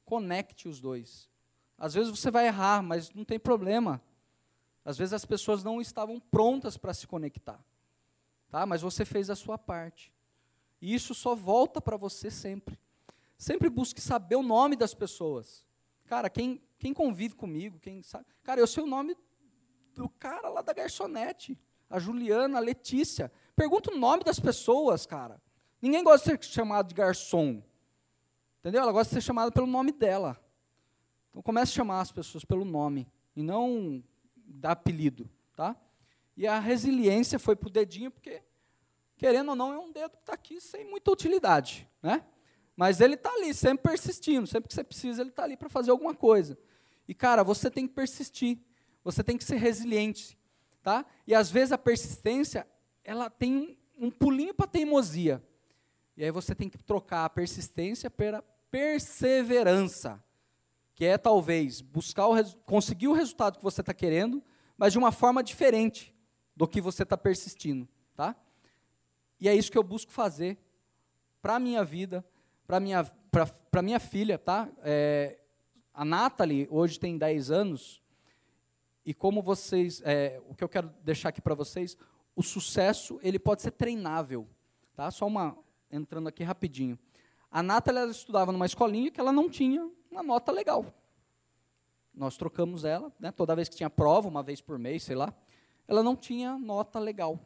conecte 0.04 0.68
os 0.68 0.82
dois. 0.82 1.30
Às 1.78 1.94
vezes 1.94 2.10
você 2.10 2.32
vai 2.32 2.48
errar, 2.48 2.82
mas 2.82 3.14
não 3.14 3.24
tem 3.24 3.40
problema. 3.40 4.02
Às 4.86 5.00
vezes 5.00 5.14
as 5.14 5.26
pessoas 5.26 5.64
não 5.64 5.82
estavam 5.82 6.20
prontas 6.20 6.78
para 6.78 6.94
se 6.94 7.08
conectar. 7.08 7.60
Tá? 8.50 8.68
Mas 8.68 8.84
você 8.84 9.04
fez 9.04 9.32
a 9.32 9.36
sua 9.36 9.58
parte. 9.58 10.14
E 10.80 10.94
isso 10.94 11.16
só 11.16 11.34
volta 11.34 11.82
para 11.82 11.98
você 11.98 12.30
sempre. 12.30 12.80
Sempre 13.36 13.68
busque 13.68 14.00
saber 14.00 14.36
o 14.36 14.44
nome 14.44 14.76
das 14.76 14.94
pessoas. 14.94 15.66
Cara, 16.06 16.30
quem, 16.30 16.62
quem 16.78 16.94
convive 16.94 17.34
comigo, 17.34 17.80
quem 17.80 18.04
sabe. 18.04 18.26
Cara, 18.44 18.62
eu 18.62 18.68
sei 18.68 18.84
o 18.84 18.88
nome 18.88 19.18
do 19.96 20.08
cara 20.08 20.50
lá 20.50 20.62
da 20.62 20.72
garçonete. 20.72 21.60
A 21.90 21.98
Juliana, 21.98 22.60
a 22.60 22.62
Letícia. 22.62 23.32
Pergunta 23.56 23.92
o 23.92 23.98
nome 23.98 24.24
das 24.24 24.40
pessoas, 24.40 25.06
cara. 25.08 25.42
Ninguém 25.82 26.04
gosta 26.04 26.38
de 26.38 26.46
ser 26.46 26.52
chamado 26.52 26.90
de 26.90 26.94
garçom. 26.94 27.64
Entendeu? 28.60 28.84
Ela 28.84 28.92
gosta 28.92 29.10
de 29.10 29.22
ser 29.22 29.26
chamada 29.26 29.52
pelo 29.52 29.68
nome 29.68 29.92
dela. 29.92 30.40
Então 31.30 31.42
comece 31.42 31.72
a 31.72 31.76
chamar 31.76 32.02
as 32.02 32.12
pessoas 32.12 32.46
pelo 32.46 32.64
nome. 32.64 33.08
E 33.36 33.42
não 33.42 34.04
dar 34.46 34.72
apelido. 34.72 35.30
Tá? 35.56 35.76
E 36.36 36.46
a 36.48 36.60
resiliência 36.60 37.40
foi 37.40 37.56
para 37.56 37.68
o 37.68 37.72
dedinho, 37.72 38.12
porque, 38.12 38.42
querendo 39.18 39.50
ou 39.50 39.56
não, 39.56 39.74
é 39.74 39.80
um 39.80 39.92
dedo 39.92 40.12
que 40.12 40.22
está 40.22 40.34
aqui 40.34 40.60
sem 40.60 40.86
muita 40.86 41.12
utilidade. 41.12 41.88
Né? 42.02 42.24
Mas 42.76 43.00
ele 43.00 43.16
está 43.16 43.32
ali, 43.32 43.54
sempre 43.54 43.90
persistindo. 43.90 44.46
Sempre 44.46 44.68
que 44.68 44.74
você 44.74 44.84
precisa, 44.84 45.22
ele 45.22 45.30
está 45.30 45.44
ali 45.44 45.56
para 45.56 45.70
fazer 45.70 45.92
alguma 45.92 46.14
coisa. 46.14 46.58
E, 47.08 47.14
cara, 47.14 47.44
você 47.44 47.70
tem 47.70 47.88
que 47.88 47.94
persistir. 47.94 48.60
Você 49.04 49.24
tem 49.24 49.38
que 49.38 49.44
ser 49.44 49.58
resiliente. 49.58 50.38
Tá? 50.82 51.06
E, 51.26 51.34
às 51.34 51.50
vezes, 51.50 51.72
a 51.72 51.78
persistência, 51.78 52.68
ela 53.04 53.30
tem 53.30 53.78
um 53.98 54.12
pulinho 54.12 54.54
para 54.54 54.68
teimosia. 54.68 55.42
E 56.18 56.24
aí 56.24 56.32
você 56.32 56.56
tem 56.56 56.70
que 56.70 56.78
trocar 56.78 57.26
a 57.26 57.30
persistência 57.30 58.10
pela 58.10 58.42
perseverança. 58.72 60.24
Que 60.96 61.06
é, 61.06 61.18
talvez, 61.18 61.82
buscar 61.82 62.28
o 62.28 62.56
conseguir 62.66 63.08
o 63.08 63.14
resultado 63.14 63.58
que 63.58 63.64
você 63.64 63.82
está 63.82 63.94
querendo, 63.94 64.42
mas 64.78 64.94
de 64.94 64.98
uma 64.98 65.12
forma 65.12 65.44
diferente 65.44 66.16
do 66.56 66.68
que 66.68 66.82
você 66.82 67.04
está 67.04 67.18
persistindo. 67.18 67.88
Tá? 68.16 68.36
E 69.40 69.48
é 69.48 69.54
isso 69.54 69.72
que 69.72 69.78
eu 69.78 69.84
busco 69.84 70.12
fazer 70.12 70.58
para 71.42 71.58
a 71.58 71.60
minha 71.60 71.84
vida, 71.84 72.26
para 72.66 72.80
minha, 72.80 73.04
para 73.70 73.82
minha 73.82 74.00
filha, 74.00 74.38
tá? 74.38 74.70
É, 74.82 75.38
a 75.94 76.04
Nathalie 76.04 76.68
hoje 76.72 77.00
tem 77.00 77.18
10 77.18 77.52
anos, 77.52 78.02
e 79.06 79.14
como 79.14 79.44
vocês, 79.44 80.02
é, 80.04 80.42
o 80.50 80.56
que 80.56 80.64
eu 80.64 80.70
quero 80.70 80.92
deixar 81.04 81.30
aqui 81.30 81.42
para 81.42 81.54
vocês, 81.54 81.96
o 82.36 82.42
sucesso 82.42 83.20
ele 83.22 83.38
pode 83.38 83.62
ser 83.62 83.72
treinável, 83.72 84.48
tá? 84.96 85.12
Só 85.12 85.28
uma 85.28 85.56
entrando 85.92 86.28
aqui 86.28 86.44
rapidinho. 86.44 86.98
A 87.52 87.62
Nathalie 87.62 88.02
ela 88.02 88.12
estudava 88.12 88.52
numa 88.52 88.66
escolinha 88.66 89.12
que 89.12 89.20
ela 89.20 89.32
não 89.32 89.50
tinha 89.50 89.90
uma 90.16 90.24
nota 90.24 90.52
legal. 90.52 90.86
Nós 92.14 92.38
trocamos 92.38 92.86
ela, 92.86 93.12
né, 93.20 93.32
toda 93.32 93.56
vez 93.56 93.68
que 93.68 93.76
tinha 93.76 93.90
prova, 93.90 94.28
uma 94.28 94.42
vez 94.42 94.62
por 94.62 94.80
mês, 94.80 95.04
sei 95.04 95.16
lá, 95.16 95.34
ela 95.88 96.02
não 96.02 96.16
tinha 96.16 96.58
nota 96.58 96.98
legal. 97.00 97.40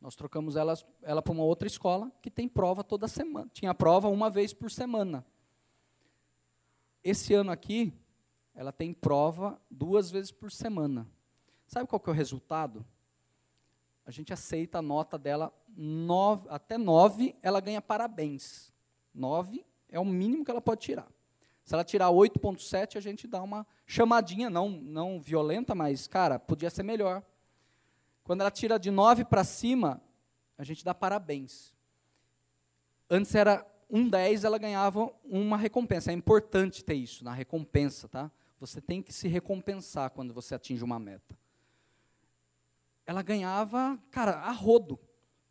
Nós 0.00 0.16
trocamos 0.16 0.56
ela, 0.56 0.74
ela 1.02 1.22
para 1.22 1.32
uma 1.32 1.44
outra 1.44 1.66
escola 1.66 2.10
que 2.20 2.30
tem 2.30 2.48
prova 2.48 2.82
toda 2.82 3.06
semana. 3.08 3.48
Tinha 3.52 3.74
prova 3.74 4.08
uma 4.08 4.28
vez 4.30 4.52
por 4.52 4.70
semana. 4.70 5.24
Esse 7.02 7.34
ano 7.34 7.50
aqui, 7.50 7.92
ela 8.54 8.72
tem 8.72 8.92
prova 8.92 9.60
duas 9.70 10.10
vezes 10.10 10.30
por 10.30 10.50
semana. 10.50 11.06
Sabe 11.66 11.88
qual 11.88 12.00
que 12.00 12.08
é 12.08 12.12
o 12.12 12.16
resultado? 12.16 12.84
A 14.06 14.10
gente 14.10 14.32
aceita 14.32 14.78
a 14.78 14.82
nota 14.82 15.18
dela 15.18 15.52
nove, 15.76 16.48
até 16.48 16.76
nove, 16.76 17.34
ela 17.42 17.60
ganha 17.60 17.80
parabéns. 17.80 18.72
Nove 19.14 19.64
é 19.88 19.98
o 19.98 20.04
mínimo 20.04 20.44
que 20.44 20.50
ela 20.50 20.60
pode 20.60 20.82
tirar. 20.82 21.08
Se 21.64 21.74
ela 21.74 21.82
tirar 21.82 22.08
8.7, 22.10 22.96
a 22.96 23.00
gente 23.00 23.26
dá 23.26 23.42
uma 23.42 23.66
chamadinha, 23.86 24.50
não, 24.50 24.68
não 24.68 25.18
violenta, 25.18 25.74
mas, 25.74 26.06
cara, 26.06 26.38
podia 26.38 26.68
ser 26.68 26.82
melhor. 26.82 27.22
Quando 28.22 28.42
ela 28.42 28.50
tira 28.50 28.78
de 28.78 28.90
9 28.90 29.24
para 29.24 29.42
cima, 29.44 30.00
a 30.58 30.62
gente 30.62 30.84
dá 30.84 30.94
parabéns. 30.94 31.74
Antes 33.08 33.34
era 33.34 33.66
um 33.88 34.08
10, 34.08 34.44
ela 34.44 34.58
ganhava 34.58 35.10
uma 35.24 35.56
recompensa. 35.56 36.10
É 36.10 36.14
importante 36.14 36.84
ter 36.84 36.94
isso 36.94 37.24
na 37.24 37.32
recompensa, 37.32 38.08
tá? 38.08 38.30
Você 38.60 38.80
tem 38.80 39.02
que 39.02 39.12
se 39.12 39.26
recompensar 39.26 40.10
quando 40.10 40.34
você 40.34 40.54
atinge 40.54 40.84
uma 40.84 40.98
meta. 40.98 41.36
Ela 43.06 43.22
ganhava, 43.22 43.98
cara, 44.10 44.32
a 44.40 44.50
rodo. 44.50 44.98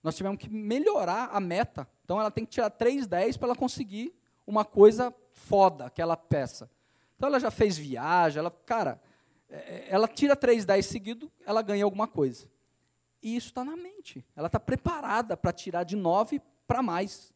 Nós 0.02 0.16
tivemos 0.16 0.40
que 0.40 0.50
melhorar 0.50 1.30
a 1.32 1.40
meta. 1.40 1.88
Então 2.04 2.20
ela 2.20 2.30
tem 2.30 2.46
que 2.46 2.52
tirar 2.52 2.70
3,10 2.70 3.38
para 3.38 3.48
ela 3.48 3.56
conseguir 3.56 4.14
uma 4.46 4.66
coisa 4.66 5.14
foda, 5.32 5.86
aquela 5.86 6.16
peça. 6.16 6.70
Então 7.16 7.28
ela 7.28 7.40
já 7.40 7.52
fez 7.52 7.78
viagem, 7.78 8.40
ela, 8.40 8.52
cara, 8.52 9.02
é, 9.50 9.56
é, 9.56 9.88
ela 9.90 10.08
tira 10.08 10.36
3,10 10.36 10.82
seguido, 10.82 11.32
ela 11.46 11.62
ganha 11.62 11.84
alguma 11.84 12.08
coisa. 12.08 12.50
E 13.22 13.36
isso 13.36 13.48
está 13.48 13.64
na 13.64 13.78
mente. 13.78 14.26
Ela 14.36 14.48
está 14.48 14.60
preparada 14.60 15.38
para 15.38 15.54
tirar 15.54 15.84
de 15.84 15.96
9 15.96 16.42
para 16.68 16.82
mais. 16.82 17.34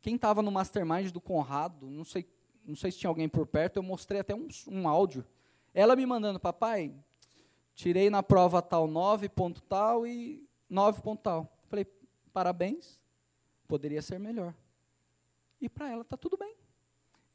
Quem 0.00 0.16
estava 0.16 0.42
no 0.42 0.50
mastermind 0.50 1.10
do 1.10 1.20
Conrado, 1.20 1.88
não 1.88 2.04
sei, 2.04 2.28
não 2.64 2.74
sei 2.74 2.90
se 2.90 2.98
tinha 2.98 3.10
alguém 3.10 3.28
por 3.28 3.46
perto, 3.46 3.76
eu 3.76 3.82
mostrei 3.82 4.20
até 4.20 4.34
um, 4.34 4.48
um 4.68 4.88
áudio. 4.88 5.24
Ela 5.74 5.94
me 5.94 6.06
mandando, 6.06 6.40
papai, 6.40 6.94
tirei 7.74 8.08
na 8.08 8.22
prova 8.22 8.62
tal 8.62 8.88
9 8.88 9.28
ponto 9.28 9.60
tal 9.62 10.06
e 10.06 10.48
9 10.68 11.02
ponto 11.02 11.20
tal. 11.20 11.52
Falei, 11.68 11.84
parabéns, 12.32 12.98
poderia 13.68 14.00
ser 14.00 14.18
melhor. 14.18 14.54
E 15.60 15.68
para 15.68 15.90
ela 15.90 16.02
está 16.02 16.16
tudo 16.16 16.36
bem. 16.36 16.54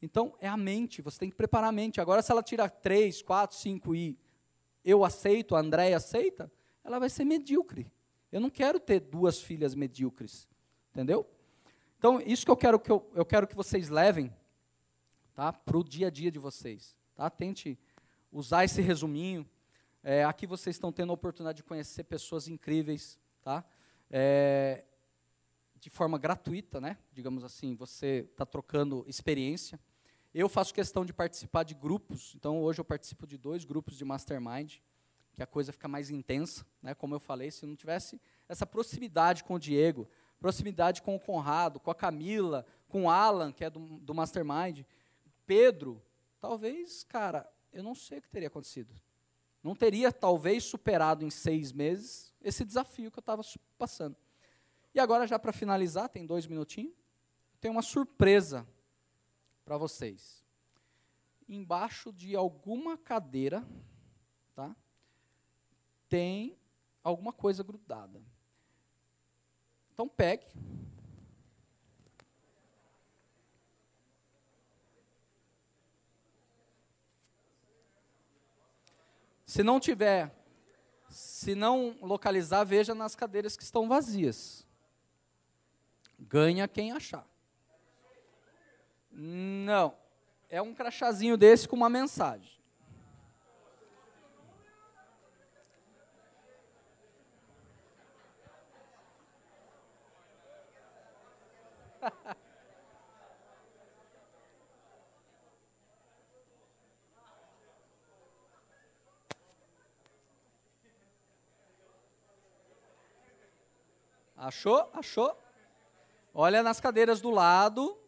Então, 0.00 0.34
é 0.40 0.48
a 0.48 0.56
mente, 0.56 1.00
você 1.00 1.20
tem 1.20 1.30
que 1.30 1.36
preparar 1.36 1.68
a 1.68 1.72
mente. 1.72 2.00
Agora, 2.00 2.22
se 2.22 2.32
ela 2.32 2.42
tira 2.42 2.68
3, 2.68 3.22
4, 3.22 3.56
5 3.56 3.94
e 3.94 4.18
eu 4.84 5.04
aceito, 5.04 5.54
a 5.54 5.60
Andréia 5.60 5.96
aceita, 5.96 6.50
ela 6.82 6.98
vai 6.98 7.08
ser 7.08 7.24
medíocre. 7.24 7.90
Eu 8.32 8.40
não 8.40 8.50
quero 8.50 8.80
ter 8.80 8.98
duas 8.98 9.40
filhas 9.40 9.74
medíocres. 9.74 10.48
Entendeu? 10.90 11.26
Então, 11.98 12.20
isso 12.20 12.44
que 12.44 12.50
eu 12.50 12.56
quero 12.56 12.80
que, 12.80 12.90
eu, 12.90 13.08
eu 13.14 13.24
quero 13.24 13.46
que 13.46 13.54
vocês 13.54 13.88
levem 13.88 14.34
tá, 15.34 15.52
para 15.52 15.78
o 15.78 15.84
dia 15.84 16.08
a 16.08 16.10
dia 16.10 16.32
de 16.32 16.38
vocês. 16.38 16.96
Tá? 17.14 17.30
Tente 17.30 17.78
usar 18.32 18.64
esse 18.64 18.82
resuminho. 18.82 19.48
É, 20.02 20.24
aqui 20.24 20.46
vocês 20.48 20.74
estão 20.74 20.90
tendo 20.90 21.10
a 21.10 21.14
oportunidade 21.14 21.58
de 21.58 21.62
conhecer 21.62 22.02
pessoas 22.02 22.48
incríveis. 22.48 23.20
Tá? 23.40 23.64
É, 24.10 24.84
de 25.82 25.90
forma 25.90 26.16
gratuita, 26.16 26.80
né? 26.80 26.96
digamos 27.12 27.42
assim, 27.42 27.74
você 27.74 28.28
está 28.30 28.46
trocando 28.46 29.04
experiência. 29.08 29.80
Eu 30.32 30.48
faço 30.48 30.72
questão 30.72 31.04
de 31.04 31.12
participar 31.12 31.64
de 31.64 31.74
grupos, 31.74 32.34
então 32.36 32.62
hoje 32.62 32.80
eu 32.80 32.84
participo 32.84 33.26
de 33.26 33.36
dois 33.36 33.64
grupos 33.64 33.98
de 33.98 34.04
mastermind, 34.04 34.76
que 35.32 35.42
a 35.42 35.46
coisa 35.46 35.72
fica 35.72 35.88
mais 35.88 36.08
intensa, 36.08 36.64
né? 36.80 36.94
Como 36.94 37.16
eu 37.16 37.18
falei, 37.18 37.50
se 37.50 37.66
não 37.66 37.74
tivesse 37.74 38.20
essa 38.48 38.64
proximidade 38.64 39.42
com 39.42 39.54
o 39.54 39.58
Diego, 39.58 40.08
proximidade 40.38 41.02
com 41.02 41.16
o 41.16 41.20
Conrado, 41.20 41.80
com 41.80 41.90
a 41.90 41.94
Camila, 41.96 42.64
com 42.86 43.04
o 43.04 43.10
Alan, 43.10 43.50
que 43.50 43.64
é 43.64 43.70
do, 43.70 43.80
do 43.98 44.14
mastermind, 44.14 44.84
Pedro, 45.44 46.00
talvez, 46.40 47.02
cara, 47.02 47.50
eu 47.72 47.82
não 47.82 47.96
sei 47.96 48.18
o 48.18 48.22
que 48.22 48.30
teria 48.30 48.46
acontecido. 48.46 48.94
Não 49.60 49.74
teria, 49.74 50.12
talvez, 50.12 50.62
superado 50.62 51.24
em 51.24 51.30
seis 51.30 51.72
meses 51.72 52.32
esse 52.40 52.64
desafio 52.64 53.10
que 53.10 53.18
eu 53.18 53.22
estava 53.22 53.42
passando. 53.76 54.16
E 54.94 55.00
agora, 55.00 55.26
já 55.26 55.38
para 55.38 55.52
finalizar, 55.52 56.08
tem 56.08 56.26
dois 56.26 56.46
minutinhos, 56.46 56.94
tem 57.60 57.70
uma 57.70 57.82
surpresa 57.82 58.66
para 59.64 59.78
vocês. 59.78 60.44
Embaixo 61.48 62.12
de 62.12 62.36
alguma 62.36 62.96
cadeira, 62.98 63.66
tá? 64.54 64.74
Tem 66.08 66.58
alguma 67.02 67.32
coisa 67.32 67.62
grudada. 67.62 68.22
Então 69.92 70.08
pegue. 70.08 70.46
Se 79.46 79.62
não 79.62 79.78
tiver, 79.78 80.34
se 81.10 81.54
não 81.54 81.96
localizar, 82.00 82.64
veja 82.64 82.94
nas 82.94 83.14
cadeiras 83.14 83.54
que 83.54 83.62
estão 83.62 83.86
vazias. 83.86 84.66
Ganha 86.32 86.66
quem 86.66 86.92
achar. 86.92 87.26
Não. 89.10 89.94
É 90.48 90.62
um 90.62 90.72
crachazinho 90.72 91.36
desse 91.36 91.68
com 91.68 91.76
uma 91.76 91.90
mensagem. 91.90 92.58
Achou? 114.34 114.90
Achou? 114.94 115.41
Olha 116.34 116.62
nas 116.62 116.80
cadeiras 116.80 117.20
do 117.20 117.30
lado. 117.30 117.98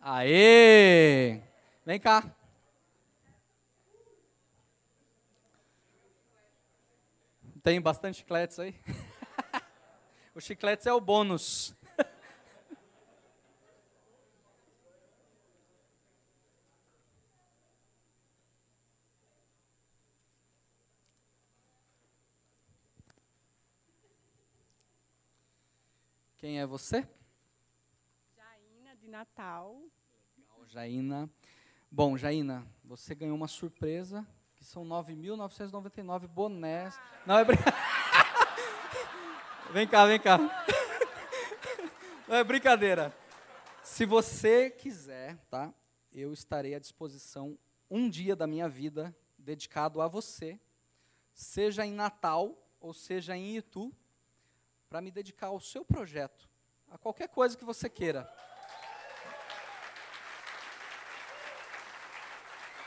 Aê! 0.00 1.40
Vem 1.86 2.00
cá. 2.00 2.34
Tem 7.62 7.80
bastante 7.80 8.18
chicletes 8.18 8.58
aí? 8.58 8.74
o 10.34 10.40
chicletes 10.40 10.86
é 10.86 10.92
o 10.92 11.00
bônus. 11.00 11.74
Quem 26.44 26.60
é 26.60 26.66
você? 26.66 27.08
Jaina 28.36 28.94
de 28.96 29.08
Natal. 29.08 29.80
Legal, 30.36 30.66
Jaina. 30.66 31.30
Bom, 31.90 32.18
Jaina, 32.18 32.66
você 32.84 33.14
ganhou 33.14 33.34
uma 33.34 33.48
surpresa, 33.48 34.26
que 34.54 34.62
são 34.62 34.84
9.999 34.84 36.26
bonés. 36.28 37.00
Não, 37.24 37.38
é 37.38 37.44
brincadeira. 37.46 37.78
vem 39.72 39.88
cá, 39.88 40.04
vem 40.04 40.20
cá. 40.20 40.36
Não 42.28 42.36
é 42.36 42.44
brincadeira. 42.44 43.16
Se 43.82 44.04
você 44.04 44.68
quiser, 44.68 45.38
tá? 45.48 45.72
Eu 46.12 46.30
estarei 46.30 46.74
à 46.74 46.78
disposição 46.78 47.58
um 47.90 48.06
dia 48.06 48.36
da 48.36 48.46
minha 48.46 48.68
vida 48.68 49.16
dedicado 49.38 50.02
a 50.02 50.08
você, 50.08 50.60
seja 51.32 51.86
em 51.86 51.94
Natal 51.94 52.54
ou 52.78 52.92
seja 52.92 53.34
em 53.34 53.56
Itu, 53.56 53.90
para 54.94 55.00
me 55.00 55.10
dedicar 55.10 55.48
ao 55.48 55.58
seu 55.58 55.84
projeto, 55.84 56.48
a 56.88 56.96
qualquer 56.96 57.26
coisa 57.26 57.58
que 57.58 57.64
você 57.64 57.90
queira. 57.90 58.32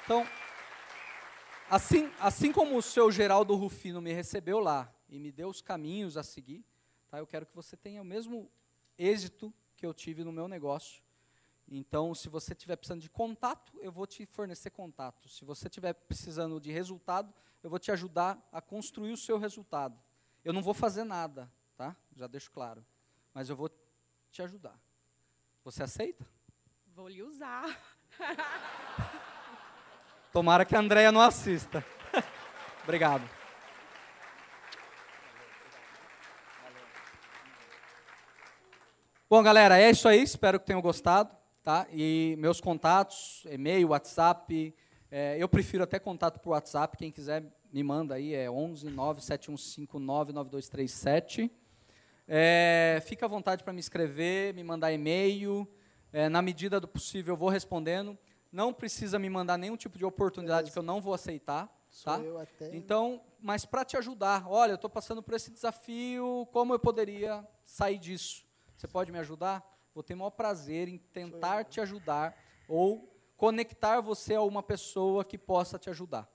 Então, 0.05 0.26
assim, 1.70 2.10
assim 2.18 2.53
como 2.53 2.78
o 2.78 2.82
seu 2.82 3.12
Geraldo 3.12 3.53
Rufino 3.55 4.01
me 4.01 4.14
recebeu 4.14 4.58
lá 4.62 4.89
e 5.10 5.20
me 5.20 5.34
deu 5.34 5.49
os 5.49 5.62
caminhos 5.62 6.16
a 6.16 6.24
seguir, 6.24 6.64
tá, 7.10 7.18
eu 7.18 7.28
quero 7.28 7.45
que 7.45 7.53
você 7.53 7.76
tenha 7.76 8.01
o 8.01 8.05
mesmo 8.05 8.49
êxito 8.97 9.53
que 9.76 9.86
eu 9.86 9.93
tive 9.93 10.24
no 10.24 10.32
meu 10.32 10.47
negócio. 10.47 11.03
Então, 11.68 12.16
se 12.16 12.30
você 12.30 12.53
estiver 12.53 12.78
precisando 12.78 13.01
de 13.01 13.10
contato, 13.10 13.78
eu 13.82 13.91
vou 13.91 14.08
te 14.08 14.26
fornecer 14.26 14.70
contato. 14.70 15.28
Se 15.28 15.43
você 15.43 15.68
estiver 15.68 15.91
precisando 15.91 16.58
de 16.58 16.72
resultado, 16.72 17.34
eu 17.62 17.70
vou 17.70 17.80
te 17.80 17.91
ajudar 17.91 18.41
a 18.49 18.62
construir 18.62 19.12
o 19.12 19.18
seu 19.18 19.38
resultado. 19.38 20.01
Eu 20.41 20.53
não 20.53 20.62
vou 20.62 20.74
fazer 20.74 21.03
nada, 21.03 21.51
tá? 21.78 21.95
Já 22.15 22.28
deixo 22.28 22.51
claro. 22.51 22.84
Mas 23.34 23.49
eu 23.49 23.55
vou 23.55 23.69
te 24.32 24.41
ajudar. 24.41 24.78
Você 25.63 25.84
aceita? 25.84 26.25
Vou 26.88 27.07
lhe 27.07 27.21
usar. 27.21 27.80
Tomara 30.34 30.65
que 30.65 30.75
a 30.75 30.80
Andréia 30.80 31.11
não 31.11 31.21
assista. 31.21 31.86
Obrigado. 32.84 33.30
Bom, 39.30 39.43
galera, 39.43 39.80
é 39.80 39.91
isso 39.91 40.07
aí. 40.07 40.23
Espero 40.23 40.59
que 40.59 40.65
tenham 40.65 40.82
gostado. 40.82 41.36
Tá? 41.61 41.86
E 41.91 42.36
meus 42.39 42.61
contatos, 42.61 43.45
e-mail, 43.51 43.89
WhatsApp. 43.89 44.73
É, 45.11 45.38
eu 45.38 45.49
prefiro 45.49 45.84
até 45.84 45.99
contato 45.99 46.39
por 46.39 46.51
WhatsApp. 46.51 46.97
Quem 46.97 47.11
quiser 47.11 47.43
me 47.71 47.84
manda 47.84 48.15
aí. 48.15 48.34
É 48.34 48.49
11 48.49 48.89
97159 48.89 50.34
9237. 50.34 51.51
É, 52.28 53.01
fica 53.05 53.25
à 53.25 53.30
vontade 53.30 53.63
para 53.63 53.71
me 53.71 53.80
escrever, 53.80 54.53
me 54.53 54.63
mandar 54.63 54.91
e-mail. 54.91 55.67
É, 56.11 56.28
na 56.28 56.41
medida 56.41 56.80
do 56.80 56.88
possível, 56.88 57.34
eu 57.34 57.38
vou 57.38 57.49
respondendo. 57.49 58.17
Não 58.51 58.73
precisa 58.73 59.17
me 59.17 59.30
mandar 59.30 59.57
nenhum 59.57 59.78
tipo 59.78 59.97
de 59.97 60.05
oportunidade 60.05 60.71
que 60.71 60.78
eu 60.78 60.84
não 60.84 61.01
vou 61.01 61.13
aceitar. 61.13 61.73
Sou 61.89 62.13
Tá? 62.13 62.19
eu 62.19 62.38
até. 62.38 62.75
Então, 62.75 63.21
mas 63.39 63.65
para 63.65 63.86
te 63.86 63.95
ajudar, 63.97 64.45
olha, 64.47 64.71
eu 64.71 64.75
estou 64.75 64.89
passando 64.89 65.23
por 65.23 65.34
esse 65.34 65.51
desafio, 65.51 66.47
como 66.51 66.73
eu 66.73 66.80
poderia 66.80 67.47
sair 67.65 67.97
disso? 67.97 68.45
Você 68.75 68.88
pode 68.88 69.11
me 69.11 69.19
ajudar? 69.19 69.63
Vou 69.93 70.03
ter 70.03 70.13
o 70.13 70.17
maior 70.17 70.32
prazer 70.32 70.88
em 70.88 70.97
tentar 70.97 71.63
te 71.63 71.82
ajudar 71.82 72.38
ou 72.67 73.13
conectar 73.36 74.01
você 74.01 74.36
a 74.36 74.41
uma 74.41 74.61
pessoa 74.61 75.23
que 75.23 75.38
possa 75.38 75.80
te 75.80 75.89
ajudar. 75.89 76.30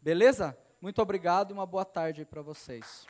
Beleza? 0.00 0.56
Muito 0.80 1.00
obrigado 1.02 1.50
e 1.50 1.54
uma 1.54 1.66
boa 1.66 1.84
tarde 1.84 2.24
para 2.24 2.42
vocês. 2.42 3.06